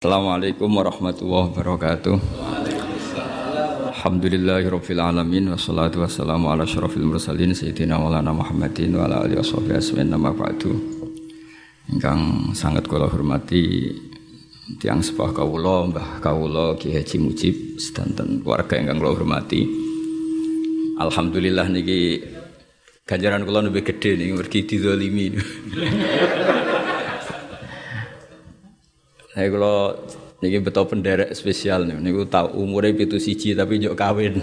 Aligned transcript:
Assalamualaikum 0.00 0.80
warahmatullahi 0.80 1.52
wabarakatuh. 1.52 2.16
Alhamdulillahirabbil 3.92 4.96
alamin 4.96 5.52
wassalatu 5.52 6.00
wassalamu 6.00 6.48
ala 6.48 6.64
asyrafil 6.64 7.04
mursalin 7.04 7.52
sayyidina 7.52 8.00
maulana 8.00 8.32
Muhammadin 8.32 8.96
wa 8.96 9.04
ala 9.04 9.28
alihi 9.28 9.44
washabihi 9.44 9.76
asmin 9.76 10.08
nama 10.08 10.32
ba'du. 10.32 10.72
Ingkang 11.92 12.48
sangat 12.56 12.88
kula 12.88 13.12
hormati 13.12 13.92
tiang 14.80 15.04
sepah 15.04 15.36
kawula 15.36 15.92
Mbah 15.92 16.24
kawula 16.24 16.80
Ki 16.80 16.96
Haji 16.96 17.20
Mujib 17.20 17.76
sedanten 17.76 18.40
keluarga 18.40 18.80
ingkang 18.80 19.04
kula 19.04 19.20
hormati. 19.20 19.68
Alhamdulillah 20.96 21.68
niki 21.68 22.24
ganjaran 23.04 23.44
kula 23.44 23.68
lebih 23.68 23.84
gede 23.84 24.16
nih 24.16 24.32
mergi 24.32 24.64
dizalimi. 24.64 25.36
Saya 29.30 29.46
kalau 29.46 29.94
niki 30.42 30.58
betul 30.58 30.90
penderek 30.90 31.30
spesial 31.38 31.86
nih, 31.86 32.02
niku 32.02 32.26
tahu 32.26 32.66
umurnya 32.66 33.06
itu 33.06 33.22
siji 33.22 33.54
tapi 33.54 33.78
jok 33.78 33.94
kawin. 33.94 34.42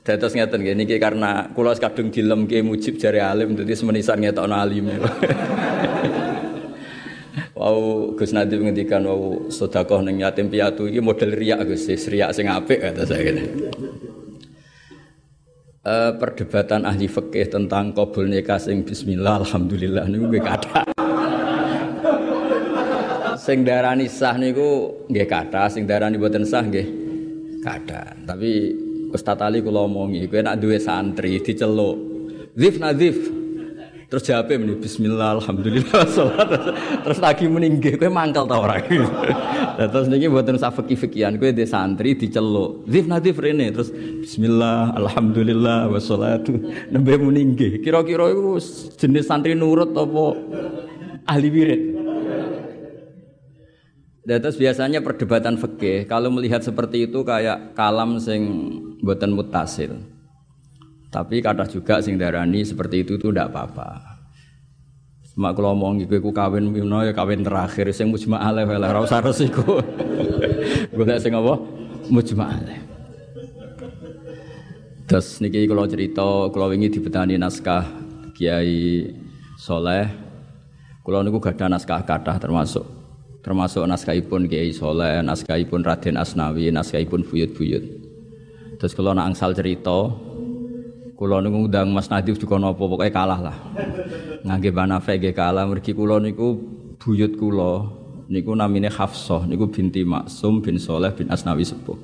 Dados 0.00 0.32
ngeten 0.32 0.64
nggih 0.64 0.76
niki 0.80 0.96
karena 0.96 1.52
kula 1.52 1.76
kadung 1.76 2.08
dilem 2.08 2.48
ke 2.48 2.64
mujib 2.64 2.96
jari 2.96 3.20
alim 3.20 3.52
dadi 3.52 3.76
semenisan 3.76 4.24
ngetokno 4.24 4.56
alim. 4.56 4.88
Wau 7.60 8.16
Gus 8.16 8.32
Nadib 8.32 8.64
ngendikan 8.64 9.04
wau 9.04 9.52
sedekah 9.52 10.00
ning 10.00 10.24
yatim 10.24 10.48
piatu 10.48 10.88
iki 10.88 11.04
model 11.04 11.36
riak 11.36 11.68
Gus, 11.68 11.84
riak 12.08 12.32
sing 12.32 12.48
apik 12.48 12.80
kata 12.80 13.04
saya. 13.04 13.36
Uh, 15.80 16.12
perdebatan 16.20 16.84
ahli 16.84 17.08
fikih 17.08 17.48
tentang 17.48 17.96
kabul 17.96 18.28
nikah 18.28 18.60
sing 18.60 18.84
bismillah 18.84 19.40
alhamdulillah 19.40 20.12
niku 20.12 20.28
nggih 20.28 20.44
kathah. 20.44 20.84
sing 23.40 23.64
darani 23.64 24.04
sah 24.04 24.36
niku 24.36 24.92
nggih 25.08 25.24
kathah, 25.24 25.72
sing 25.72 25.88
darani 25.88 26.20
boten 26.20 26.44
sah 26.44 26.60
nggih 26.60 26.84
kathah. 27.64 28.12
Tapi 28.28 28.76
Ustaz 29.08 29.40
Ali 29.40 29.64
kula 29.64 29.88
omongi, 29.88 30.28
kowe 30.28 30.44
nek 30.44 30.60
duwe 30.60 30.76
santri 30.76 31.40
diceluk, 31.40 31.96
"Zif 32.60 32.76
nadif." 32.76 33.39
Terus 34.10 34.26
jawabnya 34.26 34.58
meni 34.58 34.74
bismillah 34.74 35.38
alhamdulillah 35.38 36.02
salat. 36.18 36.50
Terus 37.06 37.18
lagi 37.22 37.46
meninggi 37.46 37.94
kowe 37.94 38.10
mangkal 38.10 38.42
ta 38.50 38.58
ora? 38.58 38.82
terus 39.78 40.10
niki 40.10 40.26
mboten 40.26 40.58
sak 40.58 40.82
fikih-fikihan 40.82 41.38
kowe 41.38 41.54
de 41.54 41.62
santri 41.62 42.18
diceluk. 42.18 42.90
Zif 42.90 43.06
nadif 43.06 43.38
rene 43.38 43.70
terus 43.70 43.94
bismillah 43.94 44.98
alhamdulillah 44.98 45.86
wassalatu 45.94 46.58
nembe 46.90 47.22
meninggi. 47.22 47.78
Kira-kira 47.86 48.34
iku 48.34 48.58
jenis 48.98 49.30
santri 49.30 49.54
nurut 49.54 49.94
apa 49.94 50.24
ahli 51.30 51.48
wirid? 51.54 51.82
Terus 54.26 54.58
biasanya 54.58 55.06
perdebatan 55.06 55.54
fikih 55.54 56.10
kalau 56.10 56.34
melihat 56.34 56.66
seperti 56.66 57.06
itu 57.06 57.22
kayak 57.22 57.78
kalam 57.78 58.18
sing 58.18 58.42
mboten 59.06 59.38
mutasil. 59.38 60.02
Tapi 61.10 61.42
kata 61.42 61.66
juga 61.66 61.98
sing 61.98 62.14
darani 62.14 62.62
seperti 62.62 63.02
itu 63.02 63.18
tuh 63.18 63.34
tidak 63.34 63.50
apa-apa. 63.50 64.10
Mak 65.40 65.56
kalau 65.56 65.72
ngomong 65.72 66.04
gitu, 66.04 66.20
aku 66.20 66.36
kawin 66.36 66.68
mino 66.68 67.00
ya 67.00 67.14
kawin 67.16 67.40
terakhir, 67.40 67.88
sing 67.96 68.12
mujma 68.12 68.42
aleh 68.44 68.66
lah, 68.66 68.92
rasa 68.92 69.24
resiko. 69.24 69.78
Gue 70.94 71.16
sing 71.16 71.32
apa? 71.32 71.54
Mujma 72.12 72.44
aleh. 72.50 72.78
Terus 75.08 75.40
niki 75.40 75.64
kalau 75.64 75.88
cerita, 75.88 76.28
kalau 76.52 76.68
ingin 76.76 76.92
dibetani 76.92 77.40
naskah 77.40 77.88
Kiai 78.36 79.10
Soleh, 79.56 80.12
kalau 81.02 81.24
niku 81.24 81.40
ada 81.40 81.72
naskah 81.72 82.04
kata 82.04 82.36
termasuk 82.36 82.84
termasuk 83.40 83.88
naskahipun 83.88 84.44
Kiai 84.44 84.70
Soleh, 84.76 85.24
naskahipun 85.24 85.80
Raden 85.80 86.20
Asnawi, 86.20 86.68
naskahipun 86.68 87.24
Buyut-Buyut. 87.24 87.84
Terus 88.76 88.92
kalau 88.92 89.16
nak 89.16 89.32
angsal 89.32 89.56
cerita, 89.56 90.12
Kulo 91.20 91.36
niku 91.44 91.68
ngundang 91.68 91.92
Mas 91.92 92.08
Nadif 92.08 92.40
juga 92.40 92.56
nopo 92.56 92.88
pokoknya 92.88 93.12
kalah 93.12 93.40
lah. 93.44 93.56
Ngangge 94.40 94.72
banafe 94.72 95.20
nggih 95.20 95.36
kalah 95.36 95.68
mergi 95.68 95.92
kulo 95.92 96.16
niku 96.16 96.56
buyut 96.96 97.36
kulo 97.36 97.72
niku 98.32 98.56
namine 98.56 98.88
Hafsah 98.88 99.44
niku 99.44 99.68
binti 99.68 100.00
Maksum 100.00 100.64
bin 100.64 100.80
Soleh 100.80 101.12
bin 101.12 101.28
Asnawi 101.28 101.68
sepuh. 101.68 102.00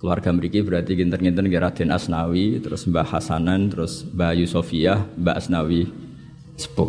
Keluarga 0.00 0.32
mriki 0.32 0.64
berarti 0.64 0.96
ginten-ginten 0.96 1.44
nggih 1.44 1.60
Raden 1.60 1.92
Asnawi, 1.92 2.56
terus 2.56 2.88
Mbah 2.88 3.04
Hasanan, 3.04 3.68
terus 3.68 4.08
Mbah 4.08 4.32
Yusofiyah, 4.32 5.12
Mbah 5.20 5.36
Asnawi 5.36 5.92
sepuh. 6.56 6.88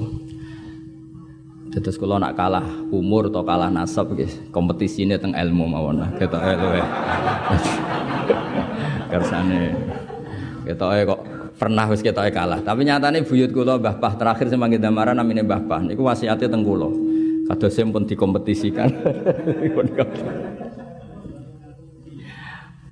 Terus 1.76 2.00
kalau 2.00 2.24
nak 2.24 2.40
kalah 2.40 2.64
umur 2.88 3.28
atau 3.28 3.44
kalah 3.44 3.68
nasab 3.68 4.16
guys, 4.16 4.40
kompetisinya 4.56 5.20
teng 5.20 5.36
ilmu 5.36 5.68
mawon 5.68 6.08
lah. 6.08 6.10
Kita 6.16 6.40
ya. 6.80 6.88
Kersane. 9.12 9.76
Kita 10.64 10.88
kok 11.04 11.33
pernah 11.64 11.88
wis 11.88 12.04
kita 12.04 12.28
kalah. 12.28 12.60
Tapi 12.60 12.84
nyatane 12.84 13.24
buyut 13.24 13.56
kula 13.56 13.80
Mbah 13.80 13.96
Pah 13.96 14.20
terakhir 14.20 14.52
sing 14.52 14.60
manggil 14.60 14.84
damaran 14.84 15.16
namine 15.16 15.48
Mbah 15.48 15.64
Pah 15.64 15.80
niku 15.80 16.04
wasiate 16.04 16.52
teng 16.52 16.68
kula. 16.68 16.92
Kados 17.48 17.80
pun 17.88 18.04
dikompetisikan. 18.04 18.92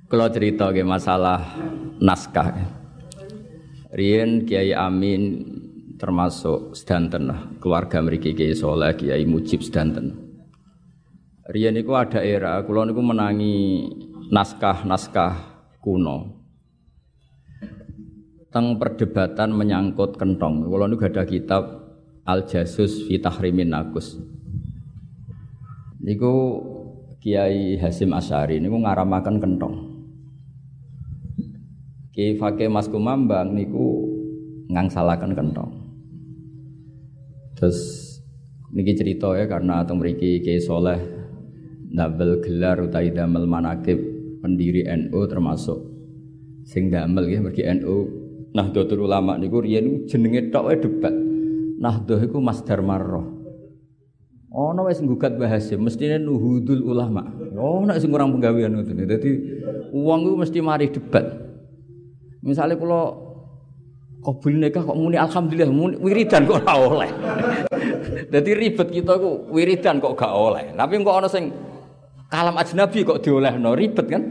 Kalau 0.08 0.28
cerita 0.32 0.72
ke 0.72 0.80
masalah 0.80 1.52
naskah. 2.00 2.80
Rien 3.92 4.48
Kiai 4.48 4.72
Amin 4.72 5.44
termasuk 6.00 6.72
sedanten 6.72 7.28
keluarga 7.60 8.00
mriki 8.00 8.32
Kiai 8.32 8.56
Soleh 8.56 8.96
Kiai 8.96 9.28
Mujib 9.28 9.60
sedanten. 9.60 10.16
Rien 11.44 11.76
niku 11.76 11.92
ada 11.92 12.24
era 12.24 12.56
kula 12.64 12.88
niku 12.88 13.04
menangi 13.04 13.84
naskah-naskah 14.32 15.36
kuno 15.84 16.41
teng 18.52 18.76
perdebatan 18.76 19.56
menyangkut 19.56 20.20
kentong. 20.20 20.68
Kalau 20.68 20.84
nu 20.84 21.00
ada 21.00 21.24
kitab 21.24 21.88
Al 22.28 22.44
Jasus 22.44 23.08
fi 23.08 23.16
Tahrimin 23.16 23.72
Nakus. 23.72 24.20
Niku 26.04 26.60
Kiai 27.18 27.80
Hasim 27.80 28.12
Asyari 28.12 28.60
niku 28.60 28.76
ngaramaken 28.76 29.40
kentong. 29.40 29.74
Kiai 32.12 32.36
Fakih 32.36 32.68
Mas 32.68 32.92
Kumambang 32.92 33.56
niku 33.56 34.04
ngangsalaken 34.68 35.32
kentong. 35.32 35.70
Terus 37.56 37.80
niki 38.68 38.92
cerita 38.92 39.32
ya 39.32 39.48
karena 39.48 39.80
teng 39.88 39.96
mriki 39.96 40.44
Kiai 40.44 40.60
Soleh 40.60 41.00
Nabel 41.92 42.44
gelar 42.44 42.84
utai 42.84 43.12
damel 43.12 43.48
manakib 43.48 43.96
pendiri 44.44 44.84
NU 44.84 45.20
termasuk 45.28 45.78
sing 46.64 46.88
damel 46.88 47.28
ya 47.28 47.38
mergi 47.42 47.62
NU 47.68 48.21
Nahdlatul 48.52 49.08
Ulama 49.08 49.40
niku 49.40 49.64
riyen 49.64 50.04
jenenge 50.04 50.52
tok 50.52 50.68
wae 50.68 50.76
debat. 50.76 51.14
Nahdlah 51.80 52.20
iku 52.28 52.38
masdar 52.38 52.84
marrah. 52.84 53.24
Ono 54.52 54.84
wis 54.84 55.00
nggugat 55.00 55.40
bahasa 55.40 55.80
mestine 55.80 56.20
nuhudul 56.20 56.84
ulama. 56.84 57.24
Oh 57.56 57.80
nek 57.88 57.96
sing 57.96 58.12
kurang 58.12 58.36
penggawean 58.36 58.76
ngoten. 58.76 59.08
Dadi 59.08 59.30
wong 59.88 60.28
iku 60.28 60.36
mesti 60.36 60.58
mari 60.60 60.92
debat. 60.92 61.24
Misalnya 62.44 62.76
kalau 62.76 63.32
kabul 64.20 64.60
nikah 64.60 64.84
kok 64.84 64.98
muni 64.98 65.16
alhamdulillah 65.16 65.72
muni 65.72 65.96
wiridan 65.96 66.44
kok 66.44 66.60
ora 66.68 66.74
oleh. 66.76 67.10
Dadi 68.32 68.50
ribet 68.52 68.92
kita 68.92 69.16
ku 69.16 69.48
wiridan 69.48 69.96
kok 70.04 70.20
gak 70.20 70.32
oleh. 70.36 70.76
Tapi 70.76 71.00
kok 71.00 71.16
ana 71.16 71.28
sing 71.32 71.48
kalam 72.28 72.52
ajnabi 72.60 73.08
kok 73.08 73.24
diolehno 73.24 73.72
ribet 73.72 74.06
kan. 74.12 74.28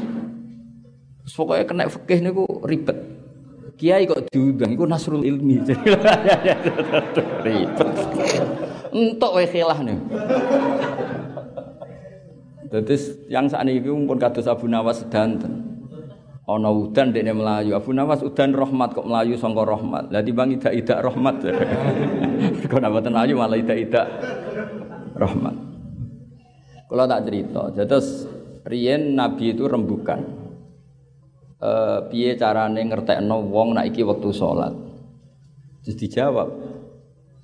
Pokoknya 1.25 1.65
kena 1.65 1.89
fikih 1.89 2.19
niku 2.21 2.45
ribet. 2.61 3.20
Kiai 3.81 4.05
kok 4.05 4.29
diundang 4.29 4.69
iku 4.77 4.85
nasrul 4.85 5.25
ilmi. 5.25 5.57
Ribet. 7.45 7.89
Entuk 8.93 9.31
wae 9.33 9.49
khilah 9.49 9.81
nih. 9.81 9.97
Dadi 12.69 12.95
yang 13.25 13.49
saat 13.49 13.65
ini 13.65 13.81
pun 13.81 14.21
kados 14.21 14.45
Abu 14.45 14.69
Nawas 14.69 15.01
sedanten. 15.01 15.81
Ana 16.45 16.69
udan 16.69 17.09
dekne 17.09 17.33
melayu. 17.33 17.73
Abu 17.73 17.89
Nawas 17.89 18.21
udan 18.21 18.53
rahmat 18.53 18.93
kok 18.93 19.09
melayu 19.09 19.33
sangka 19.33 19.65
rahmat. 19.65 20.13
Lah 20.13 20.21
timbang 20.21 20.53
idak-idak 20.53 21.01
rahmat. 21.01 21.35
Kok 22.69 22.81
mboten 22.81 23.13
melayu 23.13 23.33
malah 23.37 23.57
idak-idak 23.57 24.05
rahmat. 25.17 25.55
Kalau 26.85 27.05
tak 27.07 27.23
cerita, 27.25 27.61
terus 27.73 28.27
Rien 28.61 29.17
Nabi 29.17 29.57
itu 29.57 29.65
rembukan 29.65 30.40
uh, 31.61 32.09
piye 32.09 32.35
carane 32.35 32.81
ngertekno 32.81 33.45
wong 33.47 33.77
nak 33.77 33.87
iki 33.87 34.01
wektu 34.01 34.33
salat. 34.33 34.73
Terus 35.85 35.97
dijawab 35.97 36.49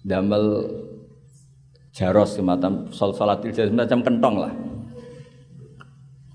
damel 0.03 0.45
jaros 1.93 2.37
semacam 2.37 2.89
sol 2.93 3.13
salatil 3.13 3.53
semacam 3.53 3.99
kentong 4.03 4.35
lah. 4.37 4.53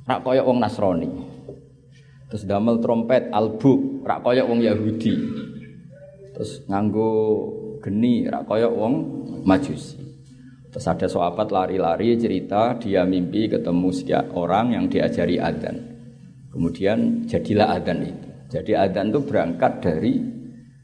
Rak 0.02 0.26
koyok 0.26 0.46
wong 0.46 0.58
Nasrani. 0.58 1.10
Terus 2.26 2.48
damel 2.48 2.80
trompet 2.80 3.28
albu 3.30 4.02
rak 4.02 4.24
koyok 4.24 4.46
wong 4.48 4.60
Yahudi. 4.64 5.14
Terus 6.32 6.64
nganggo 6.64 7.12
geni, 7.84 8.24
rak 8.30 8.48
kaya 8.48 8.70
wong 8.70 8.94
majusi. 9.42 10.00
Terus 10.72 10.88
ada 10.88 11.04
sahabat 11.04 11.52
lari-lari 11.52 12.16
cerita 12.16 12.72
dia 12.80 13.04
mimpi 13.04 13.44
ketemu 13.44 13.92
sekian 13.92 14.32
orang 14.32 14.72
yang 14.72 14.88
diajari 14.88 15.36
adzan. 15.36 15.91
Kemudian 16.52 17.24
jadilah 17.24 17.80
adzan 17.80 18.04
itu. 18.04 18.28
Jadi 18.52 18.76
adzan 18.76 19.08
itu 19.08 19.24
berangkat 19.24 19.80
dari 19.80 20.20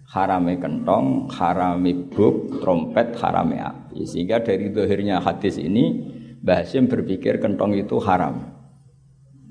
harame 0.09 0.57
kentong, 0.57 1.29
harame 1.29 2.09
buk, 2.09 2.65
trompet, 2.65 3.13
harame 3.21 3.61
api. 3.61 4.09
Sehingga 4.09 4.41
dari 4.41 4.73
dohirnya 4.73 5.21
hadis 5.21 5.61
ini 5.61 6.17
Mbah 6.39 6.65
berpikir 6.65 7.43
kentong 7.45 7.77
itu 7.77 8.01
haram. 8.01 8.57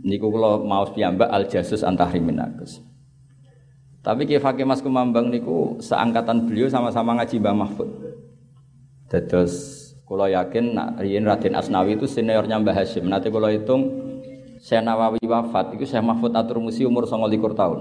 Niku 0.01 0.33
kalau 0.33 0.65
mau 0.65 0.87
piyambak 0.87 1.29
al 1.29 1.45
jasus 1.45 1.85
antahri 1.85 2.17
minakus. 2.17 2.81
Tapi 4.01 4.23
Ki 4.23 4.39
Fakih 4.39 4.63
Mas 4.63 4.79
Kumambang 4.79 5.27
niku 5.27 5.75
seangkatan 5.83 6.47
beliau 6.47 6.71
sama-sama 6.71 7.11
ngaji 7.19 7.43
Mbah 7.43 7.55
Mahfud. 7.59 7.89
Terus 9.11 9.83
kalau 10.07 10.31
yakin 10.31 10.79
nak 10.79 11.03
Riyin 11.03 11.27
Raden 11.27 11.59
Asnawi 11.59 11.99
itu 11.99 12.07
seniornya 12.07 12.55
Mbah 12.63 12.71
Hasim. 12.71 13.11
Nanti 13.11 13.27
kalau 13.27 13.51
hitung 13.51 14.06
saya 14.61 14.81
Nawawi 14.81 15.21
wafat 15.23 15.77
itu 15.77 15.85
saya 15.85 16.01
Mahfud 16.01 16.33
Atur 16.33 16.61
Musi 16.61 16.83
umur 16.83 17.05
29 17.05 17.53
tahun. 17.53 17.79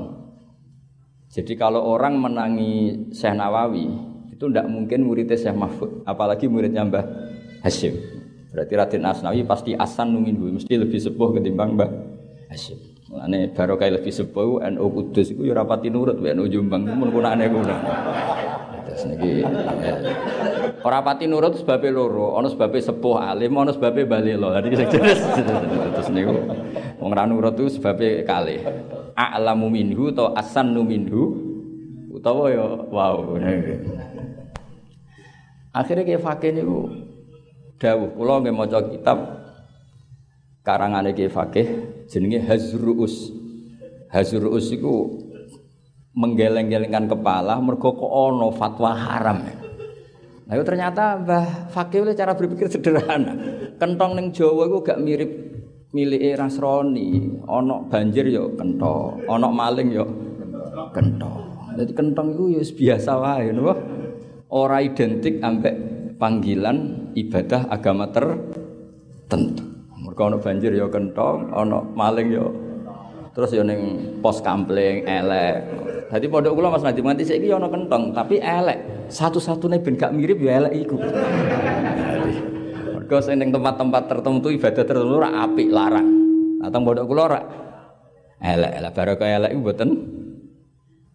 Jadi 1.27 1.53
kalau 1.59 1.83
orang 1.85 2.17
menangi 2.17 3.09
Syekh 3.13 3.35
Nawawi 3.37 3.87
itu 4.33 4.45
tidak 4.47 4.69
mungkin 4.69 5.05
muridnya 5.05 5.37
Syekh 5.37 5.57
Mahfud, 5.57 6.05
apalagi 6.05 6.47
muridnya 6.47 6.85
Mbah 6.87 7.05
Hashim. 7.65 7.97
Berarti 8.53 8.73
Raden 8.73 9.05
Asnawi 9.05 9.45
pasti 9.45 9.77
asan 9.77 10.17
numinhu, 10.17 10.49
mesti 10.49 10.75
lebih 10.77 10.97
sepuh 10.97 11.37
ketimbang 11.37 11.77
Mbah 11.77 11.91
Hashim. 12.49 12.79
Mulane 13.07 13.55
barokah 13.55 13.87
lebih 13.87 14.11
sepuh 14.11 14.67
NU 14.67 14.87
Kudus 14.91 15.31
iku 15.31 15.47
ya 15.47 15.55
rapati 15.55 15.89
nurut 15.89 16.19
NU 16.19 16.45
Jombang 16.51 16.85
mun 16.85 17.09
kunane 17.15 17.47
kuna. 17.47 17.77
Niki 19.05 19.45
eh, 19.45 19.97
ora 20.81 21.05
pati 21.05 21.29
nurut 21.29 21.61
sebabe 21.61 21.93
loro, 21.93 22.41
ana 22.41 22.49
sebabe 22.49 22.81
sepuh 22.81 23.21
alim, 23.21 23.53
ana 23.61 23.77
sebabe 23.77 24.09
balelo. 24.09 24.49
Dadi 24.57 24.73
jelas 24.73 25.21
terus 25.93 26.09
niku 26.09 26.33
wong 26.97 27.13
ra 27.13 27.29
nurut 27.29 27.53
itu 27.61 27.77
sebabe 27.77 28.25
kalih 28.25 28.65
a'lamu 29.13 29.69
minhu 29.69 30.17
atau 30.17 30.33
asannu 30.33 30.81
minhu 30.81 31.23
utawa 32.09 32.49
ya 32.49 32.65
wow. 32.89 33.37
Akhirnya 35.77 36.09
kayak 36.09 36.25
fakih 36.25 36.51
niku 36.57 36.89
dawuh 37.77 38.09
kula 38.17 38.41
nggih 38.41 38.57
maca 38.57 38.81
kitab 38.89 39.19
karangane 40.65 41.13
kayak 41.13 41.37
fakih 41.37 41.67
jenenge 42.09 42.41
Hazruus. 42.49 43.29
Hazruus 44.09 44.73
iku 44.73 45.16
menggeleng-gelengkan 46.17 47.13
kepala 47.13 47.61
mergo 47.61 47.93
kok 47.93 48.09
ana 48.09 48.49
fatwa 48.57 48.91
haram. 48.97 49.39
Nah, 50.47 50.53
itu 50.55 50.65
ternyata 50.65 51.21
Mbah 51.21 51.75
Fakih 51.75 52.07
oleh 52.07 52.15
cara 52.17 52.33
berpikir 52.33 52.71
sederhana. 52.73 53.35
Kentong 53.77 54.17
ning 54.17 54.33
Jawa 54.33 54.71
iku 54.71 54.79
gak 54.81 55.03
mirip 55.03 55.31
milik 55.93 56.39
Rasroni, 56.39 57.41
onok 57.45 57.93
banjir 57.93 58.31
yo 58.31 58.55
kentong, 58.55 59.27
onok 59.27 59.53
maling 59.53 59.89
yo 59.93 60.07
kentong. 60.95 61.75
Jadi 61.77 61.93
kentong 61.93 62.29
itu 62.33 62.45
ya 62.57 62.63
biasa 62.65 63.13
wae, 63.21 63.53
napa? 63.53 63.75
Ora 64.49 64.81
identik 64.81 65.43
ambek 65.43 65.75
panggilan 66.17 67.11
ibadah 67.13 67.69
agama 67.69 68.09
tertentu. 68.09 69.67
Mergo 69.99 70.23
ono 70.31 70.39
banjir 70.39 70.73
yo 70.73 70.89
kentong, 70.89 71.53
ono 71.53 71.91
maling 71.93 72.29
yo 72.33 72.47
terus 73.37 73.53
yo 73.53 73.67
ning 73.67 74.15
pos 74.25 74.41
kampling 74.41 75.05
elek. 75.05 75.86
Dadi 76.07 76.27
pondok 76.31 76.55
kula 76.55 76.71
Mas 76.71 76.87
Nadi 76.87 77.03
nganti 77.03 77.27
saiki 77.27 77.51
yo 77.51 77.59
ono 77.59 77.67
kentong, 77.67 78.15
tapi 78.15 78.39
elek. 78.39 79.11
Satu-satunya 79.11 79.83
ben 79.83 79.99
gak 79.99 80.15
mirip 80.15 80.39
yo 80.39 80.51
elek 80.51 80.73
iku. 80.87 80.97
Mergo 82.95 83.19
sing 83.23 83.39
tempat-tempat 83.39 84.03
tertentu 84.07 84.51
ibadah 84.51 84.85
tertentu 84.87 85.15
ora 85.19 85.47
apik 85.47 85.67
larang. 85.71 86.07
Nah 86.63 86.71
teng 86.71 86.83
pondok 86.87 87.07
kula 87.11 87.23
ora 87.27 87.41
elek-elek 88.39 88.93
barokah 88.95 89.29
elek 89.31 89.51
iku 89.51 89.61
mboten 89.63 89.91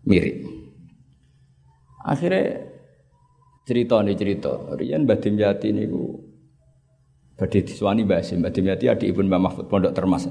mirip. 0.07 0.37
Akhirnya 2.03 2.67
cerita 3.63 4.03
nih 4.03 4.15
cerita. 4.19 4.53
Rian 4.75 5.07
Mbah 5.07 5.19
Dimyati 5.19 5.69
niku 5.71 6.19
badhe 7.39 7.63
diswani 7.63 8.03
Mbah 8.03 8.19
Hasim. 8.19 8.43
Mbah 8.43 8.51
Dimyati 8.51 8.85
adik 8.91 9.07
ibu 9.07 9.23
Mbah 9.23 9.39
Mahfud 9.39 9.65
pondok 9.71 9.95
termas. 9.95 10.27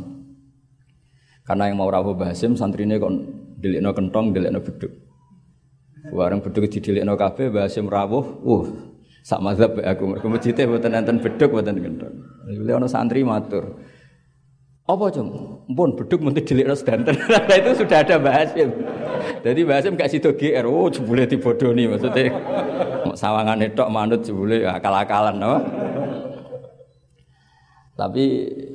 Karena 1.48 1.72
yang 1.72 1.80
mau 1.80 1.88
rawuh 1.88 2.12
Mbah 2.12 2.36
santrine 2.36 3.00
kon 3.00 3.48
delikno 3.60 3.92
kentong, 3.92 4.32
delikno 4.32 4.64
beduk. 4.64 4.92
Warang 6.10 6.40
beduk 6.40 6.66
didelikno 6.72 7.14
kabeh 7.14 7.52
Mbah 7.52 7.68
Hasim 7.68 7.86
rawuh, 7.86 8.24
uh 8.40 8.66
sak 9.20 9.44
mazhab 9.44 9.76
aku 9.76 10.08
mergo 10.08 10.32
masjide 10.32 10.64
mboten 10.64 10.96
enten 10.96 11.20
beduk 11.20 11.52
mboten 11.52 11.76
kentong. 11.76 12.14
Lha 12.48 12.72
ana 12.80 12.88
santri 12.88 13.20
matur. 13.20 13.76
Apa 14.88 15.06
cung? 15.12 15.60
Mpun 15.70 15.94
beduk 15.94 16.18
mesti 16.24 16.40
delikno 16.42 16.74
sedanten. 16.74 17.14
Nah 17.30 17.56
itu 17.56 17.84
sudah 17.84 18.02
ada 18.02 18.18
Mbah 18.18 18.34
Hasim. 18.34 18.68
Jadi 19.44 19.60
Mbah 19.62 19.76
Hasim 19.78 19.94
gak 19.94 20.10
sido 20.10 20.34
GR, 20.34 20.66
oh 20.66 20.90
jebule 20.90 21.28
dibodoni 21.28 21.86
maksudnya. 21.86 22.32
Sawangane 23.14 23.70
tok 23.76 23.92
manut 23.92 24.24
jebule 24.26 24.66
akal-akalan 24.66 25.36
no? 25.38 25.52
Tapi 28.00 28.24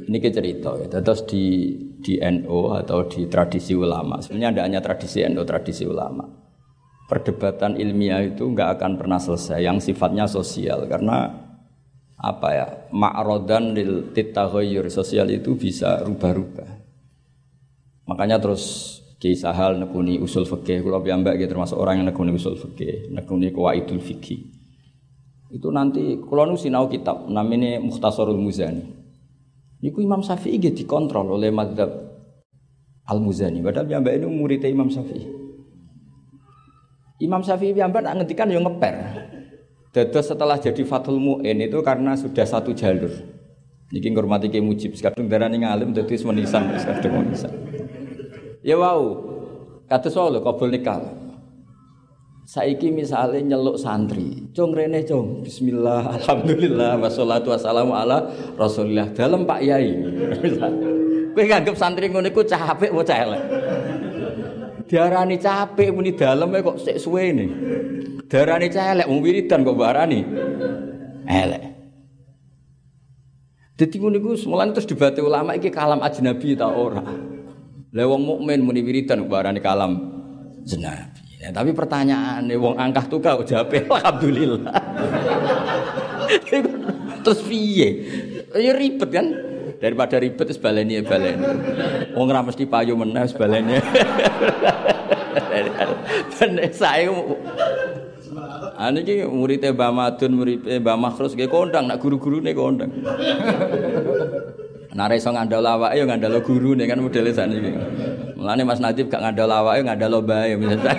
ini 0.05 0.17
cerita, 0.21 0.77
gitu. 0.77 1.01
terus 1.01 1.25
di 1.25 1.73
di 1.97 2.21
NO 2.21 2.77
atau 2.77 3.09
di 3.09 3.25
tradisi 3.25 3.73
ulama. 3.73 4.21
Sebenarnya 4.21 4.53
tidak 4.53 4.65
hanya 4.69 4.81
tradisi 4.85 5.25
NO, 5.25 5.41
tradisi 5.41 5.81
ulama. 5.89 6.29
Perdebatan 7.09 7.81
ilmiah 7.81 8.21
itu 8.21 8.45
nggak 8.45 8.77
akan 8.77 9.01
pernah 9.01 9.17
selesai, 9.17 9.65
yang 9.65 9.81
sifatnya 9.81 10.29
sosial 10.29 10.85
karena 10.85 11.41
apa 12.21 12.47
ya 12.53 12.67
makrodan 12.93 13.73
lil 13.73 14.13
titaghayyur 14.13 14.85
sosial 14.93 15.33
itu 15.33 15.57
bisa 15.57 16.05
rubah-rubah. 16.05 16.69
Makanya 18.05 18.37
terus 18.37 18.93
Ki 19.17 19.33
Sahal 19.33 19.81
nekuni 19.81 20.21
usul 20.21 20.45
fikih, 20.45 20.85
kula 20.85 21.01
piyambak 21.01 21.41
gitu 21.41 21.57
termasuk 21.57 21.81
orang 21.81 22.03
yang 22.03 22.13
nekuni 22.13 22.29
usul 22.37 22.53
fikih, 22.53 23.09
nekuni 23.09 23.49
qawaidul 23.49 23.97
fikih. 23.97 24.53
Itu 25.49 25.73
nanti 25.73 26.21
kula 26.21 26.45
nu 26.45 26.59
sinau 26.61 26.85
kitab 26.85 27.25
namanya 27.25 27.81
Mukhtasarul 27.81 28.37
Muzani. 28.37 29.04
Niku 29.85 30.01
Imam 30.01 30.25
Syafi'i 30.25 30.57
gitu 30.57 30.81
dikontrol 30.81 31.37
oleh 31.37 31.53
madhab 31.53 31.93
Al 33.05 33.21
Muzani. 33.21 33.61
Padahal 33.61 33.85
piyambak 33.85 34.17
ini 34.17 34.25
muridnya 34.25 34.65
Imam 34.65 34.89
Syafi'i. 34.89 35.29
Imam 37.21 37.45
Syafi'i 37.45 37.77
piyambak 37.77 38.01
nak 38.01 38.25
ngetikan 38.25 38.49
yang 38.49 38.65
ngeper. 38.65 38.97
Dados 39.93 40.25
setelah 40.25 40.57
jadi 40.57 40.81
Fathul 40.81 41.21
Mu'in 41.21 41.61
itu 41.61 41.77
karena 41.85 42.17
sudah 42.17 42.49
satu 42.49 42.73
jalur. 42.73 43.13
Niki 43.93 44.09
ngurmati 44.09 44.49
ke 44.49 44.57
mujib, 44.57 44.97
kadung 44.97 45.29
darani 45.29 45.61
ngalim 45.61 45.93
dadi 45.93 46.17
menisan, 46.25 46.73
kadung 46.73 47.21
menisan. 47.21 47.53
Ya 48.65 48.81
wow, 48.81 49.21
kata 49.85 50.09
soal 50.09 50.41
kabul 50.41 50.73
nikah. 50.73 51.24
Saiki 52.45 52.93
misalnya 52.93 53.41
nyeluk 53.41 53.81
santri, 53.81 54.45
cung 54.53 54.69
rene 54.69 55.01
cung, 55.01 55.41
Bismillah, 55.41 56.13
Alhamdulillah, 56.21 57.01
wassalatu 57.01 57.49
wassalamu 57.49 57.97
ala 57.97 58.29
Rasulillah. 58.53 59.09
Dalam 59.17 59.49
Pak 59.49 59.65
Yai, 59.65 59.89
Kowe 61.35 61.43
nganggep 61.43 61.75
santri 61.75 62.07
ngono 62.07 62.31
iku 62.31 62.47
capek 62.47 62.95
apa 62.95 63.13
elek? 63.27 63.41
Diarani 64.87 65.35
capek 65.35 65.91
muni 65.91 66.15
daleme 66.15 66.63
kok 66.63 66.79
sik 66.79 66.95
suwene. 66.95 67.45
Diarani 68.31 68.71
celek 68.71 69.03
wong 69.03 69.19
wiridan 69.19 69.67
kok 69.67 69.75
barani 69.75 70.23
elek. 71.27 71.63
Dadi 73.75 73.95
ngono 73.99 74.15
iku 74.15 74.39
semulane 74.39 74.71
terus 74.71 74.87
dibate 74.87 75.19
ulama 75.19 75.59
iki 75.59 75.67
kalam 75.67 75.99
ajnabi 75.99 76.55
ta 76.55 76.71
ora. 76.71 77.03
Lah 77.91 78.05
wong 78.07 78.21
mukmin 78.23 78.63
muni 78.63 78.79
wiridan 78.79 79.27
barani 79.27 79.59
kalam 79.59 79.91
ajnabi. 80.63 81.14
Ya, 81.45 81.53
tapi 81.53 81.77
pertanyaan 81.77 82.49
wong 82.57 82.73
angkah 82.73 83.05
tuh 83.05 83.21
kau 83.21 83.45
jawab 83.45 83.69
alhamdulillah. 84.01 84.65
Terus 87.21 87.39
piye? 87.45 87.89
Ya 88.57 88.73
ribet 88.73 89.13
kan? 89.13 89.29
Daripada 89.77 90.17
ribet 90.17 90.41
terus 90.49 90.57
baleni 90.57 90.97
ya 90.97 91.05
baleni. 91.05 91.45
Wong 92.17 92.33
ora 92.33 92.41
mesti 92.41 92.65
payu 92.65 92.97
meneh 92.97 93.29
baleni. 93.37 93.77
Dan 96.33 96.57
saya 96.73 97.13
Ane 98.75 99.07
iki 99.07 99.23
muridé 99.23 99.71
Mbah 99.71 99.93
Madun, 99.93 100.35
muridé 100.35 100.83
Mbah 100.83 100.97
Makhrus 100.99 101.31
nggih 101.37 101.47
kondang 101.47 101.87
nak 101.87 102.03
guru-gurune 102.03 102.51
kondang. 102.51 102.91
Nah, 104.95 105.11
iso 105.11 105.27
ngandel 105.27 105.59
awake 105.59 105.99
ya 105.99 106.07
ngandel 106.07 106.39
gurune 106.39 106.87
kan 106.87 106.95
modele 107.03 107.35
sakniki. 107.35 107.75
Mulane 108.39 108.63
Mas 108.63 108.79
Nadib 108.79 109.11
gak 109.11 109.19
ngandel 109.27 109.51
awake 109.51 109.83
ngandel 109.83 110.23
bae 110.23 110.55
misalnya. 110.55 110.95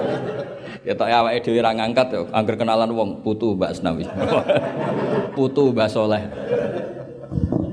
ya 0.88 0.96
tok 0.96 1.12
awake 1.12 1.44
dhewe 1.44 1.60
ra 1.60 1.76
ngangkat 1.76 2.16
ya 2.16 2.24
angger 2.32 2.56
kenalan 2.56 2.88
wong 2.96 3.20
putu 3.20 3.52
Mbak 3.60 3.76
Asnawi. 3.76 4.08
putu 5.36 5.68
Mbak 5.68 5.92
Soleh. 5.92 6.24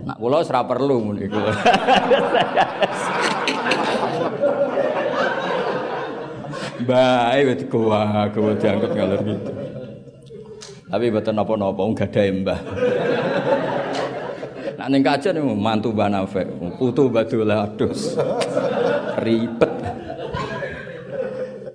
Nak 0.03 0.19
kula 0.19 0.43
wis 0.43 0.51
ra 0.51 0.67
perlu 0.67 0.99
ngono 0.99 1.23
iku. 1.23 1.39
Bae 6.87 7.39
wis 7.47 7.63
gowa, 7.71 8.27
gowa 8.35 8.51
dianggap 8.59 8.91
ngalor 8.91 9.23
gitu. 9.23 9.51
Tapi 10.87 11.11
betul 11.11 11.35
napa-napa 11.35 11.83
enggak 11.83 12.15
ada 12.15 12.31
mbah. 12.31 12.59
Nak 14.87 14.95
ning 14.95 15.03
kajen 15.03 15.35
mantu 15.59 15.91
Mbah 15.91 16.07
Nafek, 16.07 16.47
putu 16.79 17.11
Badula 17.11 17.67
adus. 17.67 18.15
Ribet. 19.19 19.67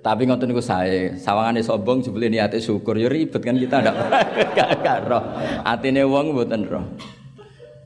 Tapi 0.01 0.25
ngoten 0.25 0.49
niku 0.49 0.57
sae, 0.57 1.13
sawangane 1.21 1.61
sombong 1.61 2.01
jebule 2.01 2.25
niate 2.25 2.57
syukur 2.57 2.97
ya 2.97 3.05
ribet 3.05 3.37
kan 3.45 3.53
kita 3.53 3.85
ndak 3.85 3.95
gak 4.81 5.05
roh. 5.05 5.21
Atine 5.61 6.01
wong 6.09 6.33
mboten 6.33 6.65
roh. 6.65 6.81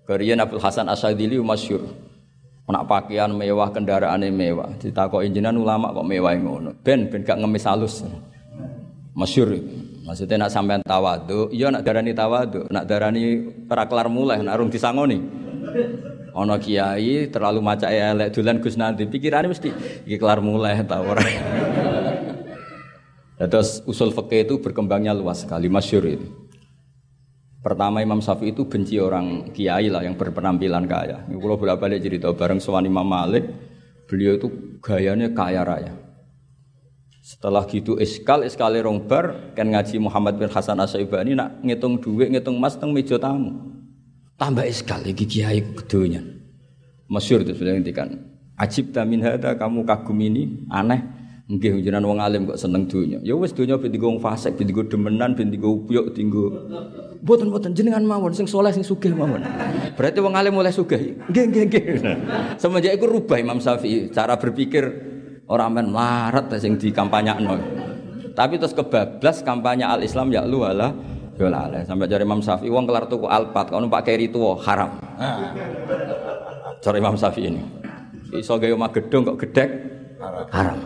Kariyan 0.07 0.39
Abdul 0.39 0.63
Hasan 0.63 0.87
Asyadili 0.87 1.35
masyhur. 1.43 1.83
Nak 2.71 2.87
pakaian 2.87 3.27
mewah, 3.27 3.67
kendaraan 3.75 4.23
mewah. 4.31 4.79
Ditakoki 4.79 5.27
jenengan 5.27 5.59
ulama 5.59 5.91
kok 5.91 6.07
mewah 6.07 6.39
ngono. 6.39 6.71
Ben 6.87 7.11
ben 7.11 7.27
gak 7.27 7.43
ngemis 7.43 7.67
halus. 7.67 7.99
Masyhur. 9.17 9.57
Maksudnya 10.05 10.45
nak 10.45 10.53
sampean 10.53 10.85
tawadu, 10.85 11.49
iya 11.49 11.73
nak 11.73 11.81
darani 11.81 12.13
tawadu, 12.13 12.69
nak 12.69 12.85
darani 12.85 13.49
ora 13.65 13.89
kelar 13.89 14.07
mulai, 14.07 14.39
nak 14.45 14.55
rung 14.61 14.69
disangoni. 14.69 15.19
Ana 16.37 16.61
kiai 16.61 17.27
terlalu 17.33 17.59
maca 17.65 17.89
elek 17.89 18.29
dolan 18.29 18.61
Gus 18.61 18.77
nanti 18.77 19.09
pikirane 19.09 19.49
mesti 19.49 19.73
kelar 20.05 20.37
mulai 20.39 20.79
ta 20.85 21.01
ora. 21.01 21.19
Terus 23.51 23.81
usul 23.89 24.13
fikih 24.13 24.45
itu 24.45 24.55
berkembangnya 24.61 25.17
luas 25.17 25.43
sekali, 25.43 25.65
masyhur 25.65 26.05
itu. 26.07 26.27
Pertama 27.61 27.99
Imam 27.99 28.23
Syafi'i 28.23 28.55
itu 28.55 28.69
benci 28.69 28.95
orang 29.01 29.51
kiai 29.51 29.91
lah 29.91 30.05
yang 30.05 30.15
berpenampilan 30.15 30.87
kaya. 30.87 31.25
Ini 31.27 31.35
kalau 31.35 31.59
berapa 31.59 31.75
balik 31.75 31.99
cerita 32.05 32.31
bareng 32.31 32.63
Suwani 32.63 32.87
Imam 32.87 33.03
Malik, 33.03 33.43
beliau 34.07 34.39
itu 34.39 34.77
gayanya 34.79 35.33
kaya 35.35 35.67
raya. 35.67 36.06
Setelah 37.37 37.69
gitu 37.69 38.01
iskal 38.01 38.41
iskal 38.41 38.73
rongbar 38.81 39.53
kan 39.53 39.69
ngaji 39.69 40.01
Muhammad 40.01 40.41
bin 40.41 40.49
Hasan 40.49 40.81
Asyaibani 40.81 41.37
nak 41.37 41.61
ngitung 41.61 42.01
duit 42.01 42.33
ngitung 42.33 42.57
emas 42.57 42.81
teng 42.81 42.89
meja 42.89 43.21
tamu. 43.21 43.77
Tambah 44.41 44.65
iskal 44.65 45.05
iki 45.05 45.29
kiai 45.29 45.61
kedunya. 45.77 46.25
Masyhur 47.05 47.45
itu 47.45 47.53
sudah 47.53 47.77
ngendikan. 47.77 48.25
Ajib 48.57 48.89
tamin 48.89 49.21
hada 49.21 49.53
kamu 49.53 49.85
kagum 49.85 50.17
ini 50.17 50.65
aneh. 50.73 51.05
Nggih 51.47 51.79
jenengan 51.79 52.09
wong 52.09 52.19
alim 52.19 52.49
kok 52.49 52.57
seneng 52.57 52.89
dunya. 52.89 53.21
Ya 53.21 53.37
wis 53.37 53.53
dunya 53.53 53.77
ben 53.77 53.93
digo 53.93 54.11
fasik, 54.17 54.57
ben 54.57 54.67
digo 54.67 54.83
demenan, 54.83 55.31
ben 55.37 55.47
digo 55.47 55.79
upyuk, 55.79 56.11
digo 56.11 56.51
Mboten-mboten 57.23 57.71
jenengan 57.71 58.03
mawon 58.03 58.33
sing 58.33 58.49
soleh 58.49 58.73
sing 58.73 58.83
sugih 58.83 59.13
mawon. 59.13 59.45
Berarti 59.93 60.19
wong 60.19 60.33
alim 60.33 60.57
mulai 60.57 60.73
sugih. 60.73 61.21
Nggih 61.29 61.43
nggih 61.53 61.63
nggih. 61.69 61.85
Semenjak 62.57 62.97
iku 62.97 63.05
rubah 63.07 63.37
Imam 63.37 63.61
Syafi'i 63.61 64.09
cara 64.11 64.35
berpikir 64.35 64.83
Orang 65.47 65.79
men 65.79 65.87
marat 65.87 66.51
sing 66.59 66.75
dikampanyakno. 66.75 67.55
Tapi 68.35 68.59
terus 68.61 68.75
kebablas 68.75 69.41
kampanye 69.41 69.87
Al 69.87 70.03
Islam 70.03 70.29
ya 70.29 70.45
lu 70.45 70.61
ala 70.61 70.93
ya 71.37 71.85
Sampai 71.85 72.09
jari 72.09 72.25
Imam 72.25 72.41
Syafi'i 72.41 72.69
wong 72.69 72.89
kelar 72.89 73.05
tuku 73.05 73.29
Alpat, 73.29 73.69
kalau 73.69 73.85
numpak 73.85 74.09
keri 74.09 74.27
tua 74.27 74.57
haram. 74.65 74.97
Cari 76.81 76.97
Imam 76.97 77.15
Syafi'i 77.15 77.49
ini. 77.53 77.61
Iso 78.35 78.59
gawe 78.59 78.73
omah 78.75 78.91
gedung 78.91 79.23
kok 79.23 79.39
gedek 79.45 79.69
haram. 80.51 80.79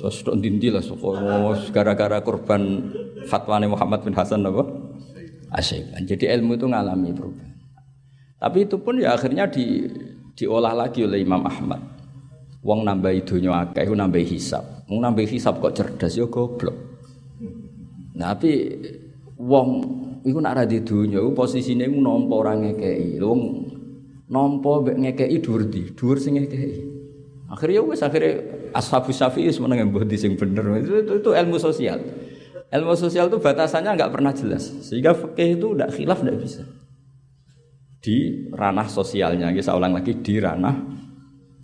Terus 0.00 0.24
tok 0.24 0.36
dindi 0.40 0.72
lah 0.72 0.80
gara-gara 1.76 2.24
korban 2.24 2.88
fatwane 3.28 3.68
Muhammad 3.68 4.00
bin 4.00 4.16
Hasan 4.16 4.46
apa? 4.48 4.64
Asyik. 5.52 6.08
Jadi 6.08 6.24
ilmu 6.30 6.56
itu 6.56 6.64
ngalami 6.70 7.10
perubahan. 7.12 7.52
Tapi 8.40 8.58
itu 8.64 8.80
pun 8.80 8.96
ya 8.96 9.12
akhirnya 9.12 9.44
di, 9.50 9.84
diolah 10.32 10.72
lagi 10.72 11.04
oleh 11.04 11.20
Imam 11.20 11.44
Ahmad. 11.44 11.99
Wong 12.60 12.84
nambah 12.84 13.24
donya 13.24 13.64
akeh 13.64 13.88
iku 13.88 13.96
nambah 13.96 14.20
hisap. 14.20 14.84
Wong 14.84 15.00
nambah 15.00 15.24
hisap 15.24 15.56
kok 15.64 15.72
cerdas 15.72 16.12
ya 16.12 16.28
goblok. 16.28 16.76
Nah, 18.20 18.36
tapi 18.36 18.76
wong 19.40 19.68
iku 20.28 20.38
nak 20.44 20.60
ra 20.60 20.64
di 20.68 20.84
donya 20.84 21.24
posisine 21.32 21.88
iku 21.88 21.98
nampa 22.04 22.34
ora 22.36 22.52
ngekeki. 22.60 23.16
Wong 23.24 23.40
nampa 24.28 24.70
mbek 24.84 24.96
ngekeki 25.00 25.36
dhuwur 25.40 25.62
di, 25.72 25.82
dhuwur 25.96 26.20
sing 26.20 26.36
ngekeki. 26.36 27.00
Akhirnya 27.48 27.80
wis 27.82 28.04
akhirnya 28.04 28.44
ashabus 28.76 29.16
syafi'i 29.16 29.48
semeneng 29.48 29.88
mbah 29.88 30.04
di 30.04 30.20
sing 30.20 30.36
bener. 30.36 30.84
Itu, 30.84 31.00
itu, 31.00 31.12
itu 31.16 31.30
ilmu 31.32 31.56
sosial. 31.56 31.98
Ilmu 32.70 32.92
sosial 32.92 33.32
itu 33.32 33.40
batasannya 33.40 33.96
nggak 33.96 34.12
pernah 34.12 34.36
jelas. 34.36 34.68
Sehingga 34.84 35.16
fikih 35.16 35.56
itu 35.56 35.72
tidak 35.72 35.90
khilaf 35.96 36.20
tidak 36.20 36.36
bisa. 36.44 36.62
Di 38.00 38.48
ranah 38.52 38.88
sosialnya, 38.88 39.48
saya 39.60 39.76
ulang 39.76 39.92
lagi 39.96 40.16
di 40.20 40.40
ranah 40.40 40.89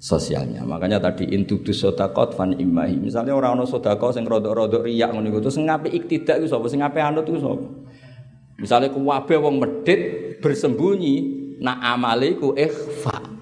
sosialnya. 0.07 0.63
Makanya 0.63 1.03
tadi 1.03 1.27
intudu 1.35 1.75
sodakot 1.75 2.39
fan 2.39 2.55
imahi. 2.55 2.95
Misalnya 3.03 3.35
orang 3.35 3.59
orang 3.59 3.67
sodakot 3.67 4.15
yang 4.15 4.31
rodok-rodok 4.31 4.87
riak 4.87 5.11
ngono 5.11 5.27
iku 5.35 5.43
terus 5.43 5.59
ngapi 5.59 5.91
iktidak 5.91 6.39
iku 6.39 6.47
sapa 6.47 6.67
sing 6.71 6.79
ngapi 6.79 6.99
anut 7.03 7.27
sapa. 7.27 7.67
Misalnya 8.63 8.89
kuwabe 8.95 9.35
wong 9.35 9.59
medit 9.59 10.01
bersembunyi 10.39 11.15
nak 11.59 11.83
amale 11.83 12.39
iku 12.39 12.55
ikhfa. 12.55 13.35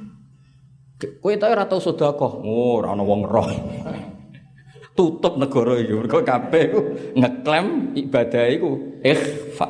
Kowe 1.20 1.36
ta 1.36 1.52
ora 1.52 1.68
tau 1.68 1.84
sedekah. 1.84 2.32
Oh, 2.40 2.80
wong 2.80 3.20
roh. 3.28 3.50
Tutup 4.96 5.36
negara 5.36 5.74
iki 5.76 5.90
mergo 5.90 6.22
iku 6.24 6.80
ngeklaim 7.12 7.92
ibadah 7.98 8.44
iku 8.48 8.70
ikhfa. 9.04 9.68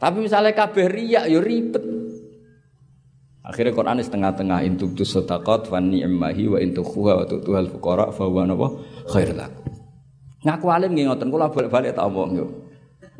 Tapi 0.00 0.16
misalnya 0.22 0.54
kabeh 0.54 0.86
riak 0.86 1.24
ya 1.28 1.40
ribet. 1.42 1.84
Akhirnya 3.40 3.72
Quran 3.72 3.96
di 3.96 4.04
setengah-tengah 4.04 4.60
intuk 4.68 4.92
tu 4.92 5.04
sedekat 5.08 5.72
wa 5.72 5.80
ni'mahi 5.80 6.44
wa 6.44 6.58
intukhuha 6.60 7.12
wa 7.18 7.24
tu'tuhal 7.24 7.72
fuqara 7.72 8.12
fa 8.12 8.28
huwa 8.28 8.44
napa 8.44 8.68
khair 9.08 9.32
lakum. 9.32 9.64
Ngaku 10.44 10.66
alim 10.68 10.92
nggih 10.92 11.06
ngoten 11.08 11.28
kula 11.32 11.48
balik-balik 11.48 11.96
tak 11.96 12.04
omong 12.04 12.30
yo. 12.36 12.46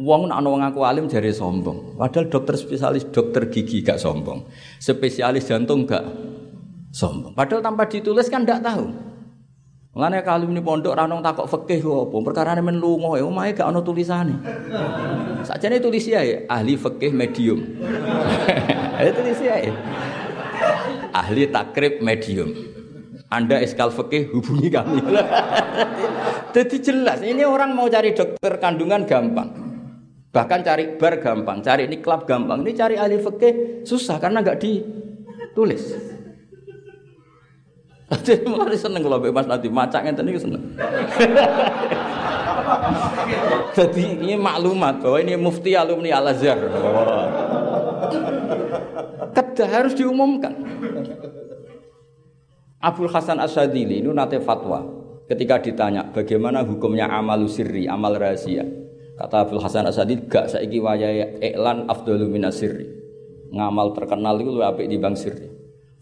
Wong 0.01 0.29
nak 0.29 0.45
ana 0.45 0.69
ngaku 0.69 0.81
alim 0.85 1.05
jare 1.09 1.33
sombong. 1.33 1.97
Padahal 1.97 2.29
dokter 2.29 2.57
spesialis 2.57 3.09
dokter 3.09 3.49
gigi 3.53 3.85
gak 3.85 4.01
sombong. 4.01 4.49
Spesialis 4.81 5.45
jantung 5.45 5.85
gak 5.85 6.05
sombong. 6.93 7.37
Padahal 7.37 7.65
tanpa 7.65 7.85
ditulis 7.89 8.29
kan 8.33 8.45
ndak 8.45 8.65
tahu. 8.65 8.89
Mulane 9.93 10.25
kalau 10.25 10.49
ini 10.49 10.63
pondok 10.65 10.97
ra 10.97 11.05
nong 11.05 11.21
takok 11.21 11.49
fikih 11.49 11.85
ku 11.85 11.91
apa? 12.09 12.17
Perkarane 12.33 12.65
men 12.65 12.81
lunga 12.81 13.21
ya 13.21 13.25
omahe 13.29 13.53
gak 13.53 13.69
ana 13.69 13.85
tulisane. 13.85 14.37
Sakjane 15.45 15.81
tulis 15.81 16.05
ya 16.09 16.25
ahli 16.49 16.81
fikih 16.81 17.13
medium. 17.13 17.61
Itu 19.09 19.21
ya 19.45 19.57
ahli 21.15 21.51
takrib 21.51 22.01
medium. 22.03 22.53
Anda 23.31 23.63
eskal 23.63 23.95
fikih 23.95 24.35
hubungi 24.35 24.69
kami. 24.75 24.99
Jadi 26.55 26.77
jelas 26.83 27.23
ini 27.23 27.47
orang 27.47 27.79
mau 27.79 27.87
cari 27.87 28.11
dokter 28.11 28.59
kandungan 28.59 29.07
gampang. 29.07 29.55
Bahkan 30.35 30.61
cari 30.67 30.99
bar 30.99 31.23
gampang, 31.23 31.63
cari 31.63 31.87
ini 31.87 32.03
klub 32.03 32.27
gampang. 32.27 32.67
Ini 32.67 32.73
cari 32.75 32.95
ahli 32.99 33.23
fikih 33.23 33.87
susah 33.87 34.19
karena 34.19 34.43
nggak 34.43 34.59
ditulis. 34.59 35.95
Jadi 38.27 38.43
mulai 38.51 38.75
seneng 38.75 39.07
kalau 39.07 39.23
bebas 39.23 39.47
nanti 39.47 39.71
macak 39.71 40.03
ngeten 40.11 40.27
ini 40.27 40.41
seneng. 40.43 40.63
Jadi 43.79 44.19
ini 44.27 44.35
maklumat 44.35 44.99
bahwa 44.99 45.19
ini 45.23 45.39
mufti 45.39 45.79
alumni 45.79 46.19
Al 46.19 46.35
Azhar. 46.35 46.59
Kedah 49.61 49.77
harus 49.77 49.93
diumumkan. 49.93 50.57
Abdul 52.81 53.13
Hasan 53.13 53.45
Asyadili 53.45 54.01
ini 54.01 54.09
nate 54.09 54.41
fatwa 54.41 54.81
ketika 55.29 55.61
ditanya 55.61 56.09
bagaimana 56.17 56.65
hukumnya 56.65 57.05
amal 57.13 57.45
sirri, 57.45 57.85
amal 57.85 58.17
rahasia. 58.17 58.65
Kata 59.21 59.45
Abdul 59.45 59.61
Hasan 59.61 59.85
Asyadili 59.85 60.25
gak 60.33 60.57
saiki 60.57 60.81
wayai 60.81 61.45
iklan 61.45 61.85
afdalu 61.93 62.33
minasirri. 62.33 62.89
Ngamal 63.53 63.93
terkenal 63.93 64.41
itu 64.41 64.49
lebih 64.49 64.65
apik 64.65 64.87
di 64.89 64.97
bang 64.97 65.13
sirri. 65.13 65.53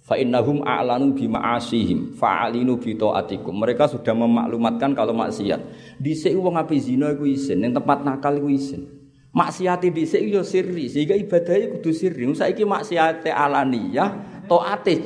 Fa 0.06 0.14
innahum 0.14 0.62
a'lanu 0.62 1.18
bi 1.18 1.26
ma'asihim 1.26 2.14
fa'alinu 2.14 2.78
bi 2.78 2.94
taatikum. 2.94 3.58
Mereka 3.58 3.90
sudah 3.90 4.14
memaklumatkan 4.14 4.94
kalau 4.94 5.18
maksiat. 5.18 5.58
Dhisik 5.98 6.30
wong 6.38 6.54
api 6.54 6.78
zina 6.78 7.10
iku 7.10 7.26
isin, 7.26 7.66
ning 7.66 7.74
tempat 7.74 8.06
nakal 8.06 8.38
iku 8.38 8.54
isin. 8.54 8.97
Maksiate 9.38 9.94
dhisik 9.94 10.18
yo 10.26 10.42
sirri, 10.42 10.90
sehingga 10.90 11.14
ibadahnya 11.14 11.78
kudu 11.78 11.94
sirri. 11.94 12.26
Saiki 12.34 12.66
maksiate 12.66 13.30
alaniyah, 13.30 14.42
taate 14.50 14.98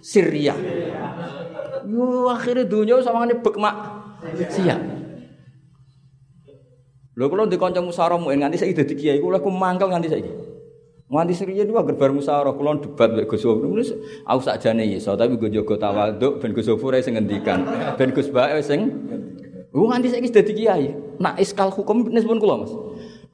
sirriyah. 0.00 0.56
Yo 1.84 2.32
akhirnya 2.32 2.64
dunia 2.64 3.04
sama 3.04 3.28
ini 3.28 3.36
bek 3.36 3.60
mak 3.60 3.76
siap. 4.48 4.80
Lho 7.14 7.24
kula 7.28 7.44
di 7.44 7.60
kanca 7.60 7.84
musyawarah 7.84 8.18
nganti 8.24 8.56
saiki 8.56 8.74
dadi 8.74 8.94
kiai 8.96 9.20
kula 9.20 9.38
ku 9.38 9.52
mangkel 9.52 9.92
nganti 9.92 10.08
saiki. 10.08 10.32
Nganti 11.12 11.32
serius 11.36 11.68
dua 11.68 11.84
gerbar 11.84 12.10
musyawarah 12.10 12.56
kula 12.56 12.80
debat 12.80 13.12
mek 13.12 13.28
Gus 13.28 13.44
Wofur. 13.44 13.84
Aku 14.24 14.40
sakjane 14.42 14.88
iso 14.88 15.12
tapi 15.12 15.36
gue 15.36 15.52
jaga 15.52 15.76
tawaduk 15.92 16.40
ben 16.40 16.56
Gus 16.56 16.66
Wofur 16.72 16.96
sing 17.04 17.20
ngendikan. 17.20 17.68
Ben 18.00 18.16
Gus 18.16 18.32
Bae 18.32 18.58
sing 18.64 18.88
nganti 19.70 20.08
saiki 20.08 20.32
dadi 20.32 20.52
kiai. 20.56 20.88
Nak 21.20 21.38
iskal 21.38 21.68
hukum 21.70 22.08
pun 22.08 22.38
kula 22.40 22.64
Mas. 22.64 22.72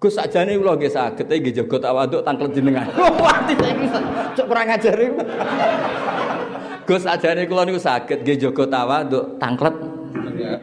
Gus 0.00 0.16
sakjane 0.16 0.56
kula 0.56 0.80
nggih 0.80 0.88
saged 0.88 1.28
nggih 1.28 1.52
jaga 1.60 1.76
tawaduk 1.76 2.24
tangklet 2.24 2.56
jenengan. 2.56 2.88
Nganti 2.88 3.52
saiki 3.52 3.86
cok 4.32 4.46
kurang 4.48 4.72
ajar 4.72 4.96
Gus 6.88 7.02
sajane 7.04 7.44
kula 7.44 7.68
niku 7.68 7.76
saged 7.76 8.24
nggih 8.24 8.48
jaga 8.48 8.64
tawaduk 8.64 9.36
tangklet 9.36 9.76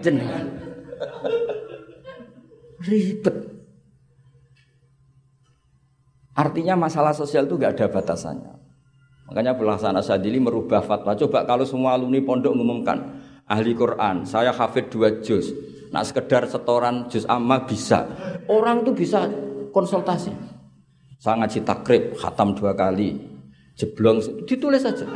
jenengan. 0.01 0.45
Ribet. 2.81 3.37
Artinya 6.33 6.73
masalah 6.73 7.13
sosial 7.13 7.45
itu 7.45 7.61
nggak 7.61 7.77
ada 7.77 7.85
batasannya. 7.93 8.53
Makanya 9.29 9.53
Pelaksana 9.53 10.01
Sadili 10.01 10.41
merubah 10.41 10.81
fatwa. 10.81 11.13
Coba 11.13 11.45
kalau 11.45 11.65
semua 11.67 11.93
alumni 11.93 12.21
pondok 12.25 12.57
mengumumkan 12.57 13.21
ahli 13.45 13.77
Quran, 13.77 14.23
saya 14.25 14.49
hafid 14.49 14.89
dua 14.89 15.21
juz. 15.21 15.51
Nak 15.91 16.03
sekedar 16.03 16.43
setoran 16.47 17.07
juz 17.07 17.23
amma 17.27 17.63
bisa. 17.63 18.07
Orang 18.51 18.83
tuh 18.83 18.95
bisa 18.95 19.27
konsultasi. 19.71 20.31
Saya 21.17 21.41
ngaji 21.41 21.59
takrib, 21.65 22.03
khatam 22.13 22.53
dua 22.53 22.77
kali, 22.77 23.17
jeblong, 23.73 24.21
ditulis 24.45 24.85
saja. 24.85 25.07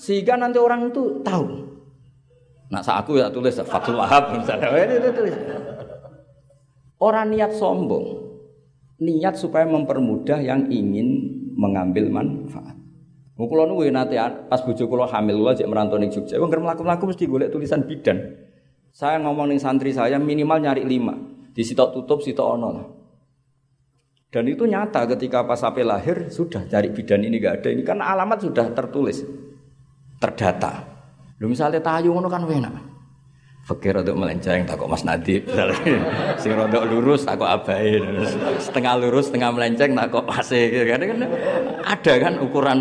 Sehingga 0.00 0.40
nanti 0.40 0.56
orang 0.56 0.88
itu 0.88 1.20
tahu. 1.20 1.68
Nah, 2.70 2.80
saat 2.80 3.04
aku 3.04 3.18
ya 3.18 3.28
tulis 3.28 3.60
Fatul 3.66 3.98
Wahab 3.98 4.40
misalnya, 4.40 4.70
itu 4.88 5.10
tulis. 5.12 5.34
Orang 6.96 7.34
niat 7.34 7.52
sombong, 7.52 8.06
niat 9.02 9.36
supaya 9.36 9.68
mempermudah 9.68 10.40
yang 10.40 10.70
ingin 10.72 11.40
mengambil 11.58 12.08
manfaat. 12.08 12.80
Kula 13.40 13.64
nu 13.64 13.80
nate 13.88 14.20
pas 14.52 14.60
bojo 14.60 14.84
kula 14.84 15.08
hamil 15.08 15.40
kula 15.40 15.56
cek 15.56 15.64
merantau 15.64 15.96
ning 15.96 16.12
Jogja. 16.12 16.36
Wong 16.36 16.52
mlaku-mlaku 16.52 17.08
mesti 17.08 17.24
golek 17.24 17.48
tulisan 17.48 17.88
bidan. 17.88 18.20
Saya 18.90 19.22
ngomong 19.22 19.54
ning 19.54 19.60
santri 19.62 19.94
saya 19.94 20.18
minimal 20.18 20.58
nyari 20.58 20.82
lima. 20.82 21.14
Di 21.50 21.62
sitok 21.62 21.94
tutup, 21.94 22.22
sitok 22.22 22.46
ono 22.46 22.68
lah. 22.70 22.86
Dan 24.30 24.46
itu 24.46 24.62
nyata 24.62 25.10
ketika 25.10 25.42
pas 25.42 25.58
sampai 25.58 25.82
lahir 25.82 26.30
sudah 26.30 26.62
cari 26.70 26.94
bidan 26.94 27.26
ini 27.26 27.42
gak 27.42 27.62
ada. 27.62 27.68
Ini 27.74 27.82
kan 27.82 27.98
alamat 27.98 28.38
sudah 28.46 28.70
tertulis, 28.70 29.26
terdata. 30.22 30.86
Lu 31.42 31.50
misalnya 31.50 31.82
tayu 31.82 32.14
ngono 32.14 32.30
kan 32.30 32.46
enak. 32.46 32.74
Fakir 33.60 33.92
untuk 33.92 34.16
melenceng 34.16 34.64
takut 34.64 34.88
Mas 34.88 35.04
Nadib. 35.04 35.46
Sing 36.42 36.52
rodok 36.54 36.86
lurus 36.90 37.26
takut 37.26 37.46
abai. 37.46 37.98
Setengah 38.56 38.98
lurus, 39.02 39.28
setengah 39.28 39.50
melenceng 39.52 39.92
takut 39.98 40.24
Mas 40.24 40.48
gitu 40.48 40.84
kan. 40.86 41.00
Ada 41.84 42.12
kan 42.18 42.34
ukuran. 42.40 42.78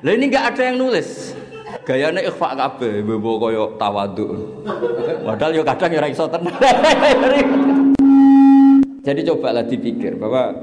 Lah 0.00 0.12
ini 0.12 0.24
enggak 0.26 0.56
ada 0.56 0.62
yang 0.72 0.76
nulis. 0.80 1.36
Gayane 1.90 2.22
ikhfa 2.22 2.54
kabeh, 2.54 3.02
bebo 3.02 3.42
koyo 3.42 3.74
tawadhu. 3.74 4.62
Padahal 5.26 5.58
yo 5.58 5.66
kadang 5.66 5.90
ora 5.98 6.06
iso 6.06 6.22
tenan. 6.30 6.54
Jadi 9.06 9.26
cobalah 9.26 9.66
dipikir 9.66 10.14
bahwa 10.14 10.54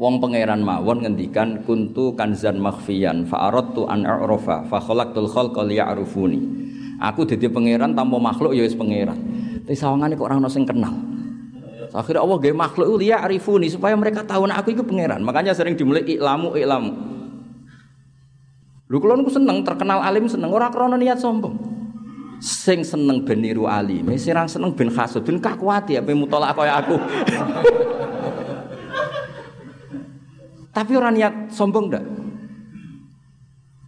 Wong 0.00 0.24
pangeran 0.24 0.64
mawon 0.64 1.04
ngendikan 1.04 1.62
kuntu 1.68 2.16
kanzan 2.16 2.58
makhfiyan 2.58 3.28
fa 3.28 3.52
aradtu 3.52 3.86
an 3.86 4.08
a'rafa 4.08 4.66
fa 4.66 4.80
khalaqtul 4.80 5.28
khalqa 5.28 5.62
liya'rufuni. 5.68 6.40
Aku 6.98 7.22
jadi 7.22 7.46
pangeran 7.52 7.92
tanpa 7.94 8.18
makhluk 8.18 8.56
ya 8.56 8.64
wis 8.66 8.74
pangeran. 8.74 9.14
Tapi 9.62 9.76
sawangane 9.78 10.16
kok 10.16 10.26
orang 10.26 10.42
ono 10.42 10.50
sing 10.50 10.64
kenal. 10.66 10.96
Akhirnya 11.92 12.24
Allah 12.24 12.40
gaya 12.40 12.56
makhluk 12.56 12.88
itu 12.88 12.96
liya 13.04 13.20
arifuni 13.20 13.68
supaya 13.68 13.92
mereka 13.94 14.24
tahu 14.24 14.48
nak 14.48 14.64
aku 14.64 14.74
itu 14.74 14.82
pangeran. 14.82 15.20
Makanya 15.22 15.52
sering 15.52 15.76
dimulai 15.76 16.02
iklamu 16.08 16.56
iklamu. 16.56 17.11
Lu 18.92 19.00
kalau 19.00 19.24
aku 19.24 19.32
seneng 19.32 19.64
terkenal 19.64 20.04
alim 20.04 20.28
seneng 20.28 20.52
orang 20.52 20.68
krono 20.68 21.00
niat 21.00 21.16
sombong. 21.16 21.56
Sing 22.44 22.84
seneng 22.84 23.24
ben 23.24 23.40
niru 23.40 23.64
alim, 23.64 24.04
sing 24.20 24.36
seneng 24.36 24.76
ben 24.76 24.92
hasud 24.92 25.24
ben 25.24 25.40
kakuati 25.40 25.96
apa 25.96 26.12
mutolak 26.12 26.52
kaya 26.52 26.76
aku. 26.76 27.00
Tapi 30.76 30.92
orang 30.92 31.16
niat 31.16 31.34
sombong 31.56 31.88
ndak? 31.88 32.04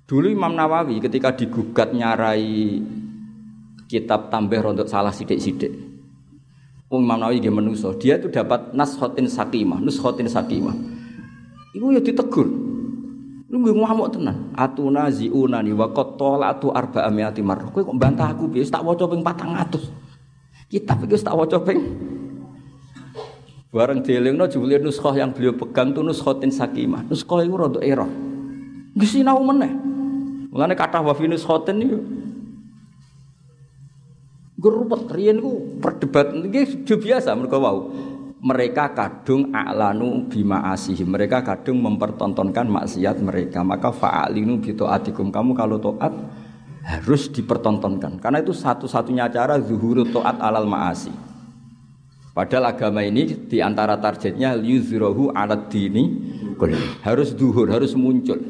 Dulu 0.09 0.33
Imam 0.33 0.57
Nawawi 0.57 1.05
ketika 1.05 1.37
digugat 1.37 1.93
nyarai 1.93 2.81
kitab 3.85 4.33
tambah 4.33 4.57
rontok 4.57 4.89
salah 4.89 5.13
sidik-sidik. 5.13 5.85
Imam 6.89 7.21
Nawawi 7.21 7.45
dia 7.45 7.53
menuso, 7.53 7.93
dia 8.01 8.17
itu 8.17 8.33
dapat 8.33 8.73
nashotin 8.73 9.29
sakimah, 9.29 9.85
nushotin 9.85 10.33
sakimah. 10.33 10.73
Iku 11.77 11.93
ya 11.93 12.01
ditegur. 12.01 12.64
Lu 13.55 13.63
gue 13.63 13.71
ngamuk 13.71 14.11
tenan. 14.11 14.51
Atuna 14.59 15.07
ziunani 15.15 15.71
wa 15.71 15.87
qad 15.95 16.19
talatu 16.19 16.75
arba'a 16.75 17.07
mi'ati 17.07 17.39
marrah. 17.39 17.71
Kowe 17.71 17.87
kok 17.87 17.95
bantah 17.95 18.35
aku 18.35 18.51
piye? 18.51 18.67
Tak 18.67 18.83
waca 18.83 19.07
ping 19.07 19.23
400. 19.23 20.75
Kitab 20.75 21.07
iki 21.07 21.23
tak 21.23 21.39
waca 21.39 21.63
ping 21.63 21.79
Bareng 23.71 24.03
dielingno 24.03 24.51
jebule 24.51 24.83
nuskah 24.83 25.15
yang 25.15 25.31
beliau 25.31 25.55
pegang 25.55 25.95
tuh 25.95 26.03
nuskhotin 26.03 26.51
sakimah. 26.51 27.07
Nuskah 27.07 27.47
iku 27.47 27.55
rada 27.55 27.79
error. 27.79 28.11
Nggih 28.95 29.07
sinau 29.07 29.39
meneh. 29.39 29.71
Mulane 30.51 30.75
kata 30.75 30.99
wa 30.99 31.15
finus 31.15 31.47
khoten 31.47 31.79
niku 31.79 31.99
Gerupet 34.59 35.11
riyen 35.15 35.43
ku 35.43 35.79
perdebat 35.79 36.35
iki 36.35 36.95
biasa 36.99 37.35
mereka 37.39 37.59
wau. 37.59 37.91
Mereka 38.45 38.93
kadung 38.93 39.49
a'lanu 39.57 40.29
bima 40.29 40.69
asih. 40.69 41.01
Mereka 41.09 41.41
kadung 41.41 41.81
mempertontonkan 41.81 42.69
maksiat 42.69 43.25
mereka. 43.25 43.65
Maka 43.65 43.89
fa'alinu 43.89 44.61
atikum 44.61 45.33
Kamu 45.33 45.57
kalau 45.57 45.81
taat 45.81 46.13
harus 46.85 47.33
dipertontonkan. 47.33 48.21
Karena 48.21 48.45
itu 48.45 48.53
satu-satunya 48.53 49.33
cara 49.33 49.57
zuhuru 49.57 50.05
taat 50.13 50.37
alal 50.45 50.69
ma'asi. 50.69 51.09
Padahal 52.35 52.75
agama 52.75 53.01
ini 53.01 53.31
di 53.47 53.63
antara 53.63 53.95
targetnya 53.97 54.59
liuzrohu 54.59 55.31
alat 55.33 55.71
dini 55.71 56.35
harus 57.07 57.31
duhur, 57.31 57.71
harus 57.71 57.95
muncul. 57.95 58.43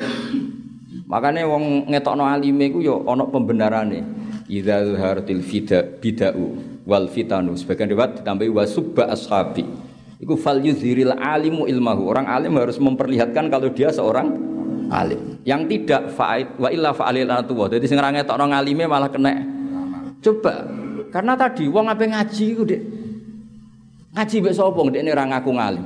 Makanya 1.04 1.44
wong 1.44 1.92
ngetokno 1.92 2.24
alime 2.24 2.72
iku 2.72 2.80
ya 2.80 2.96
ana 3.04 3.28
pembenarane. 3.28 4.00
Idza 4.48 4.88
zuharatil 4.88 5.44
fida 5.44 5.84
bida'u 5.84 6.80
wal 6.88 7.12
fitanu. 7.12 7.60
Sebagian 7.60 7.92
riwayat 7.92 8.24
ditambahi 8.24 8.48
wasubba 8.48 9.12
ashabi. 9.12 9.68
Iku 10.24 10.40
fal 10.40 10.56
yuzhiril 10.64 11.12
alimu 11.12 11.68
ilmahu. 11.68 12.08
Orang 12.08 12.24
alim 12.24 12.56
harus 12.56 12.80
memperlihatkan 12.80 13.52
kalau 13.52 13.68
dia 13.68 13.92
seorang 13.92 14.32
alim. 14.88 15.36
Yang 15.44 15.76
tidak 15.76 16.16
fa'id 16.16 16.56
wa 16.56 16.72
illa 16.72 16.96
fa'alil 16.96 17.28
anatuwa. 17.28 17.68
Jadi 17.68 17.84
sing 17.84 18.00
ora 18.00 18.08
ngetokno 18.08 18.48
ngalime 18.48 18.88
malah 18.88 19.12
kena. 19.12 19.36
Coba. 20.24 20.64
Karena 21.12 21.36
tadi 21.36 21.68
wong 21.68 21.92
ape 21.92 22.08
ngaji 22.08 22.44
iku 22.56 22.64
Dik. 22.64 22.82
Ngaji 24.16 24.34
mbek 24.40 24.54
sapa 24.56 24.80
ndekne 24.80 25.10
ora 25.12 25.24
ngaku 25.28 25.50
ngalim. 25.52 25.84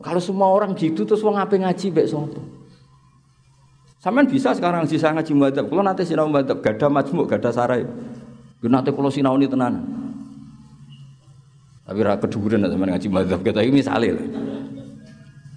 Kalau 0.00 0.20
semua 0.24 0.48
orang 0.48 0.72
gitu 0.72 1.04
terus 1.04 1.20
wong 1.20 1.36
ape 1.36 1.60
ngaji 1.60 1.92
mbek 1.92 2.08
sapa? 2.08 2.40
Sampean 4.00 4.28
bisa 4.32 4.56
sekarang 4.56 4.88
sisa 4.88 5.12
ngaji 5.12 5.32
madzhab. 5.36 5.68
Kalau 5.68 5.84
nanti 5.84 6.08
sinau 6.08 6.28
madzhab, 6.32 6.64
gada 6.64 6.88
majmuk, 6.88 7.28
gada 7.28 7.52
sarai. 7.52 7.84
Gue 8.64 8.72
nanti 8.72 8.88
kalau 8.96 9.12
sinau 9.12 9.36
ini 9.36 9.44
tenan. 9.44 10.03
Tapi 11.84 11.98
ra 12.00 12.16
keduren 12.16 12.64
sampean 12.64 12.96
ngaji 12.96 13.08
madzhab 13.12 13.40
kita 13.44 13.60
ini 13.60 13.84
misalnya 13.84 14.16
lah. 14.16 14.26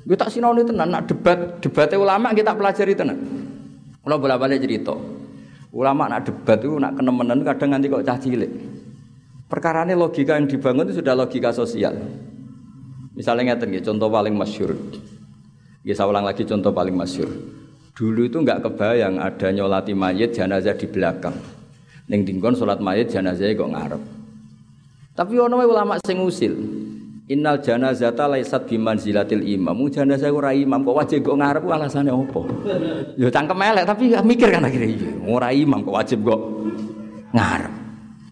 Gue 0.08 0.16
tak 0.16 0.32
sinau 0.32 0.56
tenan, 0.56 0.88
nak 0.88 1.04
debat 1.08 1.60
debatnya 1.60 2.00
ulama 2.00 2.32
kita 2.32 2.56
pelajari 2.56 2.96
tenan. 2.96 3.20
Kalau 4.04 4.24
bolak 4.24 4.40
balik 4.40 4.64
cerita, 4.64 4.96
ulama 5.76 6.08
nak 6.08 6.24
debat 6.28 6.60
itu 6.64 6.80
nak 6.80 6.96
kenemenan 6.96 7.44
kadang 7.44 7.76
nanti 7.76 7.92
kok 7.92 8.04
cah 8.08 8.16
cilik. 8.16 8.52
Perkara 9.52 9.84
ini 9.84 10.00
logika 10.00 10.40
yang 10.40 10.48
dibangun 10.48 10.88
itu 10.88 11.04
sudah 11.04 11.12
logika 11.12 11.52
sosial. 11.52 11.96
Misalnya 13.16 13.56
ngeten 13.56 13.76
contoh 13.84 14.08
paling 14.08 14.36
masyur. 14.36 14.76
Ya 15.84 15.96
saya 15.96 16.12
ulang 16.12 16.28
lagi 16.28 16.44
contoh 16.44 16.72
paling 16.72 16.96
masyur. 16.96 17.28
Dulu 17.96 18.28
itu 18.28 18.44
nggak 18.44 18.64
kebayang 18.64 19.20
ada 19.20 19.48
nyolati 19.52 19.96
mayit 19.96 20.36
jenazah 20.36 20.76
di 20.76 20.88
belakang. 20.88 21.36
Neng 22.08 22.24
dingkon 22.24 22.56
sholat 22.56 22.80
mayit 22.80 23.12
jenazah 23.12 23.48
kok 23.52 23.72
ngarep. 23.72 24.17
Tapi 25.18 25.34
ono 25.42 25.58
ulama 25.58 25.98
sing 26.06 26.22
usil. 26.22 26.54
Innal 27.28 27.60
janazata 27.60 28.30
laisat 28.30 28.70
bimanzilatil 28.70 29.42
imam. 29.42 29.90
Jenazah 29.90 30.30
ora 30.30 30.54
imam 30.54 30.86
kok 30.86 30.94
wajib 30.94 31.20
kok 31.26 31.36
ngarep 31.42 31.66
alasannya 31.66 32.14
opo? 32.14 32.46
Ya 33.20 33.34
cangkem 33.34 33.58
elek 33.58 33.90
tapi 33.90 34.14
mikir 34.14 34.54
kan 34.54 34.62
akhirnya 34.62 34.94
iya. 34.94 35.12
Ora 35.26 35.50
imam 35.50 35.82
kok 35.82 35.96
wajib 35.98 36.22
kok 36.22 36.40
ngarep. 37.34 37.74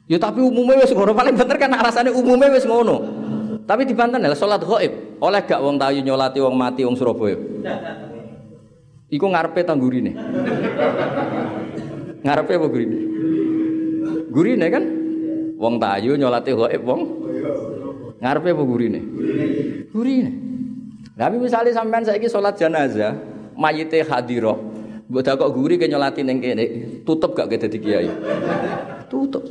Ya 0.06 0.22
tapi 0.22 0.46
umumnya 0.46 0.86
wis 0.86 0.94
ngono 0.94 1.18
paling 1.18 1.34
bener 1.34 1.58
kan 1.58 1.74
alasannya 1.74 2.14
umumnya 2.14 2.54
wis 2.54 2.70
ngono. 2.70 2.96
Tapi 3.66 3.90
dibanten 3.90 4.22
lah 4.22 4.38
sholat 4.38 4.62
gaib. 4.62 5.18
Oleh 5.18 5.42
gak 5.42 5.58
wong 5.58 5.82
tayu 5.82 6.06
nyolati 6.06 6.38
wong 6.38 6.54
mati 6.54 6.86
wong 6.86 6.94
Surabaya. 6.94 7.36
Iku 9.10 9.26
ngarepe 9.26 9.66
ta 9.66 9.74
gurine? 9.74 10.14
ngarepe 12.26 12.54
apa 12.62 12.68
gurine? 12.70 12.98
Gurine 14.30 14.68
kan? 14.70 15.05
Wong 15.56 15.80
tayu 15.80 16.20
nyolati 16.20 16.52
gaib 16.52 16.84
wong. 16.84 17.02
Ngarepe 18.20 18.50
apa 18.52 18.64
gurine? 18.64 19.00
Gurine. 19.92 20.32
Tapi 21.16 21.36
misalnya 21.40 21.72
sampean 21.72 22.04
saiki 22.04 22.28
salat 22.28 22.60
jenazah, 22.60 23.16
mayite 23.56 24.04
hadiro, 24.04 24.60
mbok 25.08 25.24
kok 25.24 25.52
guri 25.56 25.80
ke 25.80 25.88
nyolati 25.88 26.28
ning 26.28 26.44
kene, 26.44 26.66
tutup 27.08 27.32
gak 27.32 27.48
ke 27.48 27.56
dadi 27.56 27.80
kiai? 27.80 28.12
Tutup. 29.08 29.48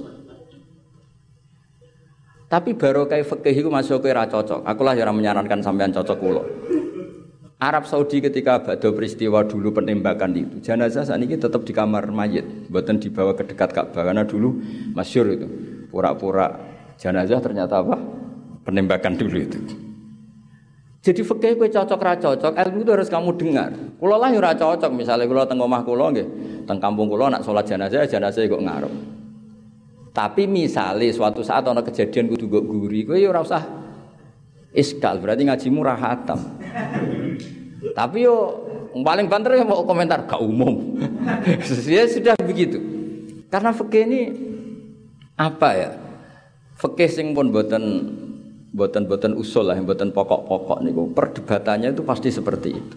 Tapi 2.53 2.77
baru 2.77 3.09
fikih 3.09 3.65
itu 3.65 3.69
masuk 3.73 4.05
ke 4.05 4.13
cocok. 4.13 4.63
Aku 4.63 4.81
lah 4.85 4.93
yang 4.93 5.17
menyarankan 5.17 5.65
sampean 5.65 5.91
cocok 5.91 6.17
kulo. 6.21 6.45
Arab 7.65 7.89
Saudi 7.89 8.21
ketika 8.21 8.61
badai 8.61 8.93
peristiwa 8.93 9.41
dulu 9.41 9.81
penembakan 9.81 10.37
itu 10.37 10.61
jenazah 10.61 11.09
saat 11.09 11.17
ini 11.17 11.41
tetap 11.41 11.65
di 11.65 11.73
kamar 11.73 12.13
mayit 12.13 12.69
buatan 12.69 13.01
dibawa 13.01 13.33
ke 13.33 13.47
dekat 13.49 13.73
Ka'bah 13.73 14.05
karena 14.05 14.29
dulu 14.29 14.61
masyur 14.93 15.33
itu 15.33 15.49
pura-pura 15.95 16.59
jenazah 16.99 17.39
ternyata 17.39 17.79
apa 17.79 17.95
penembakan 18.67 19.15
dulu 19.15 19.39
itu 19.39 19.61
Jadi 21.05 21.21
fikih 21.21 21.61
kowe 21.61 21.69
cocok 21.69 22.01
ra 22.01 22.17
cocok, 22.17 22.57
ilmu 22.57 22.81
itu 22.81 22.91
harus 22.97 23.13
kamu 23.13 23.37
dengar. 23.37 23.77
Kula 24.01 24.17
lah 24.17 24.57
cocok, 24.57 24.89
misalnya 24.89 25.29
kula 25.29 25.45
teng 25.45 25.61
omah 25.61 25.85
kula 25.85 26.09
nggih, 26.17 26.29
teng 26.65 26.81
kampung 26.81 27.13
kula 27.13 27.29
nak 27.29 27.45
salat 27.45 27.69
jenazah, 27.69 28.09
jenazah 28.09 28.41
kok 28.49 28.65
ngarep. 28.65 28.89
Tapi 30.17 30.49
misalnya 30.49 31.05
suatu 31.13 31.45
saat 31.45 31.69
ana 31.69 31.85
kejadian 31.85 32.33
kudu 32.33 32.49
nggo 32.49 32.61
guri, 32.65 33.05
ya 33.21 33.29
ora 33.29 33.45
usah 33.45 33.69
iskal, 34.73 35.21
berarti 35.21 35.45
ngajimu 35.45 35.85
ra 35.85 35.93
hatam. 35.93 36.41
Tapi 37.93 38.25
yo 38.25 38.65
paling 38.97 39.29
banter 39.29 39.61
ya 39.61 39.65
mau 39.69 39.85
komentar 39.85 40.25
gak 40.25 40.41
umum. 40.41 40.97
ya 41.85 42.09
sudah 42.09 42.33
begitu. 42.41 42.81
Karena 43.53 43.77
fikih 43.77 44.03
ini 44.09 44.21
apa 45.35 45.69
ya? 45.75 45.91
Fikih 46.79 47.11
sing 47.11 47.27
pun 47.35 47.55
boten 47.55 47.85
boten-boten 48.75 49.39
usul 49.39 49.71
lah, 49.71 49.79
boten 49.79 50.11
pokok-pokok 50.11 50.83
niku. 50.83 51.11
Perdebatannya 51.15 51.95
itu 51.95 52.03
pasti 52.03 52.35
seperti 52.35 52.71
itu. 52.75 52.97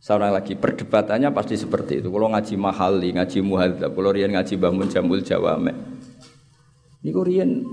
Seorang 0.00 0.32
lagi 0.32 0.56
perdebatannya 0.56 1.28
pasti 1.34 1.58
seperti 1.58 2.00
itu. 2.00 2.08
Kalau 2.08 2.32
ngaji 2.32 2.54
mahali, 2.56 3.08
ngaji 3.12 3.38
muhadzab, 3.42 3.90
kalau 3.92 4.10
rian 4.14 4.32
ngaji 4.32 4.54
bangun 4.56 4.86
jamul 4.88 5.20
jawame. 5.20 5.74
Niku 7.04 7.20
rian 7.26 7.64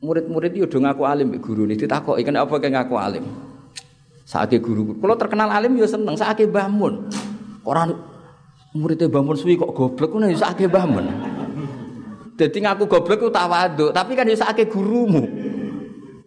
murid-murid 0.00 0.52
itu 0.56 0.76
ngaku 0.80 1.02
alim 1.04 1.32
guru 1.40 1.64
nih 1.64 1.80
ditakok 1.80 2.20
ikan 2.20 2.36
apa 2.36 2.54
kayak 2.60 2.72
ngaku 2.78 2.94
alim. 2.96 3.24
Saatnya 4.24 4.56
guru, 4.62 4.96
kalau 4.96 5.16
terkenal 5.20 5.52
alim 5.52 5.76
ya 5.76 5.84
seneng. 5.84 6.16
Saatnya 6.16 6.48
bangun, 6.48 7.12
orang 7.68 7.92
muridnya 8.72 9.10
bangun 9.12 9.36
suwi 9.36 9.60
kok 9.60 9.76
goblok, 9.76 10.16
ya 10.24 10.32
saatnya 10.32 10.72
bangun. 10.72 11.33
Jadi 12.34 12.58
ngaku 12.66 12.90
goblok 12.90 13.18
itu 13.22 13.30
tawaduk, 13.30 13.90
tapi 13.94 14.18
kan 14.18 14.26
ya 14.26 14.34
saatnya 14.34 14.66
gurumu. 14.66 15.22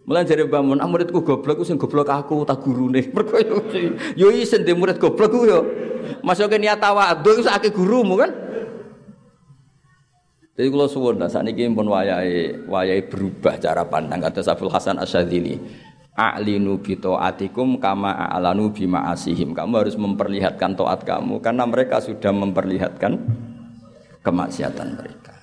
Mulai 0.08 0.24
bangun, 0.48 0.80
ah 0.80 0.88
muridku 0.88 1.20
goblok, 1.20 1.60
sing 1.68 1.76
goblok 1.76 2.08
aku, 2.08 2.40
tak 2.48 2.64
guru 2.64 2.88
nih. 2.88 3.04
Mereka 3.14 3.44
yo 4.16 4.32
isen 4.32 4.64
murid 4.72 4.96
goblok 4.96 5.36
yo. 5.44 5.60
Masuk 6.24 6.48
ke 6.48 6.56
niat 6.56 6.80
tawaduk, 6.80 7.36
itu 7.36 7.44
sakit 7.44 7.76
gurumu 7.76 8.16
kan? 8.16 8.32
Jadi 10.58 10.74
kalau 10.74 10.90
suwun, 10.90 11.22
nah 11.22 11.30
saat 11.30 11.46
ini 11.46 11.70
pun 11.70 11.86
wayai, 11.86 12.66
wayai 12.66 13.06
berubah 13.06 13.62
cara 13.62 13.86
pandang. 13.86 14.18
Kata 14.18 14.42
Saful 14.42 14.66
Hasan 14.66 14.98
Asyadili, 14.98 15.54
A'linu 16.18 16.82
bito 16.82 17.14
atikum 17.14 17.78
kama 17.78 18.10
a'lanu 18.10 18.74
bima 18.74 19.06
asihim. 19.14 19.54
Kamu 19.54 19.78
harus 19.78 19.94
memperlihatkan 19.94 20.74
toat 20.74 21.06
kamu, 21.06 21.38
karena 21.38 21.62
mereka 21.62 22.02
sudah 22.02 22.34
memperlihatkan 22.34 23.22
kemaksiatan 24.26 24.98
mereka. 24.98 25.37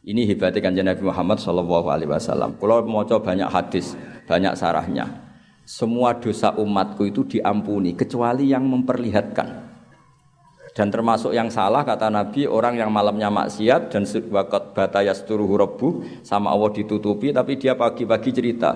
Ini 0.00 0.24
hebatnya 0.32 0.64
kanjeng 0.64 0.88
Nabi 0.88 1.02
Muhammad 1.04 1.44
Shallallahu 1.44 1.92
Alaihi 1.92 2.08
Wasallam. 2.08 2.56
Kalau 2.56 2.80
mau 2.88 3.04
coba 3.04 3.36
banyak 3.36 3.52
hadis, 3.52 3.92
banyak 4.24 4.56
sarahnya. 4.56 5.28
Semua 5.68 6.16
dosa 6.16 6.56
umatku 6.56 7.04
itu 7.04 7.20
diampuni 7.28 7.92
kecuali 7.92 8.48
yang 8.48 8.64
memperlihatkan. 8.64 9.68
Dan 10.72 10.88
termasuk 10.88 11.36
yang 11.36 11.52
salah 11.52 11.84
kata 11.84 12.08
Nabi 12.08 12.48
orang 12.48 12.80
yang 12.80 12.88
malamnya 12.88 13.28
maksiat 13.28 13.92
dan 13.92 14.08
wakat 14.32 14.72
batayas 14.72 15.20
turuhu 15.28 15.60
robbu 15.60 15.88
sama 16.24 16.48
Allah 16.48 16.70
ditutupi 16.72 17.34
tapi 17.34 17.60
dia 17.60 17.76
pagi-pagi 17.76 18.30
cerita 18.32 18.70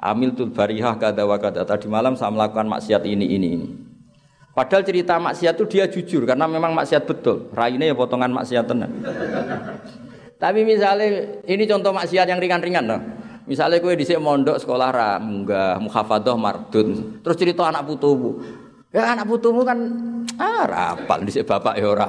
amil 0.00 0.32
tul 0.32 0.54
barihah 0.54 0.96
kada 0.96 1.26
wakada 1.26 1.66
tadi 1.66 1.90
malam 1.90 2.16
saya 2.16 2.32
melakukan 2.32 2.70
maksiat 2.70 3.02
ini 3.04 3.26
ini 3.36 3.48
ini. 3.52 3.68
Padahal 4.56 4.82
cerita 4.86 5.20
maksiat 5.20 5.54
itu 5.60 5.64
dia 5.68 5.84
jujur 5.90 6.24
karena 6.24 6.48
memang 6.48 6.72
maksiat 6.72 7.04
betul. 7.04 7.52
Raine 7.52 7.92
ya 7.92 7.94
potongan 7.94 8.32
maksiat 8.32 8.64
tenan. 8.64 8.90
Tapi 10.40 10.64
misalnya 10.64 11.36
ini 11.44 11.68
contoh 11.68 11.92
maksiat 11.92 12.24
yang 12.24 12.40
ringan-ringan 12.40 12.84
loh. 12.88 13.00
Misalnya 13.44 13.76
gue 13.76 13.92
di 13.92 14.06
mondok 14.16 14.56
sekolah 14.56 14.88
ra 14.88 15.10
munggah 15.20 15.76
muhafadah 15.84 16.32
mardun. 16.40 17.20
Terus 17.20 17.36
cerita 17.36 17.68
anak 17.68 17.84
putumu. 17.84 18.40
Ya 18.88 19.12
anak 19.12 19.28
putumu 19.28 19.60
kan 19.68 19.76
ah 20.40 20.64
rapal 20.64 21.28
di 21.28 21.30
bapak 21.44 21.76
ya 21.76 21.86
ora. 21.92 22.08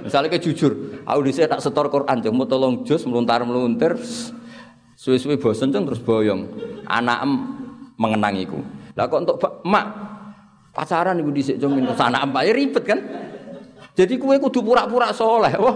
Misalnya 0.00 0.32
ke 0.32 0.40
jujur, 0.40 1.02
aku 1.04 1.20
di 1.26 1.34
tak 1.34 1.60
setor 1.60 1.90
Quran 1.92 2.24
cuma 2.24 2.46
tolong 2.46 2.86
jus 2.86 3.02
meluntar 3.04 3.42
meluntir. 3.42 3.98
Suwe-suwe 4.94 5.34
bosen 5.36 5.74
terus 5.74 5.98
boyong. 5.98 6.46
Anak 6.86 7.26
mengenangiku. 7.98 8.62
Lah 8.94 9.10
kok 9.10 9.20
untuk 9.26 9.36
mak 9.66 9.86
pacaran 10.70 11.18
ibu 11.18 11.34
dhisik 11.34 11.58
cung 11.58 11.74
anak 11.82 12.22
em 12.22 12.34
ya 12.46 12.52
ribet 12.54 12.84
kan? 12.86 13.00
Jadi 13.98 14.14
kue 14.14 14.38
kudu 14.38 14.62
pura-pura 14.62 15.10
soleh. 15.10 15.50
Wah, 15.58 15.74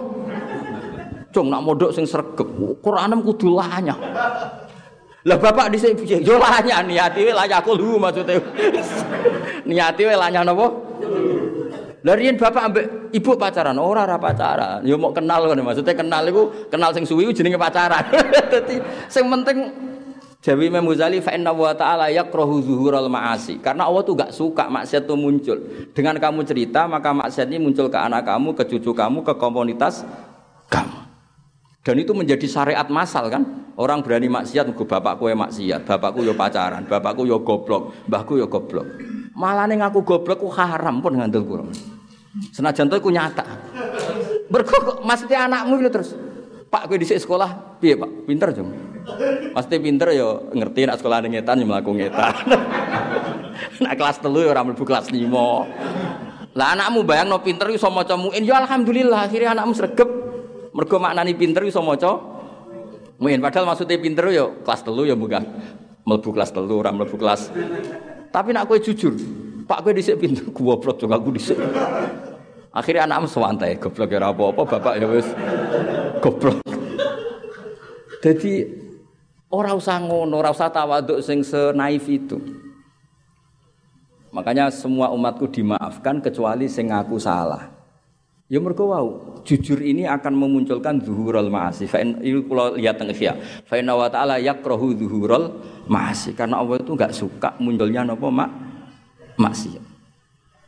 Cung 1.33 1.49
nak 1.49 1.65
modok 1.65 1.97
sing 1.97 2.05
sregep, 2.05 2.45
Quranem 2.85 3.25
kudu 3.25 3.57
lanyah. 3.57 3.97
Lah 5.23 5.39
bapak 5.39 5.73
dhisik 5.73 5.97
piye? 6.03 6.21
Yo 6.21 6.37
lanyah 6.37 6.85
niati 6.85 7.25
wae 7.25 7.33
layakul 7.33 7.79
hu 7.81 7.97
maksude. 7.97 8.37
niati 9.71 10.03
wae 10.05 10.19
lanyah 10.19 10.43
napa? 10.45 10.67
Lah 12.03 12.15
riyen 12.19 12.35
bapak 12.35 12.63
ambek 12.67 12.85
ibu 13.15 13.33
pacaran, 13.39 13.79
ora 13.79 14.03
ora 14.05 14.19
pacaran. 14.19 14.83
Yo 14.83 14.99
mau 14.99 15.15
kenal 15.15 15.47
kan 15.47 15.63
maksudnya 15.63 15.95
kenal 15.95 16.27
iku 16.27 16.51
kenal 16.69 16.91
sing 16.91 17.07
suwi 17.07 17.31
jenenge 17.31 17.57
pacaran. 17.57 18.03
Dadi 18.53 18.83
sing 19.07 19.31
penting 19.31 19.59
Jawi 20.43 20.75
Imam 20.75 20.91
Ghazali 20.91 21.23
fa 21.23 21.31
inna 21.39 21.55
wa 21.55 21.71
ta'ala 21.71 22.11
yakrahu 22.11 22.59
zuhural 22.67 23.07
ma'asi. 23.07 23.63
Karena 23.63 23.87
Allah 23.87 24.03
tuh 24.03 24.19
gak 24.19 24.35
suka 24.35 24.67
maksiat 24.67 25.07
itu 25.07 25.15
muncul. 25.15 25.55
Dengan 25.95 26.19
kamu 26.19 26.43
cerita 26.43 26.91
maka 26.91 27.15
maksiat 27.15 27.47
ini 27.47 27.63
muncul 27.63 27.87
ke 27.87 27.95
anak 27.95 28.27
kamu, 28.27 28.51
ke 28.59 28.67
cucu 28.67 28.91
kamu, 28.91 29.23
ke 29.23 29.39
komunitas. 29.39 30.03
Dan 31.83 31.99
itu 31.99 32.15
menjadi 32.15 32.47
syariat 32.47 32.87
masal 32.87 33.27
kan. 33.27 33.43
Orang 33.75 34.07
berani 34.07 34.31
maksiat 34.31 34.71
nggo 34.71 34.85
bapakku 34.85 35.33
ya 35.33 35.35
maksiat, 35.35 35.83
bapakku 35.89 36.23
yo 36.23 36.37
pacaran, 36.37 36.85
bapakku 36.87 37.25
yo 37.25 37.41
goblok, 37.41 38.07
mbahku 38.07 38.39
yo 38.39 38.47
goblok. 38.47 38.85
Malah 39.33 39.65
ning 39.65 39.81
aku 39.81 40.05
goblok 40.05 40.45
ku 40.45 40.49
haram 40.53 41.01
pun 41.01 41.17
ngandel 41.17 41.43
kula. 41.43 41.67
Senajan 42.53 42.93
to 42.93 43.01
iku 43.01 43.09
nyata. 43.09 43.43
Mergo 44.53 45.01
maksudnya 45.03 45.49
anakmu 45.49 45.81
itu 45.81 45.89
terus 45.89 46.11
Pak 46.73 46.89
kowe 46.89 46.97
dhisik 46.97 47.21
sekolah 47.21 47.81
piye 47.81 47.97
Pak? 47.97 48.29
Pinter 48.29 48.49
jong. 48.57 48.69
Pasti 49.53 49.77
pinter 49.77 50.09
yo 50.17 50.49
ngerti 50.53 50.89
nak 50.89 51.01
sekolah 51.01 51.21
ngetan 51.25 51.61
yo 51.61 51.67
mlaku 51.69 51.93
ngetan. 51.97 52.33
nak 53.85 53.95
kelas 53.97 54.21
telu 54.21 54.41
yo 54.41 54.49
ora 54.53 54.65
mlebu 54.65 54.85
kelas 54.85 55.13
5. 55.13 56.57
Lah 56.57 56.69
anakmu 56.77 57.05
bayangno 57.05 57.41
pinter 57.45 57.69
iso 57.73 57.89
maca 57.93 58.17
muin 58.17 58.45
yo 58.45 58.57
alhamdulillah 58.57 59.29
akhirnya 59.29 59.57
anakmu 59.57 59.73
sregep 59.77 60.22
Mergo 60.73 60.97
maknani 60.97 61.37
pinter 61.37 61.69
iso 61.69 61.85
maca 61.85 62.17
muin. 63.21 63.39
Padahal 63.39 63.69
maksudnya 63.69 64.01
pinter 64.01 64.25
yo 64.33 64.65
kelas 64.65 64.81
telu 64.81 65.05
ya 65.05 65.13
bukan 65.13 65.45
mlebu 66.09 66.29
kelas 66.33 66.51
telu 66.51 66.81
ora 66.81 66.91
mlebu 66.91 67.17
kelas. 67.21 67.53
Tapi 68.33 68.57
nak 68.57 68.65
kowe 68.65 68.81
jujur, 68.81 69.13
Pak 69.69 69.85
kowe 69.85 69.93
dhisik 69.93 70.17
pinter 70.17 70.49
goblok 70.49 70.97
juga 70.97 71.21
aku 71.21 71.37
dhisik. 71.37 71.61
Akhirnya 72.73 73.05
anakmu 73.05 73.29
sewantai, 73.29 73.77
goblok 73.77 74.09
ya 74.09 74.25
apa-apa, 74.25 74.65
bapak 74.65 74.95
ya 74.97 75.05
wis 75.13 75.29
goblok. 76.25 76.65
Jadi 78.25 78.65
ora 79.53 79.77
usah 79.77 80.01
ngono, 80.01 80.41
ora 80.41 80.49
usah 80.49 80.73
tawaduk 80.73 81.21
sing 81.21 81.45
senaif 81.45 82.09
itu. 82.09 82.41
Makanya 84.33 84.73
semua 84.73 85.13
umatku 85.13 85.45
dimaafkan 85.53 86.25
kecuali 86.25 86.65
sing 86.65 86.89
ngaku 86.89 87.21
salah. 87.21 87.69
Ya 88.53 88.61
mergo 88.61 88.93
wau, 88.93 89.41
jujur 89.49 89.81
ini 89.81 90.05
akan 90.05 90.37
memunculkan 90.37 91.01
zuhurul 91.01 91.49
ma'asi. 91.49 91.89
Fa 91.89 92.05
ini 92.05 92.21
kalau 92.45 92.77
lihat 92.77 93.01
teng 93.01 93.09
Ihya. 93.09 93.33
Fa 93.65 93.81
inna 93.81 93.97
wa 93.97 94.13
ta'ala 94.13 94.37
yakrahu 94.37 94.93
zuhurul 94.93 95.57
ma'asi. 95.89 96.37
Karena 96.37 96.61
Allah 96.61 96.77
itu 96.77 96.93
enggak 96.93 97.17
suka 97.17 97.57
munculnya 97.57 98.05
napa 98.05 98.29
mak 98.29 98.53
maksiat. 99.41 99.81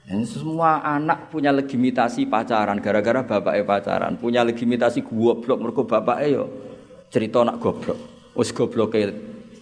Dan 0.09 0.25
semua 0.25 0.81
anak 0.81 1.29
punya 1.29 1.53
legitimasi 1.53 2.25
pacaran 2.25 2.81
gara-gara 2.81 3.20
bapaknya 3.20 3.68
pacaran, 3.68 4.16
punya 4.16 4.40
legitimasi 4.49 5.05
goblok 5.05 5.61
mergo 5.61 5.85
bapaknya 5.85 6.40
yo 6.40 6.44
cerita 7.12 7.44
anak 7.44 7.61
goblok. 7.61 8.01
Wis 8.33 8.49
gobloke 8.57 9.12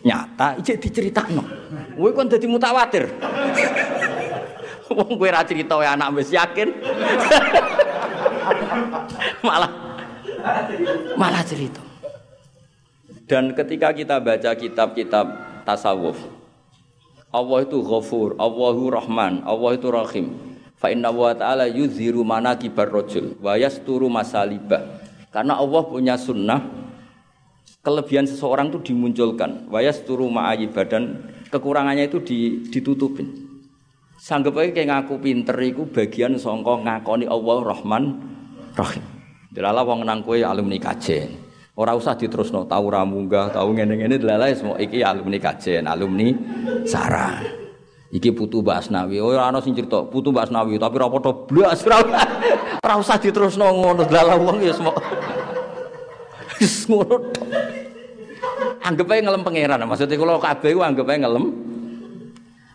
nyata 0.07 0.63
ijek 0.63 0.79
diceritakno. 0.79 1.43
Kowe 1.99 2.15
kon 2.15 2.31
dadi 2.31 2.47
mutawatir. 2.47 3.11
Wong 4.95 5.19
kowe 5.19 5.27
ra 5.27 5.43
cerita 5.43 5.75
anak 5.75 6.23
wis 6.23 6.31
yakin. 6.31 6.71
malah 9.47 9.71
malah 11.17 11.43
cerita. 11.45 11.81
Dan 13.27 13.57
ketika 13.57 13.95
kita 13.95 14.21
baca 14.21 14.51
kitab-kitab 14.53 15.27
tasawuf, 15.65 16.19
Allah 17.33 17.59
itu 17.65 17.81
ghafur, 17.81 18.37
Allahu 18.37 18.93
Rahman, 18.93 19.41
Allah 19.47 19.71
itu 19.73 19.89
Rahim. 19.89 20.27
Fa 20.77 20.91
inna 20.91 21.15
wa 21.15 21.33
ta'ala 21.33 21.71
yuzhiru 21.71 22.27
manakibar 22.27 22.91
rajul 22.91 23.39
wa 23.39 23.55
yasturu 23.55 24.11
masalibah. 24.11 25.01
Karena 25.33 25.57
Allah 25.57 25.81
punya 25.87 26.19
sunnah 26.19 26.61
kelebihan 27.81 28.27
seseorang 28.29 28.69
itu 28.75 28.93
dimunculkan. 28.93 29.71
Wa 29.71 29.81
yasturu 29.81 30.29
ma'ayibah 30.29 30.85
dan 30.91 31.33
kekurangannya 31.49 32.11
itu 32.11 32.21
ditutupin. 32.69 33.49
Sanggup 34.19 34.59
aja 34.61 34.71
kayak 34.71 34.91
ngaku 34.91 35.15
pinter 35.19 35.57
itu 35.63 35.83
bagian 35.89 36.39
songkong 36.39 36.87
ngakoni 36.87 37.27
Allah 37.27 37.59
Rahman 37.63 38.05
Rahim. 38.73 39.05
Delala 39.53 39.85
wong 39.85 40.09
nang 40.09 40.25
kowe 40.25 40.37
alumni 40.41 40.81
kajen. 40.81 41.37
Ora 41.73 41.97
usah 41.97 42.17
diterusno 42.17 42.69
tau 42.69 42.85
ra 42.93 43.05
munggah, 43.05 43.53
tau 43.53 43.69
ngene-ngene 43.73 44.21
delala 44.21 44.49
semua 44.53 44.77
iki 44.77 45.01
alumni 45.01 45.41
kajen, 45.41 45.89
alumni 45.89 46.37
sarah. 46.85 47.41
Iki 48.13 48.29
putu 48.37 48.61
Mbak 48.61 48.77
Asnawi. 48.77 49.17
Oh 49.25 49.33
ora 49.33 49.49
ana 49.49 49.65
sing 49.65 49.73
cerita 49.73 50.05
putu 50.05 50.33
Mbak 50.33 50.53
Asnawi, 50.53 50.77
tapi 50.77 51.01
ora 51.01 51.09
padha 51.09 51.33
blas 51.33 51.81
ora 51.85 52.95
usah 53.01 53.17
diterusno 53.17 53.65
ngono. 53.73 54.05
Dalah 54.05 54.37
wong 54.37 54.61
ya 54.61 54.73
semua. 54.77 54.93
Wis 56.61 56.85
ngono. 56.89 57.33
Anggap 58.85 59.09
ae 59.17 59.21
ngelem 59.25 59.41
pangeran. 59.41 59.81
Maksudnya 59.89 60.17
kalau 60.21 60.37
kabeh 60.41 60.77
ku 60.77 60.81
anggap 60.85 61.09
ae 61.09 61.19
ngelem 61.25 61.45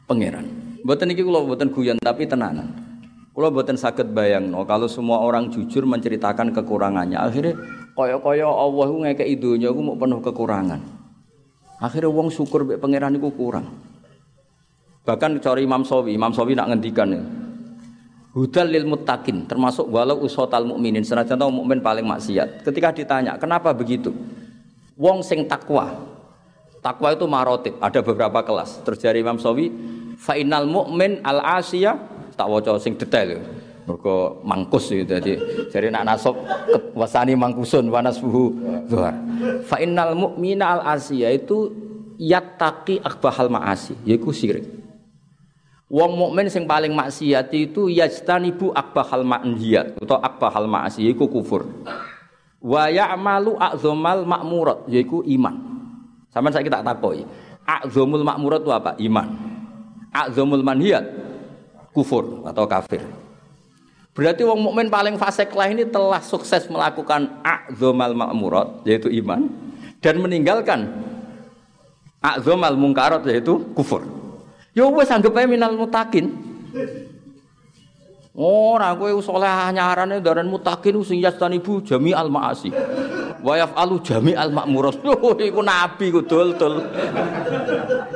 pangeran. 0.09 0.45
Mboten 0.81 1.13
iki 1.13 1.21
kula 1.21 1.45
mboten 1.45 1.69
guyon 1.69 2.01
tapi 2.01 2.25
tenanan. 2.25 2.86
Kula 3.37 3.53
mboten 3.53 3.77
saged 3.77 4.17
bayangno 4.17 4.65
kalau 4.65 4.89
semua 4.89 5.21
orang 5.21 5.53
jujur 5.53 5.85
menceritakan 5.85 6.57
kekurangannya. 6.57 7.21
Akhirnya 7.21 7.53
kaya-kaya 7.93 8.49
Allah 8.49 8.85
ku 8.89 8.97
ngekeki 9.05 9.37
donya 9.37 9.69
ku 9.69 9.77
mau 9.85 9.93
penuh 9.93 10.17
kekurangan. 10.25 10.81
Akhirnya 11.77 12.09
wong 12.09 12.33
syukur 12.33 12.65
mbek 12.65 12.81
pangeran 12.81 13.13
iku 13.13 13.29
kurang. 13.29 13.77
Bahkan 15.05 15.37
cari 15.37 15.69
Imam 15.69 15.85
Sawi, 15.85 16.17
Imam 16.17 16.33
Sawi 16.33 16.57
nak 16.57 16.73
ngendikan 16.73 17.13
ya. 17.13 17.21
Hudal 18.33 18.73
lil 18.73 18.89
muttaqin, 18.89 19.45
termasuk 19.45 19.85
walau 19.85 20.17
usotal 20.25 20.65
mukminin, 20.65 21.05
senajan 21.05 21.37
tahu 21.37 21.61
mukmin 21.61 21.77
paling 21.77 22.09
maksiat. 22.09 22.65
Ketika 22.65 22.89
ditanya, 22.89 23.37
kenapa 23.37 23.69
begitu? 23.69 24.17
Wong 24.97 25.21
sing 25.21 25.45
takwa. 25.45 25.93
Takwa 26.81 27.13
itu 27.13 27.29
marotip, 27.29 27.77
ada 27.77 28.01
beberapa 28.01 28.41
kelas. 28.41 28.81
Terus 28.81 28.97
dari 28.97 29.21
Imam 29.21 29.37
Sawi, 29.37 29.69
fainal 30.17 30.65
mukmin 30.65 31.21
al 31.21 31.61
asia 31.61 32.16
tak 32.37 32.47
waca 32.47 32.77
sing 32.77 32.93
detail. 32.93 33.41
Mergo 33.87 34.43
mangkus 34.43 34.91
gitu 34.91 35.07
jadi 35.07 35.39
jadi 35.71 35.87
nak 35.95 36.03
nasab 36.11 36.35
wasani 36.91 37.39
mangkusun 37.39 37.87
wanasbuhu 37.87 38.45
zuhar. 38.91 39.15
Fa 39.63 39.79
innal 39.79 40.11
mu'mina 40.11 40.75
al 40.75 40.99
asia 40.99 41.31
itu 41.31 41.71
yattaqi 42.19 42.99
akbahal 42.99 43.47
ma'asi, 43.47 43.95
yaiku 44.03 44.35
syirik. 44.35 44.67
Wong 45.87 46.19
mukmin 46.19 46.51
sing 46.51 46.67
paling 46.67 46.91
maksiat 46.91 47.47
itu 47.55 47.87
yajtanibu 47.87 48.75
akbahal 48.75 49.23
ma'nhiyat 49.23 50.03
atau 50.03 50.19
akbahal 50.19 50.67
ma'asi 50.67 51.07
yaiku 51.07 51.31
kufur. 51.31 51.63
Wa 52.59 52.91
ya'malu 52.91 53.55
a'zamal 53.55 54.27
ma'murat 54.27 54.83
yaiku 54.91 55.23
iman. 55.23 55.55
Sama 56.27 56.51
saya 56.51 56.67
kita 56.67 56.83
takoi. 56.83 57.23
A'zamul 57.63 58.27
ma'murat 58.27 58.67
itu 58.67 58.71
apa? 58.75 58.99
Iman. 58.99 59.31
A'zamul 60.11 60.59
manhiyat 60.59 61.26
kufur 61.97 62.45
atau 62.45 62.69
kafir. 62.69 63.01
Berarti 64.13 64.45
wong 64.45 64.69
mukmin 64.69 64.89
paling 64.89 65.17
fasik 65.17 65.53
lah 65.57 65.69
ini 65.69 65.85
telah 65.89 66.21
sukses 66.21 66.69
melakukan 66.69 67.41
a'zamal 67.41 68.13
ma'murat 68.13 68.85
yaitu 68.85 69.09
iman 69.21 69.49
dan 70.01 70.21
meninggalkan 70.21 70.89
a'zamal 72.21 72.77
mungkarat 72.77 73.25
yaitu 73.25 73.61
kufur. 73.73 74.05
Ya 74.77 74.85
wis 74.85 75.09
anggap 75.09 75.33
ae 75.37 75.49
minal 75.49 75.73
mutakin. 75.73 76.33
Ora 78.37 78.93
kowe 78.93 79.09
saleh 79.21 79.73
nyarane 79.73 80.21
daran 80.21 80.45
mutakin 80.49 81.01
sing 81.01 81.17
yastanibu 81.17 81.81
jami 81.81 82.13
al 82.13 82.29
maasi. 82.29 82.69
Wa 83.41 83.57
yafalu 83.57 84.01
jami 84.01 84.33
al 84.37 84.53
makmurat. 84.53 84.97
Iku 85.49 85.61
nabi 85.61 86.13
ku 86.13 86.21
dul-dul. 86.25 86.85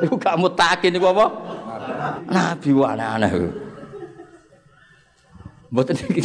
Iku 0.02 0.14
gak 0.18 0.34
mutakin 0.34 0.98
iku 0.98 1.14
apa? 1.14 1.26
Nabi 2.26 2.70
wae 2.74 2.98
aneh. 2.98 3.34
Mboten 5.72 5.96
iki 6.12 6.20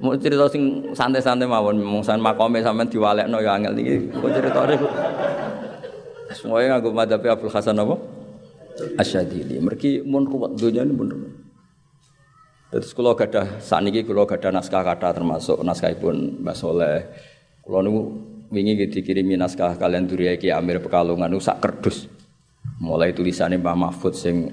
mau 0.00 0.16
cerita 0.16 0.48
sing 0.48 0.88
santai-santai 0.96 1.44
mawon 1.44 1.84
mung 1.84 2.00
san 2.00 2.16
makome 2.16 2.64
sampean 2.64 2.88
diwalekno 2.88 3.44
ya 3.44 3.60
angel 3.60 3.76
iki. 3.76 4.08
Kok 4.08 4.30
ceritane 4.32 4.74
Semuanya 6.32 6.76
nganggo 6.76 6.92
madhabi 6.92 7.28
Abdul 7.28 7.52
Hasan 7.52 7.80
apa? 7.80 7.96
asyadili. 8.96 9.58
Mergi 9.58 10.00
mun 10.06 10.24
ruwet 10.28 10.54
dunia 10.54 10.86
ini 10.86 10.92
mun 10.94 11.08
ruwet. 11.10 11.34
Terus 12.68 12.92
kalau 12.92 13.16
gada 13.16 13.58
saat 13.64 13.80
ini 13.88 14.04
kalau 14.04 14.28
gada 14.28 14.52
naskah 14.52 14.84
kata 14.84 15.16
termasuk 15.16 15.64
naskah 15.64 15.92
pun 15.96 16.36
Mbak 16.44 16.56
Soleh. 16.56 17.00
Kalau 17.64 17.80
nunggu 17.80 18.02
wingi 18.52 18.76
dikirimi 18.88 19.40
naskah 19.40 19.76
kalian 19.80 20.04
duri 20.04 20.36
ki 20.36 20.52
Amir 20.52 20.84
Pekalongan 20.84 21.32
sak 21.40 21.64
kerdus. 21.64 22.06
Mulai 22.78 23.16
tulisannya 23.16 23.58
Mbak 23.58 23.76
Mahfud 23.76 24.14
sing 24.14 24.52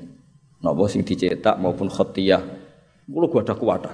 nopo 0.63 0.87
sing 0.87 1.03
dicetak 1.03 1.59
maupun 1.59 1.91
khotiyah. 1.91 2.64
Kulo 3.05 3.29
gua 3.29 3.41
ada 3.45 3.53
kuwata. 3.53 3.91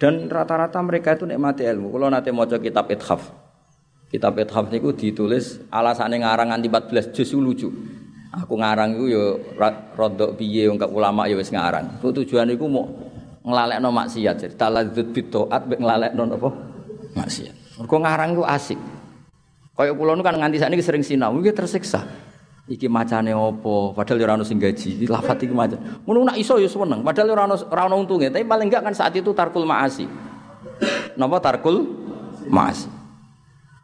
Dan 0.00 0.32
rata-rata 0.32 0.80
mereka 0.80 1.12
itu 1.12 1.28
nikmati 1.28 1.68
ilmu. 1.68 1.92
Kalau 1.92 2.08
nanti 2.08 2.32
mau 2.32 2.48
kitab 2.48 2.88
ithaf, 2.88 3.28
kitab 4.08 4.40
ithaf 4.40 4.72
niku 4.72 4.96
ditulis 4.96 5.60
alasannya 5.68 6.24
ngarang 6.24 6.56
anti 6.56 6.72
14 6.72 7.12
juz 7.12 7.36
lucu. 7.36 7.68
Aku 8.30 8.56
ngarang 8.56 8.96
iku 8.96 9.06
ya 9.10 9.24
rodok 9.98 10.40
piye 10.40 10.70
wong 10.72 10.80
ulama 10.88 11.28
ya 11.28 11.36
wis 11.36 11.52
ngarang. 11.52 12.00
Ku 12.00 12.08
tujuan 12.14 12.48
iku 12.48 12.64
mau 12.70 12.88
nglalekno 13.44 13.92
maksiat. 13.92 14.36
Jadi 14.40 14.54
taladzut 14.56 15.12
bitaat 15.12 15.68
mek 15.68 15.78
nglalekno 15.82 16.22
napa? 16.24 16.48
Maksiat. 17.18 17.82
Mergo 17.82 17.96
ngarang 18.00 18.30
iku 18.38 18.44
asik. 18.48 18.80
Kaya 19.76 19.92
kula 19.96 20.12
nu 20.12 20.24
kan 20.24 20.36
nganti 20.36 20.60
sakniki 20.60 20.84
sering 20.84 21.00
sinau, 21.04 21.36
iki 21.40 21.56
tersiksa. 21.56 22.04
Iki 22.70 22.86
macane 22.86 23.34
opo? 23.34 23.90
Padahal 23.90 24.22
ora 24.22 24.34
ono 24.38 24.46
sing 24.46 24.62
gaji. 24.62 25.02
Iki 25.02 25.10
lafat 25.10 25.42
iki. 25.42 25.50
Ngono 25.50 26.18
nak 26.22 26.38
iso 26.38 26.54
ya 26.54 26.70
seneng. 26.70 27.02
Padahal 27.02 27.34
ora 27.34 27.42
ono 27.50 27.56
ora 27.66 27.82
ono 27.90 27.98
untunge, 27.98 28.30
tapi 28.30 28.46
paling 28.46 28.70
enggak 28.70 28.86
kan 28.86 28.94
saat 28.94 29.10
itu 29.18 29.34
tarkul 29.34 29.66
maasi. 29.66 30.06
Napa 31.18 31.42
tarkul 31.42 31.82
maasi? 32.46 32.99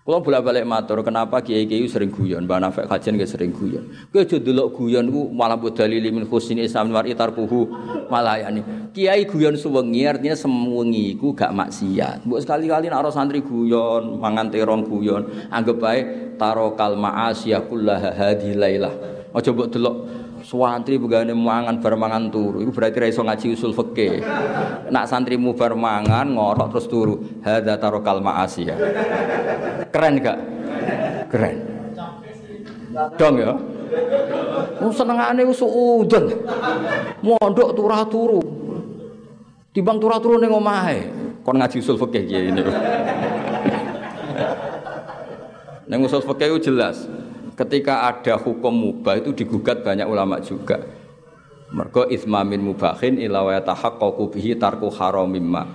Kalau 0.07 0.23
bolak-balik 0.23 0.63
matur, 0.63 1.03
kenapa 1.03 1.43
kiai 1.43 1.67
kiai 1.67 1.83
sering 1.91 2.15
guyon, 2.15 2.47
mbak 2.47 2.63
Nafek 2.63 2.87
kajian 2.87 3.19
gak 3.19 3.27
sering 3.27 3.51
guyon. 3.51 3.91
Kau 4.15 4.23
jodoh 4.23 4.71
guyon 4.71 5.11
ku 5.11 5.35
malah 5.35 5.59
buat 5.59 5.75
dalil 5.75 5.99
min 6.15 6.31
khusni 6.31 6.63
islam 6.63 6.95
war 6.95 7.03
ya 7.03 7.19
nih. 7.19 8.63
Kiai 8.95 9.27
guyon 9.27 9.59
suwengi 9.59 10.07
artinya 10.07 10.39
semengi 10.39 11.19
ku 11.19 11.35
gak 11.35 11.51
maksiat. 11.51 12.23
Buat 12.23 12.47
sekali-kali 12.47 12.87
nak 12.87 13.11
santri 13.11 13.43
guyon, 13.43 14.23
mangan 14.23 14.47
terong 14.47 14.87
guyon, 14.87 15.51
anggap 15.51 15.75
baik 15.83 16.39
tarokal 16.39 16.95
ma'asiyah 16.95 17.67
kullaha 17.67 18.15
hadilailah. 18.15 18.95
Ojo 19.35 19.51
buat 19.59 19.75
delok 19.75 19.97
Suwantri 20.47 20.95
begane 20.95 21.35
mangan 21.35 21.83
bar 21.83 21.99
mangan 21.99 22.31
turu. 22.31 22.63
Iku 22.63 22.71
berarti 22.71 23.03
ra 23.03 23.11
iso 23.11 23.27
ngaji 23.27 23.59
usul 23.59 23.75
fikih. 23.75 24.23
Nak 24.95 25.11
santrimu 25.11 25.59
bar 25.59 25.75
mangan 25.75 26.31
ngorok 26.31 26.71
terus 26.71 26.87
turu. 26.87 27.19
Hadza 27.43 27.75
tarokal 27.83 28.23
ma'asiyah. 28.23 28.79
Keren 29.91 30.23
gak? 30.23 30.39
Keren. 31.35 31.57
Dong 33.19 33.35
ya. 33.43 33.59
Oh 34.79 34.95
senengane 34.95 35.43
udan. 35.43 36.25
Mondok 37.27 37.75
turah 37.75 38.07
turu. 38.07 38.39
Timbang 39.75 39.99
turah 39.99 40.23
turu 40.23 40.39
ning 40.39 40.55
omahe. 40.55 41.11
Kon 41.43 41.59
ngaji 41.59 41.83
usul 41.83 41.99
fikih 41.99 42.23
kiye 42.23 42.55
ini. 42.55 42.63
Ning 45.91 45.99
usul 46.07 46.23
fikih 46.23 46.55
jelas 46.63 47.26
ketika 47.57 48.13
ada 48.13 48.37
hukum 48.37 48.71
mubah 48.71 49.17
itu 49.19 49.33
digugat 49.33 49.81
banyak 49.81 50.05
ulama 50.05 50.39
juga. 50.45 50.79
Mergo 51.73 52.07
ismamin 52.07 52.63
mubahin 52.63 53.19
ila 53.19 53.43
wa 53.43 53.53
yatahaqqaqu 53.59 54.23
bihi 54.37 54.55
tarku 54.55 54.87
haramimma. 54.93 55.67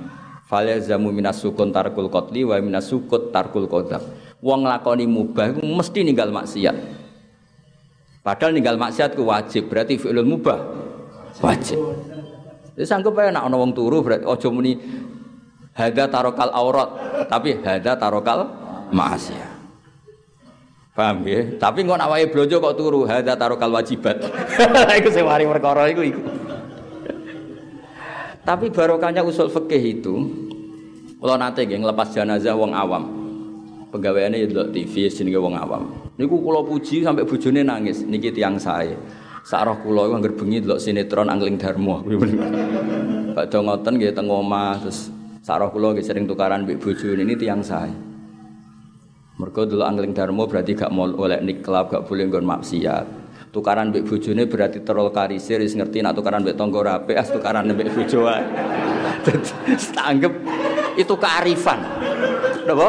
Falyazamu 0.47 1.11
minas 1.11 1.43
sukun 1.43 1.73
tarkul 1.73 2.07
qatli 2.07 2.47
wa 2.47 2.55
minas 2.63 2.87
sukut 2.87 3.33
tarkul 3.33 3.67
qadab. 3.67 3.99
Wong 4.39 4.63
lakoni 4.63 5.09
mubah 5.09 5.51
itu 5.51 5.61
mesti 5.63 5.99
ninggal 6.07 6.31
maksiat. 6.31 6.75
Padahal 8.21 8.53
ninggal 8.53 8.77
maksiat 8.77 9.17
ku 9.17 9.25
wajib, 9.27 9.67
berarti 9.67 9.97
fi'lul 9.97 10.27
mubah 10.27 10.59
wajib. 11.41 11.79
Jadi 12.77 12.87
sanggup 12.87 13.17
aja 13.19 13.35
nak 13.35 13.51
wong 13.51 13.75
turu 13.75 13.99
berarti 13.99 14.23
ojo 14.23 14.47
muni 14.53 14.79
hada 15.75 16.07
tarokal 16.07 16.51
aurat, 16.55 16.89
tapi 17.27 17.59
hada 17.59 17.99
tarokal 17.99 18.47
maksiat. 18.95 19.50
Paham 20.91 21.23
ya? 21.23 21.55
Tapi 21.55 21.87
nak 21.87 22.11
wae 22.11 22.27
blojo 22.27 22.59
kok 22.59 22.75
turu 22.75 23.07
hadza 23.07 23.39
tarokal 23.39 23.71
wajibat. 23.71 24.27
iku 24.99 25.07
sing 25.07 25.23
mari 25.23 25.47
perkara 25.47 25.87
iku 25.87 26.03
iku. 26.03 26.21
Tapi 28.43 28.67
barokahnya 28.73 29.23
usul 29.23 29.47
fikih 29.47 30.01
itu 30.01 30.15
kalau 31.21 31.37
nanti 31.39 31.63
nggih 31.63 31.79
ngelepas 31.79 32.11
jenazah 32.11 32.59
wong 32.59 32.75
awam. 32.75 33.03
Pegawaiannya 33.91 34.43
ya 34.43 34.47
delok 34.51 34.67
TV 34.75 35.07
jenenge 35.07 35.39
wong 35.39 35.55
awam. 35.55 35.95
Niku 36.19 36.43
kula 36.43 36.59
puji 36.59 37.07
sampai 37.07 37.23
bojone 37.23 37.63
nangis. 37.63 38.03
Niki 38.03 38.35
tiang 38.35 38.59
saya. 38.59 38.95
Sak 39.47 39.63
roh 39.63 39.79
kula 39.79 40.11
iku 40.11 40.13
anggere 40.19 40.35
bengi 40.35 40.59
delok 40.59 40.83
sinetron 40.83 41.31
Angling 41.31 41.55
Darmo. 41.55 42.03
Badhe 43.35 43.57
ngoten 43.63 43.93
nggih 43.95 44.11
teng 44.11 44.27
terus 44.83 45.07
sak 45.39 45.55
roh 45.63 45.71
kula 45.71 45.95
sering 46.03 46.27
tukaran 46.27 46.67
mbek 46.67 46.83
bojone 46.83 47.23
ini 47.23 47.39
tiang 47.39 47.63
saya. 47.63 48.10
Mergo 49.41 49.65
dulu 49.65 49.81
angling 49.81 50.13
darmo 50.13 50.45
berarti 50.45 50.77
gak 50.77 50.93
mau 50.93 51.09
oleh 51.09 51.41
niklab, 51.41 51.89
gak 51.89 52.05
boleh 52.05 52.29
nggon 52.29 52.45
maksiat. 52.45 53.05
Tukaran 53.49 53.89
mbek 53.89 54.05
bojone 54.05 54.45
berarti 54.45 54.85
terol 54.85 55.09
karisir 55.09 55.57
wis 55.65 55.73
ngerti 55.73 56.05
nak 56.05 56.13
tukaran 56.13 56.45
mbek 56.45 56.53
tangga 56.53 56.77
rapi, 56.85 57.17
as 57.17 57.33
tukaran 57.33 57.65
mbek 57.65 57.89
bojo 57.89 58.29
wae. 58.29 58.45
Tanggep 59.97 60.33
itu 60.93 61.13
kearifan. 61.17 61.81
Napa? 62.69 62.87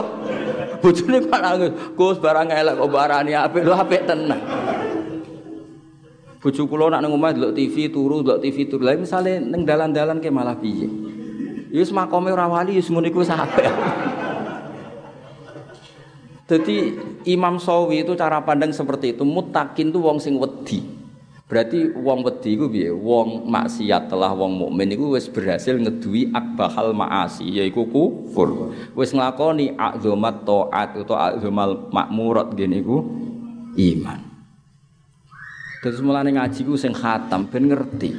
Bojone 0.85 1.25
kok 1.25 1.41
nangis, 1.41 1.73
Gus 1.97 2.21
barang 2.21 2.53
elek 2.53 2.75
kok 2.77 2.91
barani 2.93 3.33
apik 3.33 3.65
lho 3.65 3.73
apik 3.73 4.05
tenan. 4.05 4.41
Bojo 6.37 6.69
nak 6.69 7.01
nang 7.01 7.17
omah 7.17 7.33
TV 7.57 7.89
turu, 7.89 8.21
delok 8.21 8.45
TV 8.45 8.69
turu. 8.69 8.85
Lah 8.85 8.93
misale 9.01 9.41
ning 9.41 9.65
dalan-dalan 9.65 10.21
ke 10.21 10.29
malah 10.29 10.61
piye? 10.61 10.85
Ya 11.73 11.81
wis 11.81 11.89
makome 11.97 12.29
ora 12.29 12.45
wali 12.45 12.77
wis 12.77 12.93
ngono 12.93 13.09
iku. 13.09 13.25
Jadi 16.51 16.99
Imam 17.31 17.57
Sawi 17.57 18.03
itu 18.03 18.13
cara 18.19 18.43
pandang 18.43 18.75
seperti 18.75 19.15
itu. 19.15 19.23
Mutakin 19.23 19.95
itu 19.95 19.99
wong 20.03 20.19
sing 20.19 20.37
wedi. 20.37 20.83
Berarti 21.47 21.93
wong 21.93 22.25
wedi 22.25 22.57
iku 22.57 22.67
piye? 22.67 22.89
Wong 22.89 23.45
maksiat 23.45 24.09
telah 24.09 24.33
wong 24.33 24.57
mukmin 24.57 24.97
iku 24.97 25.13
wis 25.15 25.29
berhasil 25.29 25.77
ngeduwi 25.77 26.33
akbahal 26.33 26.97
maasi 26.97 27.45
yaiku 27.45 27.85
kufur. 27.93 28.73
Wis 28.97 29.13
nglakoni 29.13 29.77
akzomat 29.77 30.49
taat 30.49 30.97
utawa 30.97 31.37
akzomal 31.37 31.93
makmurat 31.93 32.57
ngene 32.57 32.81
iku 32.81 33.05
iman. 33.77 34.21
Terus 35.83 35.99
mulane 35.99 36.33
ngaji 36.33 36.61
ku 36.63 36.79
sing 36.79 36.95
khatam 36.95 37.51
ben 37.51 37.69
ngerti. 37.69 38.11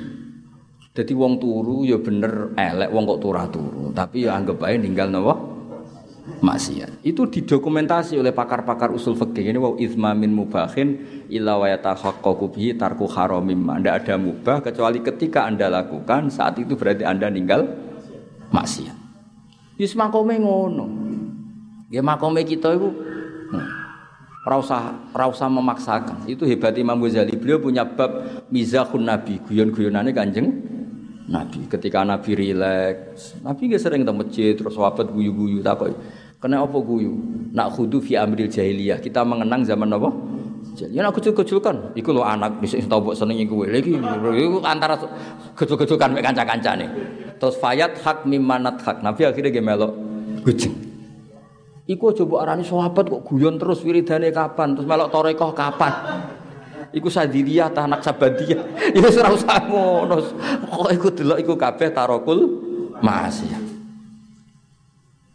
Jadi 0.94 1.14
wong 1.18 1.42
turu 1.42 1.82
ya 1.90 1.98
bener 1.98 2.54
elek 2.54 2.94
wong 2.94 3.04
kok 3.10 3.22
turah 3.26 3.50
turu, 3.50 3.90
tapi 3.98 4.30
ya 4.30 4.38
anggap 4.38 4.62
aja 4.62 4.78
ninggal 4.78 5.10
napa? 5.10 5.53
Maksiat. 6.44 7.00
Itu 7.08 7.32
didokumentasi 7.32 8.20
oleh 8.20 8.36
pakar-pakar 8.36 8.92
usul 8.92 9.16
fikih 9.16 9.56
ini 9.56 9.58
wow 9.58 9.80
izma 9.80 10.12
min 10.12 10.36
mubahin 10.36 11.00
illa 11.32 11.56
wa 11.56 11.72
yatahaqqaqu 11.72 12.46
bihi 12.52 12.76
tarku 12.76 13.08
haramim. 13.08 13.64
Anda 13.72 13.96
ada 13.96 14.20
mubah 14.20 14.60
kecuali 14.60 15.00
ketika 15.00 15.48
Anda 15.48 15.72
lakukan 15.72 16.28
saat 16.28 16.60
itu 16.60 16.76
berarti 16.76 17.08
Anda 17.08 17.32
ninggal 17.32 17.64
maksiat. 18.52 18.98
Yus 19.80 19.96
makome 19.96 20.38
ngono. 20.38 20.86
Ya 21.88 22.04
makome 22.04 22.44
kita 22.44 22.76
itu 22.76 22.92
hmm. 23.56 23.68
Rausa 24.44 24.92
rausa 25.16 25.48
memaksakan. 25.48 26.28
Itu 26.28 26.44
hebat 26.44 26.76
Imam 26.76 27.00
Ghazali. 27.00 27.40
Beliau 27.40 27.64
punya 27.64 27.88
bab 27.88 28.44
mizahun 28.52 29.00
Nabi, 29.00 29.40
guyon-guyonane 29.40 30.12
Kanjeng 30.12 30.52
Nabi. 31.32 31.64
Ketika 31.72 32.04
Nabi 32.04 32.36
rileks, 32.36 33.40
Nabi 33.40 33.72
gak 33.72 33.80
sering 33.80 34.04
ke 34.04 34.12
masjid 34.12 34.52
terus 34.52 34.76
sahabat 34.76 35.08
guyu-guyu 35.16 35.64
takoi. 35.64 35.96
Kena 36.44 36.60
apa 36.60 36.76
guyu? 36.76 37.16
Nak 37.56 37.72
khudu 37.72 38.04
fi 38.04 38.20
amril 38.20 38.52
jahiliyah. 38.52 39.00
Kita 39.00 39.24
mengenang 39.24 39.64
zaman 39.64 39.88
apa? 39.96 40.12
Ya 40.76 41.00
nak 41.00 41.16
kecil-kecilkan. 41.16 41.96
Iku 41.96 42.12
lo 42.12 42.28
anak 42.28 42.60
bisa 42.60 42.76
tahu 42.84 43.08
buat 43.08 43.16
seneng 43.16 43.40
iku 43.40 43.64
lagi. 43.64 43.96
Iku 43.96 44.60
antara 44.60 45.00
kecil-kecilkan 45.56 46.12
mek 46.12 46.20
kanca-kancane. 46.20 46.92
Terus 47.40 47.56
fayat 47.64 47.96
hak 48.04 48.28
mimanat 48.28 48.76
hak. 48.84 49.00
Nabi 49.00 49.24
akhirnya 49.24 49.56
ge 49.56 49.64
melok 49.64 49.96
kucing. 50.44 50.76
Iku 51.88 52.12
coba 52.12 52.44
arani 52.44 52.68
sahabat 52.68 53.08
kok 53.08 53.24
guyon 53.24 53.56
terus 53.56 53.80
wiridane 53.80 54.28
kapan, 54.36 54.76
terus 54.76 54.84
melok 54.84 55.16
torekoh 55.16 55.56
kapan. 55.56 55.96
Iku 56.92 57.08
sadiliyah 57.08 57.72
ta 57.72 57.88
anak 57.88 58.04
sabadiyah. 58.04 58.60
Ya 58.96 59.00
wis 59.00 59.16
ora 59.16 59.32
usah 59.32 59.64
ngono. 59.64 60.20
Kok 60.68 60.92
iku 60.92 61.08
delok 61.08 61.40
iku 61.40 61.56
kabeh 61.56 61.88
tarokul 61.96 62.40
maksiat. 63.00 63.63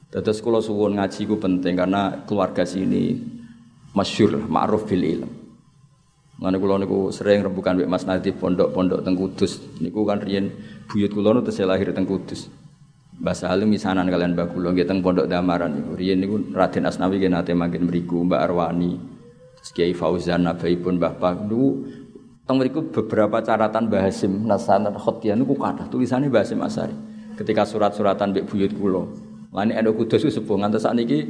Dados 0.09 0.41
kula 0.41 0.65
suwun 0.65 0.97
ngaji 0.97 1.29
ku 1.29 1.37
penting 1.37 1.77
karena 1.77 2.25
keluarga 2.25 2.65
sini 2.65 3.13
masyhur 3.93 4.41
ma'ruf 4.41 4.89
bil 4.89 5.05
ilm. 5.05 5.31
Ngene 6.41 6.57
kula 6.57 6.81
niku 6.81 7.13
sering 7.13 7.45
rembukan 7.45 7.77
Mbak 7.77 7.91
Mas 7.93 8.09
Nadif 8.09 8.41
pondok-pondok 8.41 9.05
teng 9.05 9.13
Kudus. 9.21 9.61
Niku 9.85 10.09
kan 10.09 10.25
riyen 10.25 10.49
buyut 10.89 11.13
kula 11.13 11.37
nu 11.37 11.45
tesih 11.45 11.69
lahir 11.69 11.93
teng 11.93 12.09
Kudus. 12.09 12.49
Mbah 13.21 13.37
Salim 13.37 13.69
misanan 13.69 14.09
kalian 14.09 14.33
Mbah 14.33 14.49
Kula 14.49 14.73
teng 14.73 15.05
Pondok 15.05 15.29
Damaran 15.29 15.77
niku. 15.77 15.93
Riyen 15.99 16.25
niku 16.25 16.57
Raden 16.57 16.89
Asnawi 16.89 17.21
nggih 17.21 17.29
nate 17.29 17.53
mangkin 17.53 17.85
mriku 17.85 18.25
Mbak 18.25 18.41
Arwani. 18.49 18.97
Terus 19.61 19.71
Kiai 19.77 19.93
Fauzan 19.93 20.49
nabaipun 20.49 20.97
Mbah 20.97 21.21
Pak 21.21 21.53
niku 21.53 21.85
teng 22.49 22.57
mriku 22.57 22.81
beberapa 22.97 23.45
catatan 23.45 23.93
Mbah 23.93 24.09
Hasim 24.09 24.49
Nasanan 24.49 24.97
Khotiyan 24.97 25.45
niku 25.45 25.53
kathah 25.53 25.85
tulisane 25.93 26.33
Mbah 26.33 26.49
Hasim 26.49 26.65
Asari. 26.65 26.97
Ketika 27.37 27.69
surat-suratan 27.69 28.33
mbek 28.33 28.49
buyut 28.49 28.73
kula. 28.73 29.28
Lani 29.49 29.73
endo 29.73 29.97
kudus 29.97 30.25
ku 30.25 30.31
sepuh 30.31 30.61
ngantos 30.61 30.85
sakniki 30.85 31.25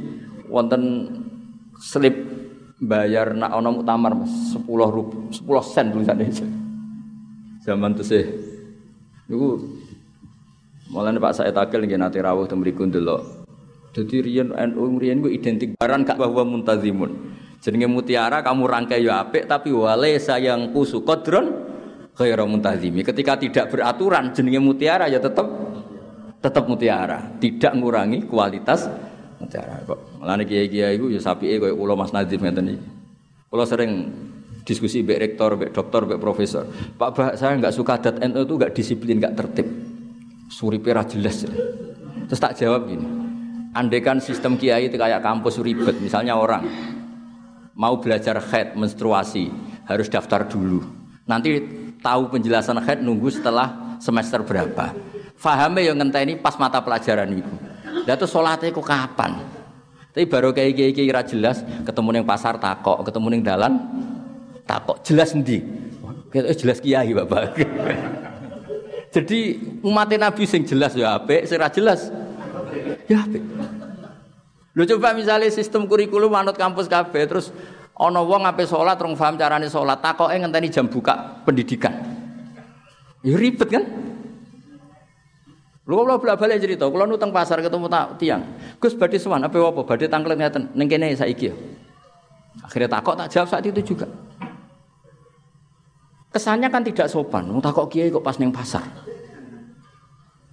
wonten 0.51 1.07
slip 1.79 2.15
bayar 2.79 3.35
nak 3.35 3.55
ana 3.55 3.71
muktamar 3.71 4.11
Mas 4.15 4.55
10 4.55 4.63
rupiah 4.67 5.23
10 5.31 5.73
sen 5.75 5.85
tulisane. 5.91 6.25
Zaman 7.63 7.95
tesih 7.95 8.27
niku 9.27 9.59
Mulane 10.89 11.21
Pak 11.21 11.37
Said 11.37 11.53
Akil 11.53 11.85
nggih 11.85 12.01
nate 12.01 12.17
rawuh 12.17 12.49
teng 12.49 12.65
mriku 12.65 12.81
ndelok. 12.81 13.45
Dadi 13.93 14.25
riyen 14.25 14.49
NU 14.49 14.97
riyen 14.97 15.21
ku 15.21 15.29
identik 15.29 15.77
baran 15.77 16.01
gak 16.01 16.17
bahwa 16.17 16.41
muntazimun. 16.41 17.37
Jenenge 17.61 17.85
mutiara 17.85 18.41
kamu 18.41 18.65
rangkai 18.65 19.05
ya 19.05 19.21
apik 19.21 19.45
tapi 19.45 19.69
wale 19.69 20.17
sayang 20.17 20.73
kusu 20.73 21.05
qadron 21.05 21.45
ghairu 22.17 22.49
muntazimi. 22.49 23.05
Ketika 23.05 23.37
tidak 23.37 23.69
beraturan 23.69 24.33
jenenge 24.33 24.57
mutiara 24.57 25.05
ya 25.05 25.21
tetap 25.21 25.45
tetap 26.39 26.63
mutiara, 26.67 27.35
tidak 27.39 27.75
mengurangi 27.75 28.23
kualitas 28.23 28.87
mutiara. 29.39 29.83
Kok 29.83 30.23
mulane 30.23 30.43
kiai-kiai 30.47 30.95
iku 30.95 31.11
ya 31.11 31.19
sapike 31.19 31.59
koyo 31.59 31.75
kula 31.75 31.95
Mas 31.99 32.15
Nazim 32.15 32.39
ngeten 32.39 32.75
iki. 32.75 32.87
Kula 33.51 33.63
sering 33.67 33.91
diskusi 34.63 35.03
mbek 35.03 35.19
rektor, 35.19 35.59
mbek 35.59 35.71
dokter, 35.75 36.01
mbek 36.07 36.19
profesor. 36.21 36.63
Pak 36.95 37.09
Bah, 37.15 37.33
saya 37.35 37.59
nggak 37.59 37.75
suka 37.75 37.99
dat 37.99 38.15
NU 38.23 38.45
itu 38.45 38.53
nggak 38.55 38.73
disiplin, 38.75 39.17
nggak 39.19 39.35
tertib. 39.35 39.67
Suripe 40.49 40.89
ra 40.95 41.05
jelas. 41.05 41.45
Terus 41.45 42.39
tak 42.41 42.57
jawab 42.57 42.89
gini. 42.89 43.05
Andekan 43.73 44.17
sistem 44.17 44.57
kiai 44.57 44.89
itu 44.89 44.97
kayak 44.97 45.21
kampus 45.21 45.61
ribet, 45.61 46.01
misalnya 46.01 46.33
orang 46.33 46.65
mau 47.77 48.01
belajar 48.01 48.41
head 48.49 48.73
menstruasi 48.73 49.53
harus 49.85 50.09
daftar 50.09 50.49
dulu. 50.49 50.81
Nanti 51.29 51.61
tahu 52.01 52.33
penjelasan 52.33 52.81
head 52.81 53.05
nunggu 53.05 53.29
setelah 53.29 53.97
semester 54.01 54.41
berapa. 54.41 55.08
Fahamnya 55.39 55.87
yang 55.87 55.95
ngenteni 55.95 56.35
pas 56.35 56.59
mata 56.59 56.83
pelajaran 56.83 57.31
itu. 57.31 57.53
Lah 58.03 58.15
terus 58.19 58.27
sholatnya 58.35 58.75
kok 58.75 58.83
kapan? 58.83 59.39
Tapi 60.11 60.27
baru 60.27 60.51
kayak 60.51 60.75
kayak 60.75 60.93
kayak 60.99 61.25
jelas 61.31 61.63
ketemu 61.87 62.19
neng 62.19 62.25
pasar 62.27 62.59
takok, 62.59 63.07
ketemu 63.07 63.27
neng 63.31 63.41
dalan 63.47 63.73
takok 64.67 64.99
jelas 65.07 65.31
ndi? 65.31 65.63
Jelas 66.35 66.83
kiai 66.83 67.15
bapak. 67.15 67.55
Jadi 69.15 69.39
umat 69.81 70.11
Nabi 70.11 70.43
sing 70.43 70.67
jelas 70.67 70.91
ya 70.93 71.15
apik, 71.15 71.47
sing 71.47 71.57
jelas 71.71 72.11
ya. 73.07 73.23
Lho 74.75 74.83
coba 74.85 75.15
misalnya 75.15 75.47
sistem 75.49 75.87
kurikulum 75.87 76.29
manut 76.35 76.59
kampus 76.59 76.91
kabeh 76.91 77.25
terus 77.25 77.49
ana 77.95 78.21
wong 78.21 78.43
ape 78.43 78.67
salat 78.67 78.99
rong 78.99 79.15
paham 79.15 79.39
carane 79.39 79.71
salat, 79.71 80.03
takoke 80.03 80.35
ngenteni 80.35 80.67
jam 80.67 80.85
buka 80.91 81.41
pendidikan. 81.47 81.95
Ya 83.23 83.39
ribet 83.39 83.71
kan? 83.71 84.08
Lho 85.89 86.05
kula 86.05 86.21
bolak-balik 86.21 86.61
cerita, 86.61 86.85
kula 86.85 87.09
nutang 87.09 87.33
pasar 87.33 87.65
ketemu 87.65 87.89
tak 87.89 88.21
tiang. 88.21 88.45
Gus 88.77 88.93
badhe 88.93 89.17
sowan 89.17 89.41
apa 89.41 89.57
apa? 89.57 89.81
Badhe 89.81 90.05
tangklet 90.05 90.37
ngeten 90.37 90.69
ning 90.77 90.85
kene 90.85 91.17
saiki 91.17 91.49
ya. 91.49 91.57
Akhirnya 92.61 92.93
takok 92.93 93.17
tak 93.17 93.33
jawab 93.33 93.49
saat 93.49 93.65
itu 93.65 93.81
juga. 93.81 94.05
Kesannya 96.29 96.69
kan 96.69 96.85
tidak 96.85 97.09
sopan. 97.09 97.49
Mau 97.49 97.57
takok 97.57 97.89
kiai 97.89 98.13
kok 98.13 98.21
pas 98.21 98.37
neng 98.37 98.53
pasar. 98.53 98.85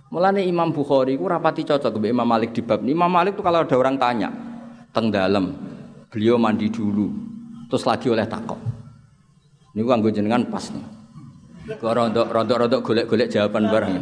Mulane 0.09 0.41
Imam 0.41 0.73
Bukhari 0.73 1.21
ku 1.21 1.29
rapati 1.29 1.69
cocok 1.69 2.01
ke 2.01 2.09
Imam 2.09 2.25
Malik 2.25 2.57
di 2.57 2.65
bab 2.65 2.81
ini. 2.81 2.97
Imam 2.97 3.13
Malik 3.13 3.37
tuh 3.37 3.45
kalau 3.45 3.61
ada 3.61 3.77
orang 3.77 4.01
tanya 4.01 4.33
teng 4.97 5.13
dalam, 5.13 5.53
beliau 6.09 6.41
mandi 6.41 6.73
dulu, 6.73 7.13
terus 7.69 7.85
lagi 7.85 8.09
oleh 8.09 8.25
takok. 8.25 8.57
Ini 9.77 9.85
gua 9.85 10.01
gue 10.01 10.17
jenengan 10.17 10.49
pas 10.49 10.65
nih. 10.73 10.96
Kau 11.67 11.91
rontok 11.91 12.31
rontok 12.31 12.57
rontok 12.63 12.81
golek-golek 12.87 13.29
jawaban 13.31 13.67
bareng. 13.67 13.95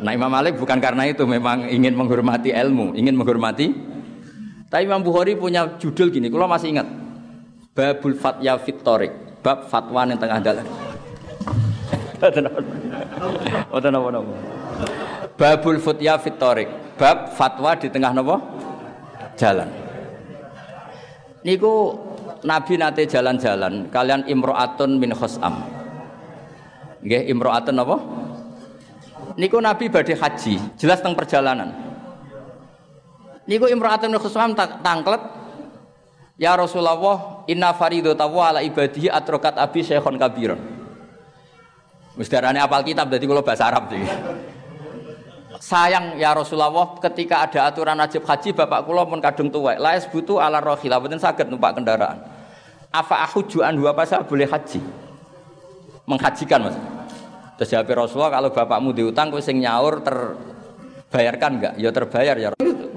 Nah 0.00 0.12
Imam 0.12 0.28
Malik 0.28 0.60
bukan 0.60 0.76
karena 0.76 1.08
itu 1.08 1.24
memang 1.24 1.68
ingin 1.68 1.96
menghormati 1.96 2.52
ilmu, 2.52 2.92
ingin 2.92 3.16
menghormati. 3.16 3.72
Tapi 4.68 4.82
Imam 4.86 5.02
Bukhari 5.02 5.34
punya 5.34 5.80
judul 5.80 6.14
gini, 6.14 6.30
kalau 6.30 6.46
masih 6.46 6.70
ingat, 6.76 6.86
Babul 7.74 8.14
Fatya 8.14 8.54
Fitorik 8.60 9.30
bab 9.40 9.66
fatwa 9.68 10.04
yang 10.04 10.20
tengah 10.20 10.38
dalan. 10.40 10.66
Boten 13.72 13.90
napa-napa. 13.92 14.34
Babul 15.40 15.80
futya 15.80 16.20
fitorik. 16.20 16.68
Bab 17.00 17.32
fatwa 17.32 17.72
di 17.80 17.88
tengah 17.88 18.12
napa? 18.12 18.36
Jalan. 19.40 19.68
Niku 21.40 21.96
Nabi 22.44 22.76
nate 22.76 23.08
jalan-jalan 23.08 23.88
kalian 23.88 24.28
imro'atun 24.28 25.00
min 25.00 25.16
khosam. 25.16 25.79
Nggih 27.00 27.32
imro'atun 27.32 27.74
napa? 27.76 27.96
Niku 29.40 29.56
Nabi 29.62 29.88
badhe 29.88 30.16
haji, 30.18 30.58
jelas 30.76 31.00
tentang 31.00 31.16
perjalanan. 31.16 31.70
Niku 33.48 33.70
imro'atun 33.70 34.12
min 34.12 34.20
khosam 34.20 34.52
tangklet 34.56 35.40
Ya 36.40 36.56
Rasulullah, 36.56 37.44
inna 37.52 37.76
faridatahu 37.76 38.40
ala 38.40 38.64
ibadihi 38.64 39.12
atrokat 39.12 39.60
abi 39.60 39.84
syekhon 39.84 40.16
kabiron. 40.16 40.56
Musdarane 42.16 42.56
apal 42.56 42.80
kitab 42.80 43.12
jadi 43.12 43.28
kalau 43.28 43.44
bahasa 43.44 43.68
Arab 43.68 43.92
sih. 43.92 44.00
Sayang 45.60 46.16
ya 46.16 46.32
Rasulullah 46.32 46.72
ketika 46.96 47.44
ada 47.44 47.68
aturan 47.68 48.00
wajib 48.00 48.24
haji 48.24 48.56
bapak 48.56 48.88
kula 48.88 49.04
pun 49.04 49.20
kadung 49.20 49.52
tuwek. 49.52 49.76
La 49.76 50.00
butuh 50.00 50.40
ala 50.40 50.64
rohila 50.64 50.96
boten 50.96 51.20
saged 51.20 51.52
numpak 51.52 51.76
kendaraan. 51.76 52.16
Apa 52.88 53.28
aku 53.28 53.44
juan 53.44 53.76
dua 53.76 53.92
apa 53.92 54.08
saya 54.08 54.24
boleh 54.24 54.48
haji? 54.48 54.80
Menghajikan 56.10 56.66
Mas. 56.66 56.76
Terus 57.54 57.70
jawab 57.76 57.92
Rasulullah 57.92 58.32
kalau 58.34 58.50
bapakmu 58.50 58.90
diutang 58.90 59.30
kowe 59.30 59.38
sing 59.38 59.62
nyaur 59.62 60.02
terbayarkan 60.02 61.50
enggak? 61.60 61.74
Ya 61.78 61.94
terbayar 61.94 62.34
ya. 62.34 62.48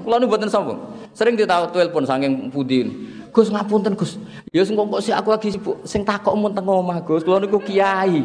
Kula 0.02 0.18
nu 0.18 0.26
mboten 0.26 0.50
sombong. 0.50 0.80
Sering 1.14 1.38
ditahu 1.38 1.70
telepon 1.70 2.02
saking 2.02 2.50
pundi. 2.50 2.84
Gus 3.30 3.52
ngapunten 3.52 3.94
Gus. 3.94 4.18
Ya 4.50 4.66
sing 4.66 4.74
kok 4.74 5.00
sih 5.04 5.14
aku 5.14 5.30
lagi 5.30 5.54
sibuk. 5.54 5.84
Sing 5.86 6.02
takok 6.02 6.34
mun 6.34 6.50
teng 6.56 6.66
omah 6.66 7.04
Gus. 7.06 7.22
Kula 7.22 7.38
niku 7.44 7.62
kiai. 7.62 8.24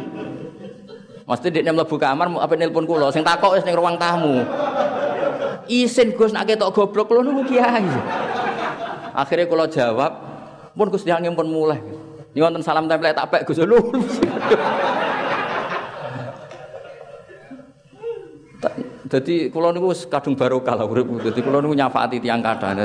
Mesti 1.28 1.46
dekne 1.46 1.70
mlebu 1.70 1.94
kamar 1.94 2.26
apa 2.42 2.54
nelpon 2.58 2.88
kula 2.88 3.14
sing 3.14 3.22
takok 3.22 3.54
wis 3.54 3.62
ning 3.62 3.78
ruang 3.78 3.94
tamu. 4.00 4.42
Isin 5.70 6.16
Gus 6.16 6.34
nak 6.34 6.48
ketok 6.48 6.74
goblok 6.74 7.06
kula 7.12 7.20
niku 7.22 7.54
kiai. 7.54 7.86
Akhirnya 9.12 9.44
kula 9.44 9.66
jawab, 9.68 10.12
pun 10.72 10.88
Gus 10.88 11.04
Diang 11.04 11.36
pun 11.36 11.44
mulai. 11.44 11.99
Ini 12.30 12.40
wonten 12.40 12.62
salam 12.62 12.86
tempel 12.86 13.10
tak 13.10 13.26
pek 13.26 13.42
Gus 13.42 13.58
lho. 13.58 13.78
Jadi 19.10 19.50
kula 19.50 19.74
niku 19.74 19.90
wis 19.90 20.06
kadung 20.06 20.38
barokah 20.38 20.78
lah 20.78 20.86
urip. 20.86 21.10
Dadi 21.18 21.42
kula 21.42 21.58
niku 21.58 21.74
nyafaati 21.74 22.22
tiyang 22.22 22.38
kathah. 22.38 22.78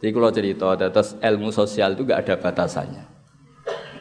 Jadi 0.00 0.08
kula 0.08 0.32
cerita 0.32 0.72
terus 0.80 1.20
ilmu 1.20 1.52
sosial 1.52 1.92
itu 1.92 2.08
gak 2.08 2.24
ada 2.24 2.34
batasannya. 2.40 3.04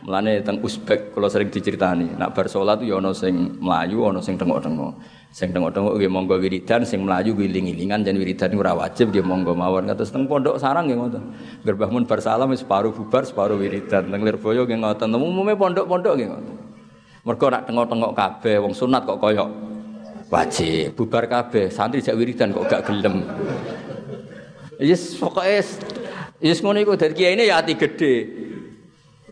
Mulane 0.04 0.44
teng 0.44 0.60
Uzbek 0.60 1.16
kula 1.16 1.32
sering 1.32 1.48
diceritani, 1.48 2.12
nak 2.20 2.36
bar 2.36 2.52
salat 2.52 2.84
ya 2.84 3.00
ana 3.00 3.16
sing 3.16 3.56
mlayu, 3.60 4.04
ana 4.04 4.20
sing 4.20 4.36
tengok-tengok. 4.36 5.00
Sing 5.34 5.50
tengok-tengok 5.50 5.98
nggih 5.98 6.12
monggo 6.14 6.38
wiridan, 6.38 6.86
sing 6.86 7.02
mlayu 7.02 7.34
giling-gilingan 7.34 8.06
jan 8.06 8.14
wiridan 8.22 8.54
ora 8.54 8.78
wajib 8.78 9.10
nggih 9.10 9.26
monggo 9.26 9.58
mawon. 9.58 9.90
Kados 9.90 10.14
teng 10.14 10.30
pondok 10.30 10.62
sarang 10.62 10.86
nggih 10.86 10.98
ngoten. 11.02 11.24
Gerbah 11.66 11.90
mun 11.90 12.06
bar 12.06 12.22
salam 12.22 12.54
wis 12.54 12.62
separuh 12.62 12.94
bubar, 12.94 13.26
separuh 13.26 13.58
wiridan. 13.58 14.14
Teng 14.14 14.22
Lirboyo 14.22 14.70
nggih 14.70 14.78
ngoten. 14.86 15.10
Umume 15.10 15.58
pondok-pondok 15.58 16.14
nggih 16.22 16.30
ngoten. 16.30 16.56
Mergo 17.26 17.48
nak 17.50 17.66
tengok-tengok 17.66 18.14
kabeh 18.14 18.56
wong 18.62 18.78
sunat 18.78 19.10
kok 19.10 19.18
koyok 19.18 19.50
wajib 20.34 20.98
bubar 20.98 21.30
kabeh 21.30 21.70
santri 21.70 22.02
jak 22.02 22.18
wiridan 22.18 22.50
kok 22.50 22.66
gak 22.66 22.90
gelem 22.90 23.22
yes 24.82 25.14
pokoke 25.22 25.62
yes 26.42 26.58
ngono 26.66 26.82
iku 26.82 26.98
dari 26.98 27.14
kiai 27.14 27.38
ini 27.38 27.54
ya 27.54 27.62
hati 27.62 27.78
gede 27.78 28.14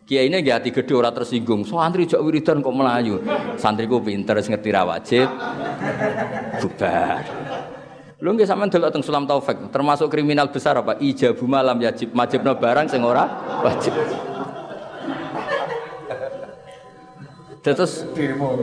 kiai 0.05 0.27
ini 0.27 0.43
ya 0.43 0.59
hati 0.59 0.73
gede 0.73 0.93
ora 0.93 1.13
tersinggung 1.13 1.63
santri 1.63 2.09
jak 2.09 2.19
wiridan 2.19 2.59
kok 2.59 2.73
melayu 2.73 3.21
santriku 3.55 4.01
pinter 4.01 4.37
ngerti 4.37 4.69
ra 4.73 4.83
wajib 4.85 5.27
bubar 6.59 7.23
Lu 8.21 8.37
nggih 8.37 8.45
sampean 8.45 8.69
delok 8.69 8.93
teng 8.93 9.01
Sulam 9.01 9.25
Taufik, 9.25 9.73
termasuk 9.73 10.13
kriminal 10.13 10.45
besar 10.53 10.77
apa? 10.77 10.93
Ijabu 11.01 11.49
malam 11.49 11.81
yajib, 11.81 12.13
majibna 12.13 12.53
barang 12.53 12.85
sing 12.85 13.01
ora 13.01 13.25
wajib. 13.65 13.97
Terus 17.65 18.05
demo. 18.13 18.57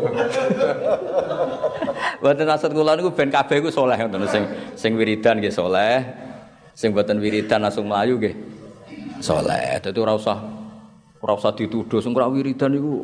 Mboten 2.18 2.47
maksud 2.51 2.70
kula 2.74 2.99
niku 2.99 3.11
ben 3.14 3.30
kabeh 3.30 3.62
iku 3.62 3.70
saleh 3.70 3.95
ngoten 3.95 4.26
sing 4.26 4.43
sing 4.74 4.95
wiridan 4.95 5.43
nggih 5.43 5.55
saleh. 5.55 6.07
Sing 6.74 6.95
mboten 6.95 7.18
wiridan 7.22 7.62
langsung 7.62 7.86
mlayu 7.86 8.18
nggih 8.18 8.34
saleh. 9.22 9.78
Dadi 9.82 9.99
ora 9.99 10.18
usah 10.18 10.39
ora 11.23 11.33
usah 11.35 11.55
dituduh 11.55 11.99
sing 11.99 12.14
ora 12.14 12.31
wiridan 12.31 12.75
niku 12.75 13.03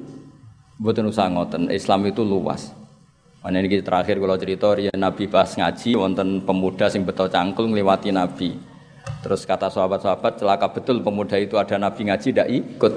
mboten 0.78 1.10
usah 1.10 1.30
ngoten. 1.30 1.70
Islam 1.70 2.06
itu 2.06 2.22
luas. 2.22 2.74
Mana 3.44 3.60
ini 3.60 3.84
terakhir 3.84 4.16
kalau 4.16 4.40
cerita 4.40 4.72
ya 4.80 4.88
Nabi 4.96 5.28
pas 5.28 5.52
ngaji 5.52 6.00
wonten 6.00 6.40
pemuda 6.48 6.88
sing 6.88 7.04
beto 7.04 7.28
cangkul 7.28 7.68
ngliwati 7.68 8.08
Nabi. 8.08 8.56
Terus 9.20 9.44
kata 9.44 9.68
sahabat-sahabat 9.68 10.40
celaka 10.40 10.72
betul 10.72 11.04
pemuda 11.04 11.36
itu 11.36 11.60
ada 11.60 11.76
Nabi 11.76 12.08
ngaji 12.08 12.28
tidak 12.32 12.48
ikut. 12.48 12.94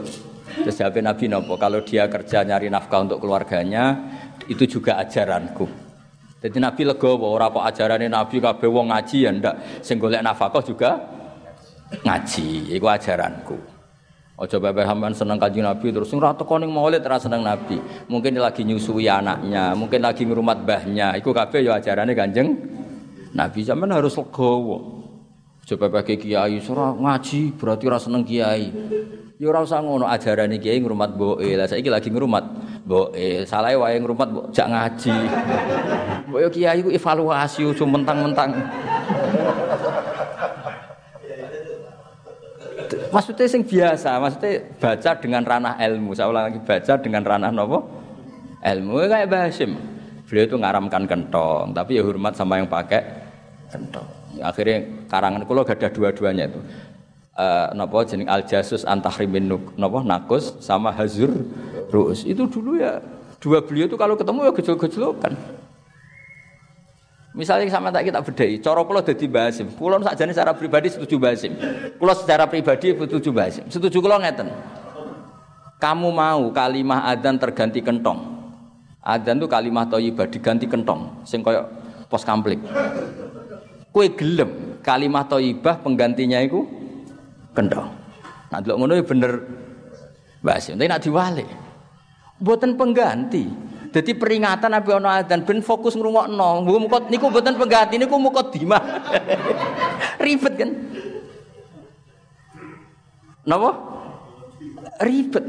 Terus 0.63 0.79
Nabi 0.79 1.27
nopo 1.27 1.59
kalau 1.59 1.83
dia 1.83 2.07
kerja 2.07 2.47
nyari 2.47 2.71
nafkah 2.71 3.03
untuk 3.03 3.19
keluarganya 3.19 3.99
itu 4.47 4.63
juga 4.79 4.95
ajaranku. 5.03 5.67
Jadi 6.39 6.57
Nabi 6.63 6.81
legowo 6.87 7.27
ora 7.27 7.51
kok 7.51 7.67
ajarane 7.67 8.07
Nabi 8.07 8.39
kabeh 8.39 8.69
wong 8.71 8.87
ngaji 8.87 9.17
ya 9.27 9.31
ndak 9.35 9.83
sing 9.83 9.99
golek 9.99 10.23
nafkah 10.23 10.63
juga 10.63 10.95
ngaji 12.07 12.71
iku 12.71 12.87
ajaranku. 12.87 13.76
Ojo 14.37 14.61
bae 14.61 14.85
hamban 14.85 15.17
seneng 15.17 15.41
kanjeng 15.41 15.65
Nabi 15.65 15.89
terus 15.89 16.13
sing 16.13 16.21
ora 16.21 16.29
teko 16.29 16.61
ning 16.61 16.69
maulid 16.69 17.01
ora 17.01 17.17
seneng 17.17 17.41
Nabi. 17.41 17.81
Mungkin 18.05 18.37
lagi 18.37 18.61
nyusui 18.61 19.09
anaknya, 19.09 19.73
mungkin 19.73 20.05
lagi 20.05 20.29
ngrumat 20.29 20.61
mbahnya. 20.61 21.17
Iku 21.17 21.33
kabeh 21.33 21.65
ya 21.65 21.81
ajarane 21.81 22.13
Kanjeng 22.13 22.53
Nabi 23.33 23.65
zaman 23.65 23.89
harus 23.89 24.13
legowo. 24.13 25.01
Coba 25.65 25.89
pakai 25.89 26.21
kiai 26.21 26.61
surah 26.61 26.93
ngaji 26.93 27.57
berarti 27.57 27.83
ora 27.89 27.97
seneng 27.97 28.21
kiai. 28.21 28.69
Ya 29.41 29.45
ora 29.49 29.65
usah 29.65 29.81
ngono 29.81 30.05
ajarane 30.05 30.61
kiai 30.61 30.85
ngrumat 30.85 31.17
mboke. 31.17 31.57
Lah 31.57 31.65
saiki 31.65 31.89
lagi 31.89 32.13
ngrumat 32.13 32.45
mboke. 32.85 33.41
Salahe 33.41 33.73
wae 33.73 33.97
ngrumat 33.97 34.27
mbok 34.37 34.45
jak 34.53 34.69
ngaji. 34.69 35.17
Yo 36.29 36.49
kiai 36.53 36.85
ku 36.85 36.93
evaluasi 36.93 37.65
cuma 37.73 37.97
mentang-mentang. 37.97 38.53
Maksudnya 43.17 43.47
sing 43.49 43.65
biasa, 43.65 44.21
maksudnya 44.21 44.61
baca 44.77 45.11
dengan 45.17 45.41
ranah 45.41 45.73
ilmu. 45.81 46.13
Saya 46.13 46.29
ulang 46.29 46.53
lagi 46.53 46.61
baca 46.61 46.93
dengan 47.01 47.25
ranah 47.25 47.49
nopo? 47.49 47.81
Ilmu 48.61 49.09
kayak 49.09 49.25
Basim. 49.25 49.73
Beliau 50.29 50.45
itu 50.45 50.55
ngaramkan 50.61 51.09
kentong, 51.09 51.73
tapi 51.73 51.97
ya 51.97 52.05
hormat 52.05 52.37
sama 52.37 52.61
yang 52.61 52.69
pakai 52.69 53.01
kentong. 53.73 54.05
Akhirnya 54.37 54.85
karangan 55.09 55.49
kulo 55.49 55.65
gak 55.65 55.81
ada 55.81 55.89
dua-duanya 55.89 56.45
itu 56.45 56.61
uh, 57.37 57.67
napa 57.77 58.03
jeneng 58.03 58.27
al 58.27 58.43
jasus 58.43 58.83
antahrimin 58.83 59.47
napa 59.77 60.01
nakus 60.01 60.57
sama 60.59 60.89
hazur 60.91 61.31
ruus 61.93 62.25
itu 62.25 62.43
dulu 62.49 62.81
ya 62.81 62.99
dua 63.37 63.61
beliau 63.61 63.85
itu 63.85 63.95
kalau 63.95 64.17
ketemu 64.17 64.49
ya 64.49 64.51
gejol-gejolokan 64.51 65.33
Misalnya 67.37 67.69
sama 67.69 67.93
tak 67.93 68.09
kita 68.09 68.17
bedai, 68.25 68.57
coro 68.57 68.81
pulau 68.81 69.05
jadi 69.05 69.29
basim. 69.29 69.69
Pulau 69.77 70.01
sakjane 70.01 70.33
secara 70.33 70.57
pribadi 70.57 70.89
setuju 70.89 71.21
basim. 71.21 71.53
Pulau 72.01 72.17
secara 72.17 72.49
pribadi 72.49 72.97
setuju 72.97 73.29
basim. 73.29 73.63
Setuju 73.69 74.01
pulau 74.01 74.17
ngeten. 74.17 74.49
Kamu 75.77 76.09
mau 76.09 76.49
kalimah 76.49 77.05
adan 77.05 77.37
terganti 77.37 77.85
kentong. 77.85 78.17
Adan 79.05 79.37
tuh 79.37 79.45
kalimah 79.45 79.85
toyibah 79.85 80.25
diganti 80.25 80.65
kentong. 80.65 81.21
Sing 81.29 81.45
koyok 81.45 81.69
pos 82.09 82.25
kamplik. 82.25 82.57
Kue 83.93 84.09
gelem 84.17 84.81
kalimah 84.81 85.29
toyibah 85.29 85.77
penggantinya 85.85 86.41
itu 86.41 86.65
kendong. 87.53 87.93
Nah, 88.49 88.59
delok 88.65 88.77
ngono 88.81 88.93
ya 88.97 89.05
bener 89.05 89.31
Basim, 90.41 90.77
tapi 90.77 90.87
nak 90.87 91.01
diwali. 91.01 91.45
Buatan 92.37 92.77
pengganti. 92.77 93.49
Jadi 93.91 94.11
peringatan 94.13 94.71
Nabi 94.73 94.89
ono 94.95 95.07
adzan 95.07 95.43
ben 95.47 95.63
fokus 95.63 95.95
ngrungokno. 95.95 96.63
Muga 96.65 97.07
niku 97.07 97.31
buatan 97.31 97.55
pengganti 97.55 97.95
niku 97.95 98.19
dima. 98.51 98.79
Ribet 100.23 100.53
kan? 100.57 100.69
Napa? 103.47 103.71
Ribet. 105.01 105.45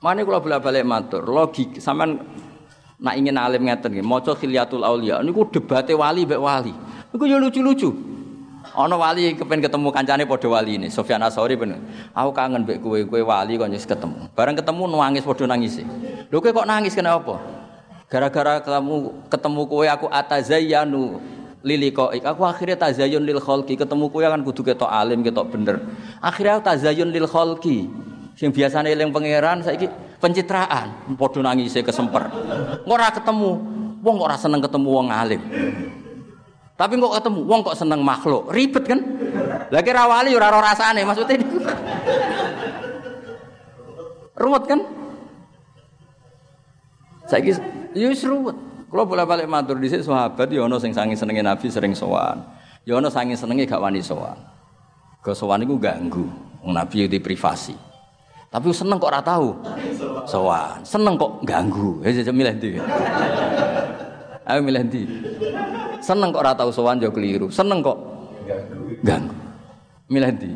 Mana 0.00 0.24
kalau 0.24 0.40
bolak 0.40 0.64
balik 0.64 0.84
matur, 0.88 1.28
logik 1.28 1.76
sampean 1.76 2.24
nak 3.00 3.14
ingin 3.20 3.36
alim 3.36 3.68
ngeten 3.68 3.92
nggih, 3.92 4.04
maca 4.04 4.32
khilyatul 4.32 4.80
auliya 4.80 5.20
niku 5.20 5.44
debate 5.52 5.92
wali 5.92 6.24
mbek 6.24 6.40
wali. 6.40 6.72
Niku 7.12 7.24
yo 7.28 7.36
lucu-lucu. 7.36 7.90
Ana 8.70 8.94
wali 8.94 9.34
kepen 9.34 9.58
ketemu 9.58 9.90
kancane 9.90 10.22
wali 10.26 10.78
ini. 10.78 10.88
Sofyan 10.90 11.22
Asori 11.26 11.58
ben. 11.58 11.74
Aku 12.14 12.30
kangen 12.30 12.62
mbek 12.62 12.78
kowe, 12.78 12.98
kowe 13.02 13.22
wali 13.22 13.58
kok 13.58 13.66
ketemu. 13.66 14.30
Bareng 14.34 14.54
ketemu 14.54 14.82
nangis 14.86 15.26
padha 15.26 15.44
nangis. 15.50 15.82
Lho 16.30 16.38
kowe 16.38 16.52
kok 16.54 16.66
nangis 16.66 16.94
kenapa? 16.94 17.42
Gara-gara 18.06 18.62
kamu 18.62 19.26
ketemu 19.26 19.60
kowe 19.66 19.86
aku 19.90 20.06
atazayyanu 20.06 21.18
lili 21.66 21.90
koik. 21.90 22.22
Aku 22.22 22.46
akhirnya 22.46 22.78
tazayyun 22.78 23.26
lil 23.26 23.42
khalqi. 23.42 23.74
Ketemu 23.74 24.06
kowe 24.06 24.22
kan 24.22 24.40
kudu 24.46 24.62
ketok 24.62 24.90
alim, 24.90 25.26
ketok 25.26 25.50
bener. 25.50 25.82
Akhirnya 26.22 26.62
aku 26.62 26.70
tazayyun 26.70 27.10
lil 27.10 27.26
khalqi. 27.26 27.90
Sing 28.38 28.54
biasane 28.54 28.94
eling 28.94 29.10
pangeran 29.10 29.66
saiki 29.66 29.90
pencitraan. 30.22 31.18
Padha 31.18 31.40
nangis 31.42 31.74
kesemper. 31.74 32.30
Ora 32.86 33.10
ketemu. 33.10 33.50
Wong 34.00 34.16
ora 34.16 34.38
seneng 34.38 34.64
ketemu 34.64 34.88
wong 34.88 35.08
alim. 35.12 35.42
Tapi 36.80 36.96
kok 36.96 37.12
ketemu 37.12 37.40
wong 37.44 37.60
kok 37.60 37.76
seneng 37.76 38.00
makhluk, 38.00 38.48
ribet 38.48 38.88
kan? 38.88 39.04
Lah 39.68 39.84
kira 39.84 40.08
wali 40.08 40.32
ora 40.32 40.48
ora 40.48 40.72
rasane 40.72 41.04
maksudnya 41.04 41.36
ini. 41.36 41.46
ruwet 44.40 44.64
kan? 44.64 44.80
Saiki 47.28 47.52
yo 47.92 48.08
ruwet. 48.16 48.56
Kalau 48.88 49.04
boleh 49.04 49.28
balik 49.28 49.44
matur 49.44 49.76
di 49.76 49.92
sini 49.92 50.00
sahabat 50.00 50.48
yo 50.48 50.64
ono 50.64 50.80
sing 50.80 50.96
sangi 50.96 51.12
senenge 51.12 51.44
Nabi 51.44 51.68
sering 51.68 51.92
sowan. 51.92 52.40
Yo 52.88 52.96
ono 52.96 53.12
sangi 53.12 53.36
senenge 53.36 53.68
gak 53.68 53.76
wani 53.76 54.00
sowan. 54.00 54.40
Ke 55.20 55.36
sowan 55.36 55.60
iku 55.60 55.76
ganggu. 55.76 56.24
Nabi 56.64 57.04
di 57.12 57.20
privasi. 57.20 57.76
Tapi 58.48 58.72
seneng 58.72 58.96
kok 58.96 59.12
ora 59.12 59.20
tahu. 59.20 59.52
Sowan. 60.24 60.80
Seneng 60.80 61.20
kok 61.20 61.44
ganggu. 61.44 62.00
Ya 62.00 62.32
milih 62.32 62.56
ndi. 62.56 62.80
Ayo 64.48 64.64
milih 64.64 64.82
ndi. 64.88 65.02
Seneng 66.00 66.32
kok 66.32 66.40
ora 66.42 66.52
tau 66.56 66.72
sowan 66.72 67.00
yo 67.00 67.12
keliru. 67.12 67.52
Seneng 67.52 67.84
kok 67.84 67.98
ganggu. 69.04 69.36
Milih 70.10 70.30
ndi? 70.34 70.50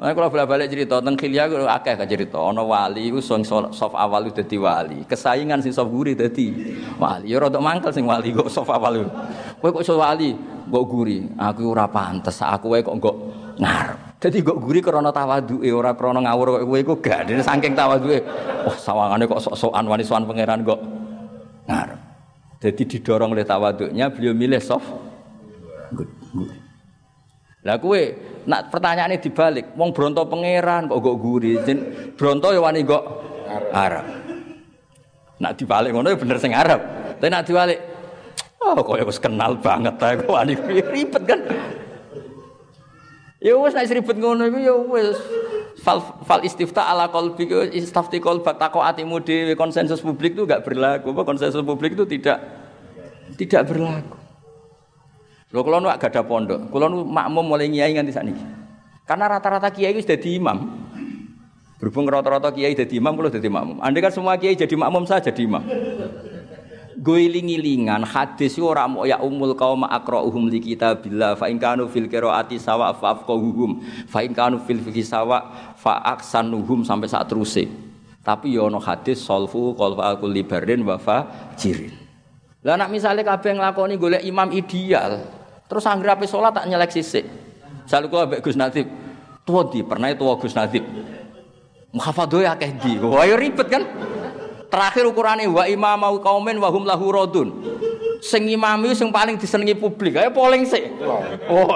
Nah, 0.00 0.16
kalau 0.16 0.32
balik 0.32 0.72
cerita 0.72 0.96
tentang 0.96 1.12
khilia 1.12 1.44
aku 1.44 1.60
akeh 1.60 1.92
kan 1.92 2.08
cerita. 2.08 2.40
Ono 2.40 2.64
wali 2.64 3.12
sing 3.20 3.44
soft 3.44 3.92
awal 3.92 4.32
itu 4.32 4.40
dadi 4.40 4.56
wali. 4.56 5.04
Kesaingan 5.04 5.60
sing 5.60 5.76
soft 5.76 5.92
guri 5.92 6.16
dadi 6.16 6.56
wali. 6.96 7.28
Ya 7.28 7.36
rada 7.36 7.60
mangkel 7.60 7.92
sing 7.92 8.08
wali 8.08 8.32
kok 8.32 8.48
soft 8.48 8.72
awal. 8.72 9.04
Kowe 9.60 9.68
kok 9.68 9.84
iso 9.84 10.00
wali, 10.00 10.32
kok 10.72 10.84
guri. 10.88 11.28
Aku 11.36 11.76
ora 11.76 11.84
pantes, 11.84 12.40
aku 12.40 12.80
kok 12.80 12.96
kok 12.96 13.16
ngarep. 13.60 14.16
Dadi 14.20 14.40
kok 14.40 14.56
guri 14.60 14.80
krana 14.80 15.12
tawaduke 15.12 15.68
ora 15.68 15.92
krana 15.92 16.24
ngawur 16.24 16.60
kok 16.60 16.64
kowe 16.64 16.78
iku 16.80 16.94
gak 17.04 17.28
dene 17.28 17.44
saking 17.44 17.76
tawaduke. 17.76 18.24
Wah, 18.64 18.76
sawangane 18.80 19.28
kok 19.28 19.40
sok-sokan 19.40 19.84
wani 19.84 20.00
sowan 20.00 20.24
pangeran 20.24 20.64
kok 20.64 20.80
ngarep. 21.68 22.09
Jadi 22.60 22.82
didorong 22.84 23.32
oleh 23.32 23.48
tawaduknya 23.48 24.12
beliau 24.12 24.36
milih 24.36 24.60
soft. 24.60 24.92
Lah 27.64 27.76
kue 27.80 28.16
nak 28.44 28.68
pertanyaannya 28.68 29.20
dibalik, 29.20 29.72
wong 29.76 29.96
bronto 29.96 30.28
pangeran 30.28 30.88
kok 30.88 31.00
gak 31.00 31.18
guri, 31.20 31.60
jen 31.64 31.78
bronto 32.16 32.52
ya 32.52 32.60
wani 32.60 32.84
kok 32.84 33.04
Arab. 33.72 34.06
Nak 35.40 35.52
dibalik 35.56 35.92
ngono 35.96 36.12
ya 36.12 36.20
bener 36.20 36.36
sing 36.36 36.52
Arab. 36.52 36.80
Tapi 37.16 37.32
nak 37.32 37.44
dibalik, 37.48 37.80
oh 38.60 38.76
kok 38.76 38.96
ya 38.96 39.04
kenal 39.08 39.56
banget 39.60 39.94
ta 39.96 40.16
kok 40.20 40.28
wani 40.28 40.52
ribet 40.92 41.22
kan. 41.24 41.40
Ya 43.40 43.56
wis 43.56 43.72
nek 43.72 43.88
ribet 43.88 44.16
ngono 44.20 44.44
iku 44.48 44.58
ya 44.60 44.74
wis 44.76 45.16
fal, 45.78 46.02
fal 46.26 46.40
istifta 46.42 46.82
ala 46.90 47.06
qalbi 47.12 47.46
istafti 47.76 48.18
qalbak 48.18 48.58
tako 48.58 48.82
atimu 48.82 49.22
dhewe 49.22 49.54
konsensus 49.54 50.02
publik 50.02 50.34
itu 50.34 50.42
enggak 50.48 50.66
berlaku. 50.66 51.14
Apa 51.14 51.22
konsensus 51.22 51.62
publik 51.62 51.94
itu 51.94 52.04
tidak 52.08 52.42
tidak 53.38 53.70
berlaku. 53.70 54.18
Lho 55.50 55.60
kalau 55.66 55.82
nu 55.82 55.90
gak 55.90 56.14
ada 56.14 56.22
pondok, 56.22 56.70
kalau 56.70 57.02
makmum 57.02 57.42
mulai 57.42 57.66
nyai 57.66 57.90
nganti 57.98 58.14
ini. 58.22 58.38
Karena 59.02 59.26
rata-rata 59.26 59.66
kiai 59.74 59.90
itu 59.90 60.06
jadi 60.06 60.38
imam. 60.38 60.78
Berhubung 61.82 62.06
rata-rata 62.06 62.54
kiai 62.54 62.70
jadi 62.78 63.02
imam, 63.02 63.18
kalau 63.18 63.26
jadi 63.26 63.50
makmum. 63.50 63.82
Andai 63.82 63.98
kan 63.98 64.14
semua 64.14 64.38
kiai 64.38 64.54
jadi 64.54 64.70
makmum 64.78 65.02
saya 65.10 65.18
jadi 65.18 65.50
imam. 65.50 65.66
Goiling-ilingan 67.00 68.04
hadis 68.04 68.60
ora 68.60 68.84
mau 68.84 69.08
ya 69.08 69.16
umul 69.24 69.56
kaum 69.56 69.88
akrauhum 69.88 70.52
li 70.52 70.60
kitabillah 70.60 71.32
fa 71.32 71.48
in 71.48 71.56
kanu 71.56 71.88
fil 71.88 72.04
qiraati 72.04 72.60
sawa 72.60 72.92
fa 72.92 73.16
afqahuhum 73.16 73.80
fa 74.04 74.20
in 74.20 74.36
kanu 74.36 74.60
fil 74.60 74.84
fiqhi 74.84 75.00
sawa 75.00 75.72
fa 75.80 75.96
aksanuhum 76.04 76.84
sampai 76.84 77.08
saat 77.08 77.24
terusé. 77.24 77.72
Tapi 78.20 78.52
yo 78.52 78.68
ya 78.68 78.68
ono 78.68 78.76
hadis 78.84 79.16
solfu 79.16 79.72
qalfa 79.80 80.20
kulli 80.20 80.44
barin 80.44 80.84
wa 80.84 81.00
fa 81.00 81.24
jirin. 81.56 81.96
Lah 82.60 82.76
nak 82.76 82.92
misalnya 82.92 83.24
kabeh 83.24 83.56
nglakoni 83.56 83.96
golek 83.96 84.20
imam 84.20 84.52
ideal, 84.52 85.24
Terus 85.70 85.86
anggere 85.86 86.26
salat 86.26 86.50
tak 86.50 86.66
nyelek 86.66 86.90
sisik. 86.90 87.24
Salu 87.86 88.10
kok 88.10 88.26
ambek 88.26 88.42
Gus 88.42 88.58
Nadib. 88.58 88.90
Tuwa 89.46 89.62
di, 89.70 89.86
pernah 89.86 90.10
tuwa 90.18 90.34
Gus 90.34 90.58
Nadib. 90.58 90.82
Muhafadhoe 91.94 92.42
akeh 92.50 92.74
di. 92.82 92.98
Wah 92.98 93.22
ya 93.22 93.38
ribet 93.38 93.70
kan? 93.70 93.86
Terakhir 94.70 95.02
ukurane 95.10 95.50
wa 95.50 95.66
imamau 95.66 96.22
kaumen 96.22 96.56
wa 96.62 96.70
hum 96.70 96.86
lahu 96.86 97.10
radun. 97.10 97.48
Sing 98.22 98.46
imami 98.46 98.94
sing 98.94 99.10
paling 99.10 99.34
disenengi 99.34 99.74
publik. 99.74 100.14
Ayo 100.14 100.30
polling 100.30 100.62
sik. 100.62 100.86
Oh. 101.50 101.74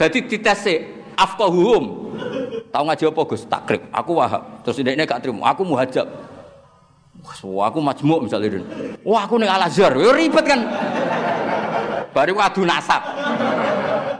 Dadi 0.00 0.18
dites 0.24 0.58
sik 0.64 0.80
afqahuhum. 1.12 2.08
Tahu 2.72 2.82
ngaji 2.88 3.04
apa 3.04 3.20
Gus? 3.28 3.42
Takrib. 3.44 3.84
Aku 3.92 4.16
wahab. 4.16 4.64
Terus 4.64 4.80
ini 4.80 4.96
gak 5.04 5.20
terima. 5.20 5.52
Aku 5.52 5.64
muhajab. 5.64 6.08
Wah, 7.44 7.66
aku 7.68 7.82
majmuk 7.82 8.24
misalnya. 8.24 8.62
Wah, 9.02 9.26
aku 9.26 9.36
nih 9.42 9.48
Al 9.50 9.68
Azhar. 9.68 9.92
Ya 9.92 10.10
ribet 10.14 10.44
kan? 10.46 10.60
Baru 12.14 12.40
adu 12.40 12.62
nasab. 12.64 13.02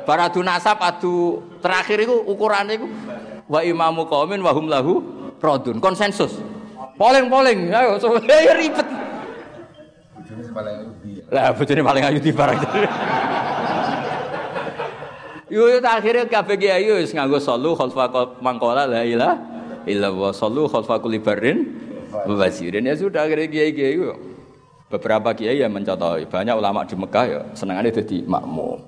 Baru 0.05 0.21
adu 0.25 0.41
nasab, 0.45 0.77
adu 0.83 1.41
terakhir 1.65 2.05
itu 2.05 2.15
ukurannya 2.27 2.81
itu 2.81 2.87
wa 3.49 3.61
imamu 3.65 4.05
kaumin 4.09 4.41
wa 4.45 4.53
hum 4.53 4.67
lahu 4.69 4.93
produn 5.41 5.81
konsensus. 5.81 6.37
Polling-polling, 6.99 7.71
ayo 7.71 7.95
ya 8.27 8.55
ribet. 8.59 8.89
Lah 11.31 11.55
bojone 11.55 11.83
paling 11.87 12.05
ayu 12.05 12.19
di 12.19 12.33
barang. 12.35 12.59
Yo 15.49 15.65
yo 15.65 15.79
akhirnya 15.81 16.29
kabeh 16.29 16.61
kiai 16.61 16.85
yo 16.85 17.01
wis 17.01 17.17
nganggo 17.17 17.41
salu 17.41 17.73
khalfa 17.73 18.37
mangkola 18.45 18.85
la 18.85 19.01
ilaha 19.01 19.41
illallah 19.89 20.37
salu 20.37 20.69
khalfa 20.69 21.01
kulli 21.01 21.25
barrin 21.25 21.65
ya 22.85 22.93
sudah 22.93 23.25
akhirnya 23.25 23.49
kiai-kiai 23.49 23.97
Beberapa 24.89 25.37
kiai 25.37 25.61
yang 25.61 25.73
mencontohi, 25.73 26.25
banyak 26.29 26.57
ulama 26.57 26.81
di 26.85 26.97
Mekah 26.97 27.25
ya 27.29 27.41
senengannya 27.53 27.93
jadi 27.93 28.25
makmum. 28.25 28.81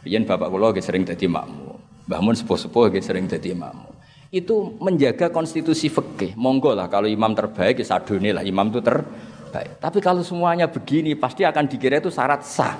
Rian 0.00 0.24
bapak 0.24 0.48
kula 0.48 0.72
sering 0.80 1.04
jadi 1.04 1.28
makmum. 1.28 1.76
Mbah 2.08 2.20
Mun 2.24 2.32
sepuh-sepuh 2.32 2.88
sering 3.04 3.28
jadi 3.28 3.52
makmum. 3.52 3.89
Itu 4.30 4.78
menjaga 4.78 5.28
konstitusi 5.34 5.90
fikih. 5.90 6.38
Monggo 6.38 6.70
lah 6.70 6.86
kalau 6.86 7.10
imam 7.10 7.34
terbaik 7.34 7.82
ya 7.82 7.86
sadune 7.98 8.30
lah 8.30 8.46
imam 8.46 8.70
itu 8.70 8.78
terbaik. 8.78 9.82
Tapi 9.82 9.98
kalau 9.98 10.22
semuanya 10.22 10.70
begini 10.70 11.18
pasti 11.18 11.42
akan 11.42 11.66
dikira 11.66 11.98
itu 11.98 12.14
syarat 12.14 12.46
sah. 12.46 12.78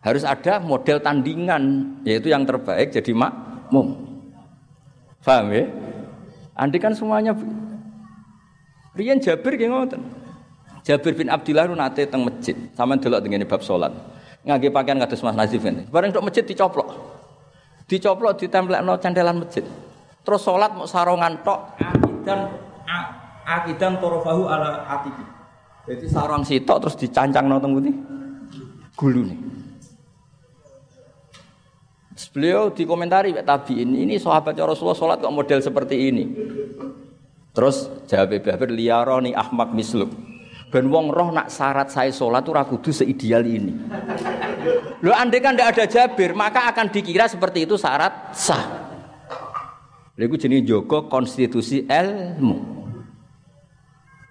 Harus 0.00 0.24
ada 0.24 0.56
model 0.56 1.04
tandingan 1.04 1.94
yaitu 2.08 2.32
yang 2.32 2.48
terbaik 2.48 2.96
jadi 2.96 3.12
makmum. 3.12 4.16
Paham 5.20 5.52
ya? 5.52 5.68
Andi 6.56 6.78
kan 6.80 6.96
semuanya 6.96 7.36
Rian 8.96 9.20
Jabir 9.20 9.60
nggih 9.60 9.68
ngoten. 9.68 10.00
Jabir 10.80 11.12
bin 11.12 11.28
Abdullah 11.28 11.68
nate 11.68 12.08
teng 12.08 12.24
masjid, 12.24 12.56
sama 12.72 12.96
delok 12.96 13.20
dengan 13.20 13.44
bab 13.44 13.60
salat. 13.60 13.92
Ngangge 14.46 14.70
pakaian 14.72 14.96
kados 15.02 15.20
Mas 15.20 15.36
Nazif 15.36 15.60
ini. 15.66 15.84
Bareng 15.90 16.14
tok 16.14 16.24
masjid 16.24 16.46
dicoplok. 16.46 16.94
Dicoplok 17.90 18.38
ditemplekno 18.40 18.94
candelan 19.02 19.42
masjid. 19.42 19.66
Terus 20.26 20.42
salat 20.42 20.74
mau 20.74 20.90
sarongan 20.90 21.38
tok 21.46 21.78
akidan 21.78 22.40
akidan 23.46 24.02
torofahu 24.02 24.50
ala 24.50 24.82
atibi. 24.90 25.22
Jadi 25.86 26.06
sarong 26.10 26.42
sitok 26.42 26.82
terus 26.82 26.98
dicancang 26.98 27.46
nonton 27.46 27.78
putih 27.78 27.94
gulu 28.98 29.22
nih. 29.22 29.38
Beliau 32.36 32.68
dikomentari 32.68 33.32
Pak 33.32 33.72
ini, 33.72 34.04
ini 34.04 34.14
sahabat 34.20 34.60
Rasulullah 34.60 34.92
sholat 34.92 35.24
kok 35.24 35.32
model 35.32 35.60
seperti 35.64 36.12
ini. 36.12 36.24
Terus 37.56 37.88
jawab 38.04 38.36
Babir 38.44 38.68
liyaroni 38.68 39.32
ahmak 39.32 39.72
misluk. 39.72 40.12
Ben 40.68 40.84
wong 40.92 41.08
roh 41.08 41.32
nak 41.32 41.48
syarat 41.48 41.88
saya 41.88 42.12
sholat 42.12 42.44
tuh 42.44 42.52
rakudu 42.52 42.92
seideal 42.92 43.40
ini. 43.40 43.72
Lo 45.00 45.16
andai 45.16 45.40
kan 45.40 45.56
tidak 45.56 45.80
ada 45.80 45.84
Jabir, 45.88 46.36
maka 46.36 46.68
akan 46.68 46.92
dikira 46.92 47.24
seperti 47.24 47.64
itu 47.64 47.80
syarat 47.80 48.36
sah. 48.36 48.85
Lalu 50.16 50.36
jenis 50.40 50.64
Joko 50.64 51.12
konstitusi 51.12 51.84
ilmu. 51.84 52.76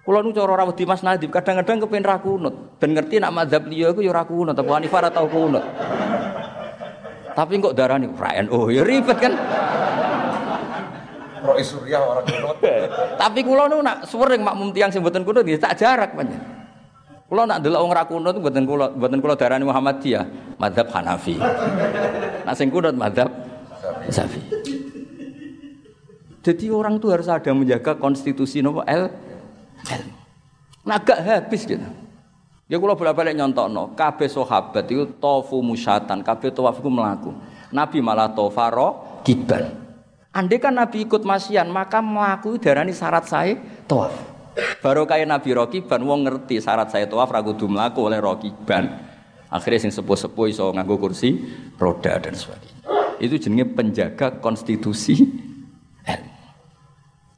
Kalau 0.06 0.22
nu 0.22 0.30
cara 0.30 0.62
rawuh 0.62 0.74
di 0.74 0.86
Mas 0.86 1.02
Nadib 1.02 1.34
kadang-kadang 1.34 1.82
kepen 1.82 2.02
ra 2.06 2.18
kunut. 2.22 2.78
Ben 2.78 2.94
ngerti 2.94 3.18
nak 3.18 3.34
madzhab 3.34 3.66
liya 3.66 3.90
iku 3.90 4.06
ya 4.06 4.14
ora 4.14 4.22
kunut, 4.22 4.54
tapi 4.54 4.70
Hanifah 4.70 5.10
tau 5.10 5.26
kunut. 5.26 5.62
Tapi 7.34 7.58
kok 7.58 7.74
darani 7.74 8.06
ra 8.14 8.30
oh 8.54 8.70
ya 8.70 8.86
ribet 8.86 9.18
kan. 9.18 9.34
Roh 11.42 11.58
Suriah 11.58 12.02
orang 12.02 12.22
kunut. 12.26 12.56
Tapi 13.22 13.40
kula 13.46 13.70
nu 13.70 13.82
nak 13.82 14.06
sering 14.06 14.42
makmum 14.42 14.70
tiang 14.74 14.90
sing 14.90 15.02
mboten 15.02 15.22
kunut 15.22 15.46
ya 15.46 15.58
tak 15.58 15.78
jarak 15.78 16.14
panjen. 16.14 16.38
Kula 17.26 17.46
nak 17.46 17.62
delok 17.62 17.82
wong 17.86 17.92
ra 17.94 18.02
kunut 18.06 18.34
mboten 18.38 18.62
kula 18.66 18.86
mboten 18.94 19.18
kula 19.22 19.34
darani 19.38 19.66
Muhammadiyah, 19.66 20.24
madzhab 20.58 20.86
Hanafi. 20.90 21.38
Nak 22.42 22.54
sing 22.54 22.70
kunut 22.70 22.94
madzhab 22.94 23.30
Syafi'i. 24.10 24.55
Jadi 26.46 26.70
orang 26.70 27.02
tuh 27.02 27.10
harus 27.10 27.26
ada 27.26 27.50
menjaga 27.50 27.98
konstitusi 27.98 28.62
nopo 28.62 28.86
L 28.86 29.10
L. 29.90 30.02
Nah 30.86 31.02
habis 31.02 31.66
gitu. 31.66 31.82
Ya 32.70 32.78
kula 32.78 32.94
bolak-balik 32.94 33.34
nyontokno, 33.34 33.98
kabeh 33.98 34.30
sahabat 34.30 34.86
itu 34.86 35.10
tofu 35.18 35.58
musyatan, 35.58 36.22
kabeh 36.22 36.54
tawaf 36.54 36.78
iku 36.78 36.86
mlaku. 36.86 37.34
Nabi 37.74 37.98
malah 37.98 38.30
tofaro 38.30 39.22
kiban. 39.26 39.74
Andai 40.30 40.62
kan 40.62 40.74
Nabi 40.74 41.02
ikut 41.02 41.26
masian, 41.26 41.66
maka 41.66 41.98
melaku 41.98 42.62
darani 42.62 42.94
syarat 42.94 43.26
saya 43.26 43.58
tawaf. 43.90 44.14
Baru 44.82 45.02
kayak 45.02 45.26
Nabi 45.26 45.50
Rokiban, 45.50 46.02
wong 46.06 46.30
ngerti 46.30 46.62
syarat 46.62 46.94
saya 46.94 47.10
tawaf 47.10 47.30
ragu 47.30 47.54
melaku 47.66 48.06
oleh 48.06 48.22
Rokiban. 48.22 49.02
Akhirnya 49.50 49.86
sing 49.86 49.94
sepuh-sepuh 49.94 50.46
iso 50.50 50.70
nganggo 50.70 50.98
kursi 50.98 51.42
roda 51.78 52.18
dan 52.18 52.34
sebagainya. 52.34 52.82
Itu 53.22 53.34
jenenge 53.38 53.66
penjaga 53.74 54.42
konstitusi 54.42 55.14
ilmu. 55.22 55.45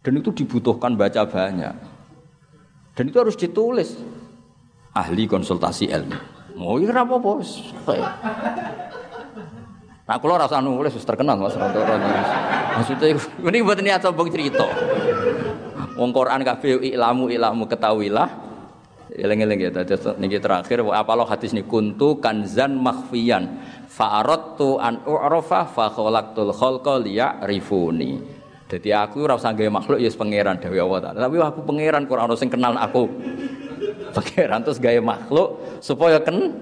Dan 0.03 0.23
itu 0.23 0.31
dibutuhkan 0.31 0.95
baca 0.95 1.27
banyak. 1.27 1.75
Dan 2.95 3.05
itu 3.11 3.19
harus 3.19 3.37
ditulis. 3.39 3.99
Ahli 4.95 5.31
konsultasi 5.31 5.91
ilmu. 5.91 6.19
Mau 6.59 6.75
oh, 6.75 6.83
ya 6.83 6.91
apa-apa. 6.91 7.39
Nah, 10.09 10.17
kalau 10.17 10.35
rasa 10.41 10.59
nulis 10.59 10.97
terkenal 11.05 11.39
mas 11.39 11.55
Rantoro 11.55 11.95
Maksudnya 12.81 13.15
ini 13.53 13.59
buat 13.63 13.79
niat 13.79 14.01
sombong 14.03 14.33
cerita. 14.33 14.67
Wong 15.95 16.11
Quran 16.11 16.43
kabeh 16.43 16.83
ilamu 16.83 17.31
ilamu 17.31 17.69
ketahuilah. 17.71 18.49
Eling-eling 19.09 19.59
ya 19.59 19.71
tadi 19.73 19.99
niki 20.21 20.39
terakhir 20.39 20.85
apa 20.85 21.13
lo 21.17 21.25
hadis 21.27 21.51
ini 21.51 21.65
kuntu 21.65 22.21
kanzan 22.21 22.77
makhfiyan 22.79 23.57
Fa'aradtu 23.89 24.79
an 24.79 25.03
u'rafa 25.03 25.67
fa 25.67 25.91
khalaqtul 25.91 26.55
khalqa 26.55 27.03
liya'rifuni. 27.03 28.38
Jadi 28.69 28.93
aku 28.93 29.25
ora 29.25 29.41
usah 29.41 29.57
gawe 29.57 29.73
makhluk 29.73 29.97
ya 29.97 30.13
pangeran 30.13 30.61
dewi 30.61 30.77
Allah 30.77 31.01
Ta'ala. 31.09 31.19
Tapi 31.25 31.37
aku 31.41 31.61
pangeran 31.65 32.05
kurang 32.05 32.29
ono 32.29 32.37
sing 32.37 32.53
kenal 32.53 32.77
aku. 32.77 33.09
Pangeran 34.17 34.61
terus 34.61 34.77
gawe 34.77 35.01
makhluk 35.01 35.81
supaya 35.81 36.21
ken 36.21 36.53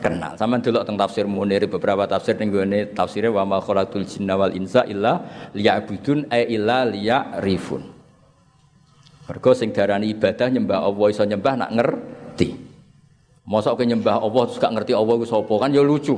kenal. 0.00 0.32
Sama 0.40 0.56
dulu 0.60 0.80
tentang 0.80 1.04
tafsir 1.04 1.28
Munir 1.28 1.64
beberapa 1.68 2.08
tafsir 2.08 2.40
ning 2.40 2.48
gone 2.48 2.92
tafsirnya 2.96 3.32
wa 3.32 3.44
ma 3.44 3.58
khalaqtul 3.60 4.08
jinna 4.08 4.40
wal 4.40 4.52
insa 4.56 4.88
illa 4.88 5.20
liya'budun 5.52 6.32
ay 6.32 6.56
illa 6.56 6.88
liya'rifun. 6.88 7.82
Mergo 9.24 9.50
sing 9.56 9.72
darani 9.72 10.12
ibadah 10.12 10.48
nyembah 10.52 10.84
Allah 10.84 11.06
iso 11.08 11.24
nyembah 11.24 11.54
nak 11.60 11.70
ngerti. 11.72 12.48
Mosok 13.44 13.80
ke 13.80 13.84
nyembah 13.84 14.20
Allah 14.20 14.42
terus 14.48 14.60
gak 14.60 14.72
ngerti 14.72 14.92
Allah 14.96 15.14
ku 15.20 15.24
sapa 15.28 15.54
kan 15.60 15.72
ya 15.72 15.84
lucu. 15.84 16.16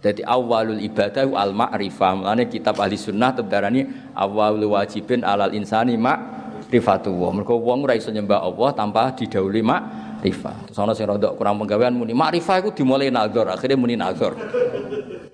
Jadi 0.00 0.24
awalul 0.24 0.80
ibadah 0.80 1.28
al 1.36 1.52
ma'rifah. 1.52 2.10
Mulane 2.16 2.48
kitab 2.48 2.80
ahli 2.80 2.96
sunnah 2.96 3.36
tebarani 3.36 3.84
awalul 4.16 4.72
wajibin 4.72 5.20
alal 5.20 5.52
insani 5.52 6.00
ma'rifatullah. 6.00 7.30
Mergo 7.36 7.60
wong 7.60 7.84
ora 7.84 7.92
iso 7.92 8.08
nyembah 8.08 8.40
Allah 8.40 8.72
tanpa 8.72 9.12
didhawuhi 9.12 9.60
ma'rifah. 9.60 10.72
Terus 10.72 10.80
ana 10.80 10.96
sing 10.96 11.04
rada 11.04 11.36
kurang 11.36 11.60
penggawean 11.60 11.92
muni 11.92 12.16
ma'rifah 12.16 12.64
iku 12.64 12.72
dimulai 12.72 13.12
nazar, 13.12 13.52
akhirnya 13.52 13.76
muni 13.76 14.00
nazar. 14.00 14.32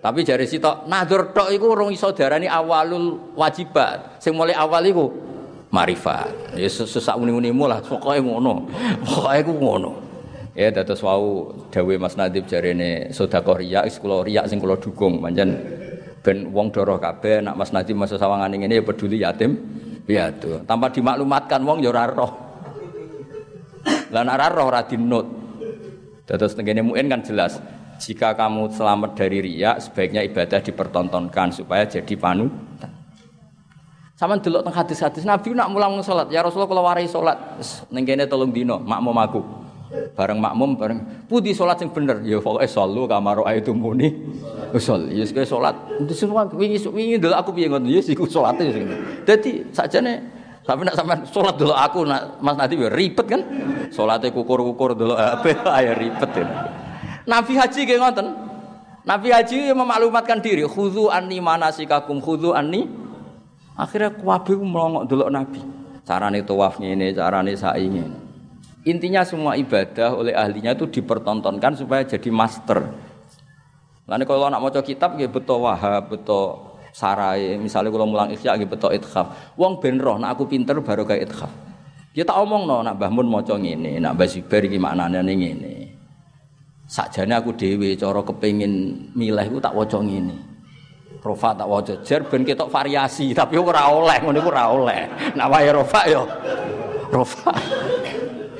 Tapi 0.02 0.22
jari 0.26 0.46
sitok 0.50 0.90
nazar 0.90 1.30
tok 1.30 1.50
iku 1.54 1.70
urung 1.70 1.94
iso 1.94 2.10
darani 2.10 2.50
awalul 2.50 3.34
wajibat. 3.38 4.18
Sing 4.18 4.34
mulai 4.34 4.58
awal 4.58 4.82
iku 4.82 5.06
ma'rifat. 5.70 6.58
Ya 6.58 6.66
sesak 6.66 7.14
uni-unimu 7.14 7.70
lah 7.70 7.78
pokoke 7.86 8.18
ngono. 8.18 8.66
Pokoke 9.06 9.34
iku 9.46 9.52
ngono. 9.54 10.05
Ya 10.57 10.72
dados 10.72 11.04
wau 11.04 11.52
dawe 11.68 11.94
Mas 12.00 12.16
Nadib 12.16 12.48
jarene 12.48 13.12
sedekah 13.12 13.61
riya 13.61 13.84
is 13.84 14.00
kula 14.00 14.24
riya 14.24 14.48
sing 14.48 14.57
kula 14.57 14.80
dukung 14.80 15.20
pancen 15.20 15.52
ben 16.24 16.48
wong 16.48 16.72
doroh 16.72 16.96
kabeh 16.96 17.44
nak 17.44 17.61
Mas 17.61 17.76
Nadib 17.76 17.92
masa 18.00 18.16
sawangane 18.16 18.57
ngene 18.64 18.80
ya 18.80 18.82
peduli 18.82 19.20
yatim 19.20 19.52
piatu. 20.09 20.64
Tanpa 20.64 20.88
dimaklumatkan 20.88 21.61
wong 21.61 21.84
ya 21.84 21.92
ora 21.92 22.09
roh. 22.09 22.32
Lah 24.09 24.24
nek 24.24 24.32
ora 24.32 24.46
roh 24.48 24.64
ora 24.72 24.80
dinut. 24.88 25.26
Dados 26.24 26.57
tengene 26.57 26.80
muin 26.80 27.04
kan 27.04 27.20
jelas. 27.20 27.61
Jika 28.00 28.32
kamu 28.36 28.76
selamat 28.76 29.16
dari 29.16 29.40
riya, 29.40 29.80
sebaiknya 29.80 30.20
ibadah 30.20 30.61
dipertontonkan 30.61 31.48
supaya 31.48 31.88
jadi 31.88 32.12
panutan. 32.16 32.92
Sama 34.16 34.40
delok 34.40 34.64
teng 34.64 34.72
hadis-hadis 34.72 35.28
Nabi 35.28 35.52
nak 35.52 35.68
mulang 35.68 36.00
salat, 36.00 36.32
ya 36.32 36.40
Rasulullah 36.40 36.68
kalau 36.68 36.84
warai 36.88 37.04
salat 37.04 37.36
ning 37.92 38.09
kene 38.09 38.24
tolong 38.24 38.48
dino 38.48 38.80
makmum 38.80 39.12
aku 39.12 39.65
bareng 40.16 40.38
makmum 40.40 40.70
bareng. 40.76 41.01
Putih 41.28 41.53
sholat 41.53 41.80
yang 41.82 41.92
bener? 41.92 42.20
Ya 42.24 42.40
pokoknya 42.40 42.68
solu 42.68 43.05
kamaro 43.05 43.44
itu 43.53 43.76
muni. 43.76 44.12
Usul 44.72 45.12
ya 45.12 45.24
sekali 45.28 45.47
sholat. 45.47 45.76
Itu 46.01 46.14
semua 46.16 46.49
wingi 46.49 46.80
wingi 46.88 47.16
dulu 47.20 47.34
aku 47.36 47.53
piye 47.53 47.68
ngono? 47.68 47.86
Ya 47.88 48.01
siku 48.01 48.24
sholatnya 48.24 48.72
jadi 49.26 49.51
saja 49.70 49.99
nih 50.01 50.16
tapi 50.66 50.82
nak 50.82 50.99
sampai 50.99 51.22
sholat 51.30 51.55
dulu 51.55 51.70
aku 51.70 52.03
nak 52.03 52.42
mas 52.42 52.59
nanti 52.59 52.74
ya 52.74 52.90
ribet 52.90 53.26
kan? 53.30 53.42
Sholatnya 53.94 54.34
kukur 54.34 54.66
kukur 54.72 54.99
dulu 54.99 55.14
apa 55.20 55.55
ayo 55.78 55.92
ribet 55.94 56.30
ya. 56.34 56.47
Nabi 57.26 57.53
haji 57.55 57.80
kayak 57.86 58.01
ngoten. 58.03 58.26
Nabi 59.07 59.28
haji 59.30 59.70
memaklumatkan 59.70 60.42
diri 60.42 60.66
khudu 60.66 61.14
anni 61.14 61.38
manasikakum 61.38 62.18
khudu 62.18 62.51
anni. 62.51 62.90
Akhirnya 63.78 64.11
kuwabe 64.11 64.59
melongok 64.59 65.05
dulu 65.07 65.30
Nabi. 65.30 65.62
Carane 66.03 66.42
tawaf 66.42 66.78
ini 66.82 67.11
carane 67.14 67.55
sa'i 67.59 67.90
ini 67.90 68.26
Intinya 68.87 69.26
semua 69.26 69.59
ibadah 69.59 70.14
oleh 70.14 70.30
ahlinya 70.30 70.78
itu 70.78 70.87
dipertontonkan 70.87 71.74
supaya 71.74 72.07
jadi 72.07 72.30
master. 72.30 72.87
Lalu 74.07 74.22
kalau 74.22 74.47
anak 74.47 74.62
mau 74.62 74.70
kitab, 74.70 75.18
ya 75.18 75.26
betul 75.26 75.66
wahab, 75.66 76.07
betul 76.07 76.55
sarai. 76.95 77.59
Misalnya 77.59 77.91
kalau 77.91 78.07
mulang 78.07 78.30
ikhya, 78.30 78.55
ya 78.55 78.62
betul 78.62 78.95
idkhaf. 78.95 79.59
Wong 79.59 79.82
ben 79.82 79.99
roh, 79.99 80.22
nak 80.22 80.39
aku 80.39 80.47
pinter 80.47 80.78
baru 80.78 81.03
kayak 81.03 81.26
idkhaf. 81.26 81.51
Dia 82.14 82.22
tak 82.22 82.39
omong 82.39 82.62
no, 82.64 82.87
nak 82.87 82.95
bahmun 82.95 83.26
mau 83.26 83.43
ini, 83.43 83.99
nak 83.99 84.14
basiber 84.14 84.62
gimana 84.70 85.11
nih 85.11 85.34
ini. 85.34 85.74
Sakjane 86.87 87.34
aku 87.34 87.59
dewi, 87.59 87.99
coro 87.99 88.22
kepingin 88.22 89.11
milah, 89.18 89.43
aku 89.43 89.59
tak 89.59 89.74
wocong 89.74 90.07
ini. 90.07 90.39
Rofa 91.26 91.59
tak 91.59 91.66
waca 91.66 91.95
jer 92.07 92.22
ben 92.22 92.47
ketok 92.47 92.70
variasi, 92.70 93.34
tapi 93.34 93.59
ora 93.59 93.91
oleh, 93.91 94.22
ngono 94.22 94.39
iku 94.39 94.49
ora 94.55 94.70
oleh. 94.70 95.34
Nak 95.34 95.47
wae 95.51 95.68
rofa 95.74 96.01
yo 96.07 96.22
rofa. 97.11 97.51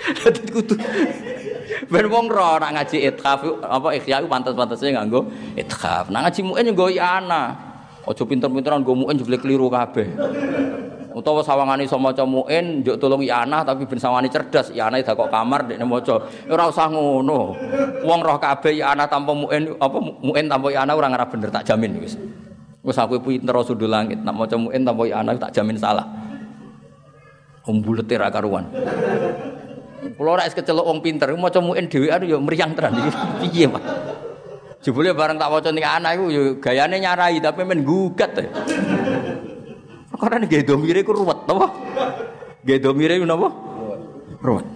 Dadi 0.07 0.41
kudu 0.51 0.75
ben 1.87 2.07
wong 2.11 2.27
ro 2.31 2.59
nak 2.63 2.71
ngaji 2.79 3.11
ithaf 3.11 3.43
apa 3.63 3.89
ikhya 3.95 4.23
ku 4.23 4.31
pantes-pantese 4.31 4.95
nganggo 4.95 5.27
ithaf. 5.59 6.11
Nak 6.11 6.31
ngaji 6.31 6.41
muin 6.47 6.67
nggo 6.71 6.87
ana. 6.99 7.43
Aja 8.07 8.23
pinter-pinteran 8.23 8.87
nggo 8.87 8.95
muin 8.95 9.19
jebule 9.19 9.39
keliru 9.39 9.67
kabeh. 9.67 10.07
Utawa 11.17 11.41
sawangane 11.41 11.89
iso 11.89 11.97
maca 11.97 12.23
muin 12.29 12.85
njuk 12.85 13.01
tolong 13.01 13.25
ana 13.27 13.65
tapi 13.67 13.89
ben 13.89 13.99
sawangane 13.99 14.29
cerdas 14.31 14.69
iana 14.71 15.01
dak 15.01 15.17
kok 15.17 15.33
kamar 15.33 15.67
dekne 15.67 15.83
maca. 15.83 16.23
Ora 16.47 16.71
usah 16.71 16.87
ngono. 16.87 17.57
Wong 18.07 18.21
roh 18.23 18.39
kabeh 18.39 18.79
ana 18.85 19.11
tanpa 19.11 19.35
muin 19.35 19.75
apa 19.81 19.99
muin 19.99 20.47
tanpa 20.47 20.71
ana 20.71 20.93
ora 20.95 21.11
ngarep 21.11 21.29
bener 21.35 21.51
tak 21.51 21.67
jamin 21.67 21.99
wis. 21.99 22.15
Wis 22.87 22.95
aku 22.95 23.19
pinter 23.19 23.57
sudul 23.67 23.91
langit 23.91 24.23
nak 24.23 24.39
maca 24.39 24.55
muin 24.55 24.87
tanpa 24.87 25.03
ana 25.11 25.35
tak 25.35 25.51
jamin 25.51 25.75
salah. 25.75 26.07
Umbulete 27.67 28.15
ra 28.15 28.31
karuan. 28.31 28.71
Kulo 30.15 30.39
ora 30.39 30.47
kecelok 30.47 30.87
wong 30.87 30.99
pinter, 31.03 31.35
maca 31.35 31.59
muin 31.59 31.91
dhewean 31.91 32.23
yo 32.23 32.39
mriyang 32.39 32.79
tenan 32.79 32.95
iki. 33.03 33.11
Piye, 33.43 33.67
Pak? 33.67 33.83
Jebule 34.87 35.11
bareng 35.11 35.35
tak 35.35 35.51
waca 35.51 35.75
ning 35.75 35.83
anak 35.83 36.15
iku 36.15 36.25
yo 36.31 36.43
gayane 36.63 37.03
nyarai 37.03 37.43
tapi 37.43 37.67
men 37.67 37.83
gugat. 37.83 38.39
Karena 40.15 40.47
nggih 40.47 40.63
domire 40.63 41.03
ku 41.03 41.11
ruwet 41.11 41.43
napa? 41.51 41.67
Nggih 42.63 42.79
domire 42.79 43.19
napa? 43.27 43.51
Ruwet. 44.39 44.67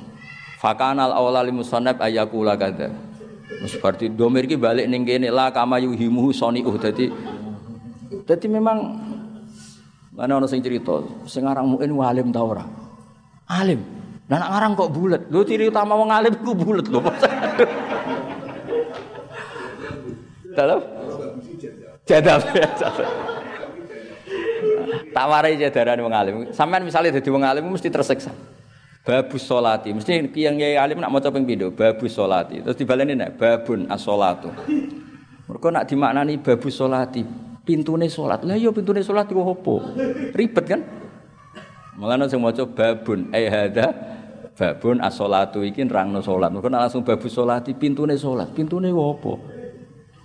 Fakanal 0.58 1.14
awla 1.14 1.46
li 1.46 1.54
musannab 1.54 2.02
ayakula 2.02 2.58
kada. 2.58 2.90
Wis 3.62 3.76
berarti 3.78 4.10
domir 4.10 4.48
iki 4.48 4.56
balik 4.58 4.88
ning 4.88 5.04
kene 5.04 5.30
la 5.30 5.52
kama 5.54 5.78
yuhimu 5.78 6.32
soniuh 6.32 6.74
dadi 6.80 7.12
dadi 8.24 8.46
memang 8.48 8.78
mana 10.16 10.40
ana 10.40 10.46
sing 10.48 10.64
cerita 10.64 11.04
sing 11.28 11.44
aran 11.44 11.76
muin 11.76 11.92
walim 11.92 12.32
ta 12.32 12.40
ora? 12.40 12.64
Alim. 13.46 13.99
Nah, 14.30 14.38
nak 14.38 14.50
ngarang 14.54 14.72
kok 14.78 14.90
bulat. 14.94 15.22
Lu 15.26 15.42
ciri 15.42 15.66
utama 15.66 15.98
wong 15.98 16.14
alim 16.14 16.38
ku 16.38 16.54
bulat 16.54 16.86
lho. 16.86 17.02
Dalam? 20.54 20.78
Jadab. 22.06 22.38
Tak 25.10 25.26
warai 25.26 25.58
jadaran 25.58 25.98
wong 25.98 26.14
alim. 26.14 26.34
Sampean 26.54 26.86
misalnya 26.86 27.18
dadi 27.18 27.26
wong 27.26 27.42
alim 27.42 27.66
mesti 27.74 27.90
tersiksa. 27.90 28.30
Babus 29.02 29.42
solati, 29.48 29.90
mesti 29.96 30.30
yang 30.38 30.60
kiai 30.60 30.76
alim 30.78 31.02
nak 31.02 31.10
maca 31.10 31.32
ping 31.34 31.42
pindho, 31.42 31.74
babus 31.74 32.14
solati. 32.14 32.62
Terus 32.62 32.78
dibaleni 32.78 33.18
nek 33.18 33.34
babun 33.34 33.90
as-solatu. 33.90 34.52
Mergo 35.50 35.68
nak 35.74 35.90
dimaknani 35.90 36.38
babus 36.38 36.78
solati, 36.78 37.26
pintune 37.66 38.06
salat. 38.06 38.46
Lah 38.46 38.54
iya 38.54 38.70
pintune 38.70 39.02
salat 39.02 39.26
iku 39.26 39.42
opo? 39.42 39.82
Ribet 40.36 40.66
kan? 40.68 40.86
Mulane 41.98 42.30
sing 42.30 42.38
maca 42.38 42.62
babun 42.68 43.32
ai 43.34 43.48
hadza 43.50 43.90
babun 44.60 45.00
as-salatu 45.00 45.64
iki 45.64 45.80
nerangno 45.88 46.20
salat. 46.20 46.52
Mergo 46.52 46.68
langsung 46.68 47.00
babu 47.00 47.32
salati 47.32 47.72
pintune 47.72 48.20
salat. 48.20 48.52
Pintune 48.52 48.92
apa? 48.92 49.32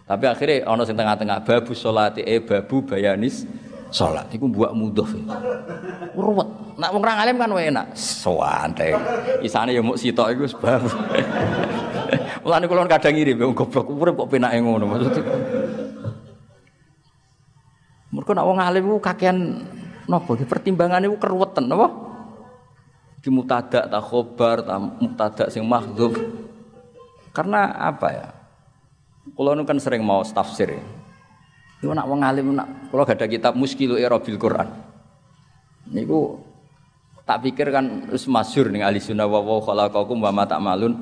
Tapi 0.05 0.25
akhirnya 0.27 0.67
ana 0.67 0.83
sing 0.83 0.99
tengah-tengah 0.99 1.39
babu 1.47 1.71
salati 1.71 2.19
eh 2.27 2.43
babu 2.43 2.83
bayanis 2.83 3.47
salat. 3.95 4.27
Iku 4.35 4.51
buak 4.51 4.75
mudhof. 4.75 5.15
Ruwet. 6.11 6.49
Nak 6.75 6.91
wong 6.91 7.03
ra 7.07 7.23
alim 7.23 7.39
kan 7.39 7.55
enak. 7.55 7.95
Sawante. 7.95 8.91
Isane 9.39 9.71
ya 9.71 9.79
muk 9.79 9.95
sitok 9.95 10.35
iku 10.35 10.43
sebab. 10.51 10.83
Mulane 12.43 12.67
kula 12.67 12.83
kadang 12.91 13.15
ngirim 13.15 13.39
wong 13.39 13.55
goblok 13.55 13.87
urip 13.87 14.19
kok 14.19 14.29
penake 14.35 14.59
ngono 14.59 14.83
maksudnya. 14.83 15.23
Mergo 18.11 18.31
nak 18.35 18.45
wong 18.51 18.59
alim 18.59 18.83
ku 18.83 18.99
kakean 18.99 19.63
napa 20.11 20.35
pertimbangane 20.43 21.07
ku 21.07 21.15
keruwetan 21.15 21.71
napa? 21.71 22.14
Di 23.25 23.33
mutadak 23.33 23.89
tak 23.89 24.03
khobar 24.05 24.61
tak 24.61 24.77
mutadak 25.01 25.47
sing 25.49 25.65
mahdzuf 25.65 26.13
karena 27.33 27.73
apa 27.73 28.07
ya? 28.13 28.27
Kalau 29.33 29.57
nu 29.57 29.65
kan 29.65 29.81
sering 29.81 30.05
mau 30.05 30.21
tafsir 30.21 30.77
ya. 30.77 30.83
Itu 31.81 31.89
nak 31.89 32.05
wong 32.05 32.21
alim 32.21 32.53
nak 32.53 32.93
kalau 32.93 33.01
gak 33.01 33.25
kitab 33.25 33.57
muskilu 33.57 33.97
irabil 33.97 34.37
Quran. 34.37 34.69
Niku 35.89 36.37
tak 37.25 37.41
pikir 37.49 37.73
kan 37.73 38.05
wis 38.13 38.29
masyhur 38.29 38.69
ning 38.69 38.85
ahli 38.85 39.01
sunnah 39.01 39.25
wa 39.25 39.41
khalaqakum 39.41 40.21
wa 40.21 40.29
ma 40.29 40.45
ta'malun. 40.45 40.93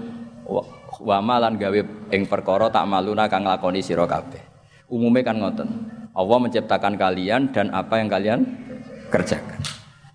Wa 1.03 1.19
malan 1.19 1.59
gawe 1.59 2.07
ing 2.07 2.24
perkara 2.24 2.71
tak 2.71 2.88
maluna 2.88 3.28
kang 3.28 3.43
nglakoni 3.43 3.84
sira 3.84 4.07
kabeh. 4.07 4.39
Umume 4.88 5.28
kan 5.28 5.36
ngoten 5.43 5.67
Allah 6.15 6.38
menciptakan 6.39 6.95
kalian 6.95 7.51
dan 7.51 7.67
apa 7.76 7.99
yang 7.99 8.07
kalian 8.07 8.39
kerjakan. 9.11 9.59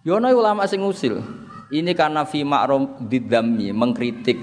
Yono 0.08 0.32
ulama 0.32 0.64
sing 0.64 0.80
usil 0.80 1.20
ini 1.68 1.92
karena 1.92 2.24
fi 2.24 2.44
ma'rum 2.44 3.08
didammi 3.08 3.72
mengkritik 3.76 4.38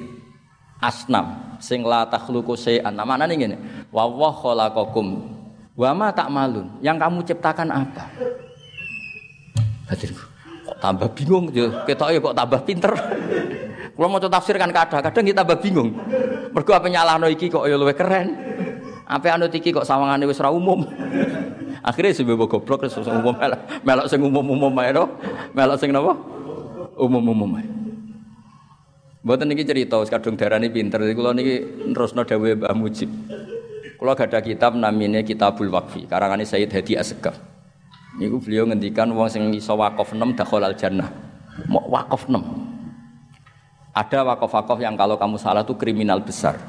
asnam 0.82 1.58
sing 1.58 1.82
la 1.82 2.06
takhluqu 2.06 2.54
syai'an. 2.54 2.94
Nah, 2.94 3.08
maknane 3.08 3.34
ngene. 3.34 3.58
Wa 3.90 4.06
wa 4.06 4.30
khalaqakum 4.30 5.08
wa 5.74 5.90
ma 5.96 6.08
ta'malun. 6.14 6.80
Yang 6.86 6.98
kamu 7.02 7.20
ciptakan 7.26 7.68
apa? 7.74 8.04
Batinku 9.86 10.36
kok 10.66 10.78
tambah 10.82 11.10
bingung 11.14 11.46
yo. 11.54 11.70
Ketoke 11.86 12.18
kok 12.20 12.36
tambah 12.36 12.60
pinter. 12.66 12.94
Kalau 13.96 14.12
mau 14.12 14.20
tafsir 14.20 14.60
kan 14.60 14.76
kadang-kadang 14.76 15.24
kita 15.24 15.40
tambah 15.46 15.58
bingung. 15.64 15.96
Mergo 16.52 16.72
apa 16.76 16.88
nyalahno 16.92 17.32
iki 17.32 17.48
kok 17.48 17.64
ya 17.64 17.80
luwih 17.80 17.96
keren. 17.96 18.36
Apa 19.08 19.38
anu 19.38 19.48
iki 19.48 19.72
kok 19.72 19.88
sawangane 19.88 20.28
wis 20.28 20.42
ora 20.42 20.52
umum. 20.52 20.84
Akhirnya 21.88 22.18
sebab 22.18 22.50
goblok 22.50 22.82
terus 22.82 22.98
umum 22.98 23.38
melok 23.38 23.62
melok 23.86 24.06
sing 24.10 24.20
umum-umum 24.20 24.74
ae. 24.82 24.92
Melok 25.54 25.78
sing 25.80 25.94
napa? 25.94 26.18
Umum-umum. 26.96 27.60
Mboten 29.26 29.48
niki 29.52 29.68
cerita 29.68 30.00
kadung 30.08 30.40
darani 30.40 30.72
pinter. 30.72 31.02
Kula 31.12 31.36
niki 31.36 31.86
nerusno 31.92 32.24
dawuhe 32.24 32.56
Mbah 32.56 32.76
Mujib. 32.78 33.10
Kula 34.00 34.14
gada 34.14 34.40
kitab 34.44 34.76
namine 34.76 35.24
Kitabul 35.24 35.72
Waqfi, 35.72 36.06
karangane 36.06 36.44
Sayyid 36.44 36.72
Hadi 36.72 37.00
Asgaf. 37.00 37.36
Niku 38.16 38.40
beliau 38.40 38.64
ngendikan 38.70 39.12
wong 39.12 39.28
sing 39.28 39.52
iso 39.52 39.76
wakaf 39.76 40.16
6 40.16 40.40
dakhal 40.40 40.64
al 40.64 40.76
jannah. 40.76 41.10
Mau 41.68 41.84
wakaf 41.92 42.28
6. 42.32 42.40
Ada 43.96 44.28
wakaf-wakaf 44.28 44.78
yang 44.84 45.00
kalau 45.00 45.16
kamu 45.16 45.40
salah 45.40 45.64
itu 45.64 45.76
kriminal 45.80 46.20
besar. 46.20 46.60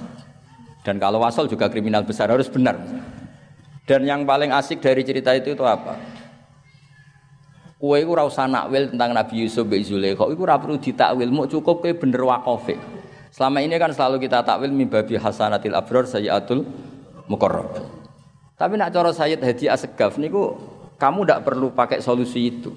Dan 0.86 1.02
kalau 1.02 1.18
wasol 1.18 1.50
juga 1.50 1.66
kriminal 1.66 2.06
besar 2.06 2.30
harus 2.30 2.46
benar. 2.46 2.78
Dan 3.82 4.06
yang 4.06 4.22
paling 4.22 4.54
asik 4.54 4.78
dari 4.78 5.02
cerita 5.02 5.34
itu 5.34 5.54
itu 5.54 5.64
apa? 5.66 5.98
Kue 7.76 8.00
itu 8.00 8.12
rasa 8.16 8.48
nakwil 8.48 8.88
tentang 8.88 9.12
Nabi 9.12 9.44
Yusuf 9.44 9.68
bin 9.68 9.84
Zulaikha 9.84 10.24
itu 10.32 10.40
ora 10.40 10.56
perlu 10.56 10.80
ditakwil, 10.80 11.28
mau 11.28 11.44
cukup 11.44 11.84
kue 11.84 11.92
bener 11.92 12.24
wakofe. 12.24 12.80
Selama 13.28 13.60
ini 13.60 13.76
kan 13.76 13.92
selalu 13.92 14.16
kita 14.24 14.40
takwil 14.40 14.72
mimbabi 14.72 15.20
hasanatil 15.20 15.76
abror 15.76 16.08
sayyatul 16.08 16.64
mukarrab. 17.28 17.68
Tapi 18.56 18.80
nak 18.80 18.96
cara 18.96 19.12
Sayyid 19.12 19.44
Hadi 19.44 19.68
Asegaf 19.68 20.16
niku 20.16 20.56
kamu 20.96 21.28
tidak 21.28 21.44
perlu 21.44 21.68
pakai 21.76 22.00
solusi 22.00 22.48
itu. 22.48 22.72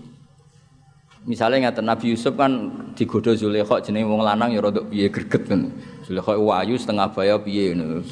Misalnya 1.23 1.71
ngatain 1.71 1.87
Nabi 1.87 2.11
Yusuf 2.11 2.35
kan 2.35 2.51
digoda 2.91 3.31
Zulaikha 3.39 3.79
jenenge 3.79 4.03
wong 4.03 4.19
lanang 4.19 4.51
ya 4.51 4.59
rada 4.59 4.83
piye 4.83 5.07
greget 5.07 5.47
kan. 5.47 5.71
Zulaikha 6.03 6.35
wayu 6.35 6.75
setengah 6.75 7.07
baya 7.15 7.39
piye 7.39 7.71
ngono. 7.71 8.03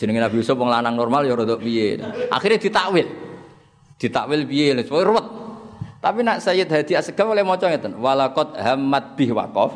Jenenge 0.00 0.20
Nabi 0.24 0.40
Yusuf 0.40 0.56
wong 0.56 0.72
lanang 0.72 0.96
normal 0.96 1.28
ya 1.28 1.36
rada 1.36 1.60
piye. 1.60 2.00
Akhirnya 2.32 2.56
ditakwil. 2.56 3.04
Ditakwil 4.00 4.48
piye 4.48 4.72
lho 4.72 4.88
ruwet. 4.88 5.41
Tapi 6.02 6.26
nak 6.26 6.42
Sayyid 6.42 6.66
Hadi 6.66 6.98
Asgaf 6.98 7.30
oleh 7.30 7.46
maca 7.46 7.70
ngeten, 7.70 7.94
walaqad 8.02 8.58
hammat 8.58 9.14
bih 9.14 9.30
waqaf. 9.30 9.70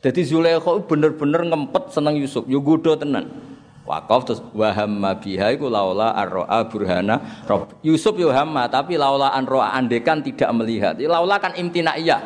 Jadi 0.00 0.24
Zulaikha 0.24 0.80
bener-bener 0.88 1.44
ngempet 1.44 1.92
seneng 1.92 2.16
Yusuf, 2.16 2.48
yo 2.48 2.64
goda 2.64 2.96
tenan. 2.96 3.28
Wakaf 3.84 4.20
terus 4.26 4.40
wahamma 4.56 5.14
biha 5.20 5.54
iku 5.54 5.68
laula 5.68 6.16
arroa 6.16 6.64
burhana 6.66 7.44
rob. 7.46 7.70
Yusuf 7.84 8.18
yo 8.18 8.34
hamma 8.34 8.66
tapi 8.66 8.98
laula 8.98 9.30
an 9.30 9.44
roa 9.46 9.76
andekan 9.76 10.24
tidak 10.24 10.50
melihat. 10.56 10.98
Laula 10.98 11.38
kan 11.38 11.54
imtinaiyah. 11.54 12.18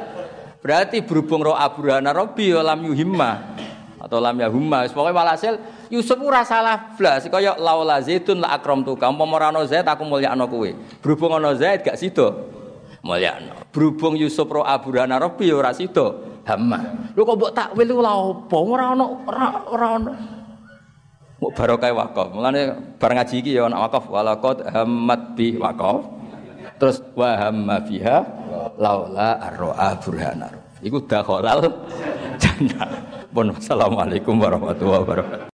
Berarti 0.65 1.05
berhubung 1.05 1.45
roa 1.45 1.67
burhana 1.69 2.17
robbi 2.17 2.55
yo 2.55 2.65
lam 2.65 2.81
yuhimma 2.81 3.61
atau 4.01 4.23
lam 4.23 4.41
yahumma. 4.41 4.89
Pokoke 4.89 5.13
walhasil 5.13 5.61
Yusuf 5.93 6.17
ora 6.23 6.47
salah 6.49 6.97
blas 6.97 7.29
kaya 7.29 7.53
laula 7.61 8.01
zaitun 8.01 8.41
la 8.41 8.57
akram 8.57 8.81
tu 8.81 8.97
kamu 8.97 9.21
morano 9.29 9.61
zaid 9.69 9.85
aku 9.85 10.07
mulyakno 10.07 10.49
kowe. 10.49 10.71
Berhubung 11.05 11.37
ana 11.37 11.53
zaid 11.53 11.85
gak 11.85 12.01
sida 12.01 12.60
mulyakno. 13.05 13.55
Berhubung 13.73 14.17
Yusuf 14.17 14.49
roa 14.49 14.77
burhana 14.81 15.17
robbi 15.21 15.49
yo 15.49 15.61
ora 15.61 15.73
sida 15.73 16.13
hamma. 16.47 17.13
Lho 17.17 17.23
kok 17.25 17.37
mbok 17.37 17.53
takwil 17.53 17.89
ku 17.89 18.03
lha 18.03 18.13
apa? 18.13 18.57
Ora 18.57 18.85
ana 18.95 19.05
ora 19.69 19.89
ana 19.97 20.15
Mau 21.41 21.49
barokah 21.57 21.89
wakaf. 21.97 22.37
Mulane 22.37 22.61
bareng 23.01 23.17
ngaji 23.17 23.35
iki 23.41 23.57
ya 23.57 23.65
ana 23.65 23.89
wakaf 23.89 24.05
walaqad 24.13 24.69
hammat 24.69 25.21
bi 25.33 25.57
wakaf. 25.57 26.05
Terus 26.77 27.01
wa 27.17 27.33
hamma 27.37 27.81
biha 27.81 28.17
laula 28.77 29.41
arroa 29.41 29.97
burhana. 30.01 30.53
Iku 30.85 31.01
dakhalal 31.05 31.65
jannah. 32.37 32.89
Pun 33.33 33.57
assalamualaikum 33.57 34.37
warahmatullahi 34.37 35.01
wabarakatuh. 35.05 35.49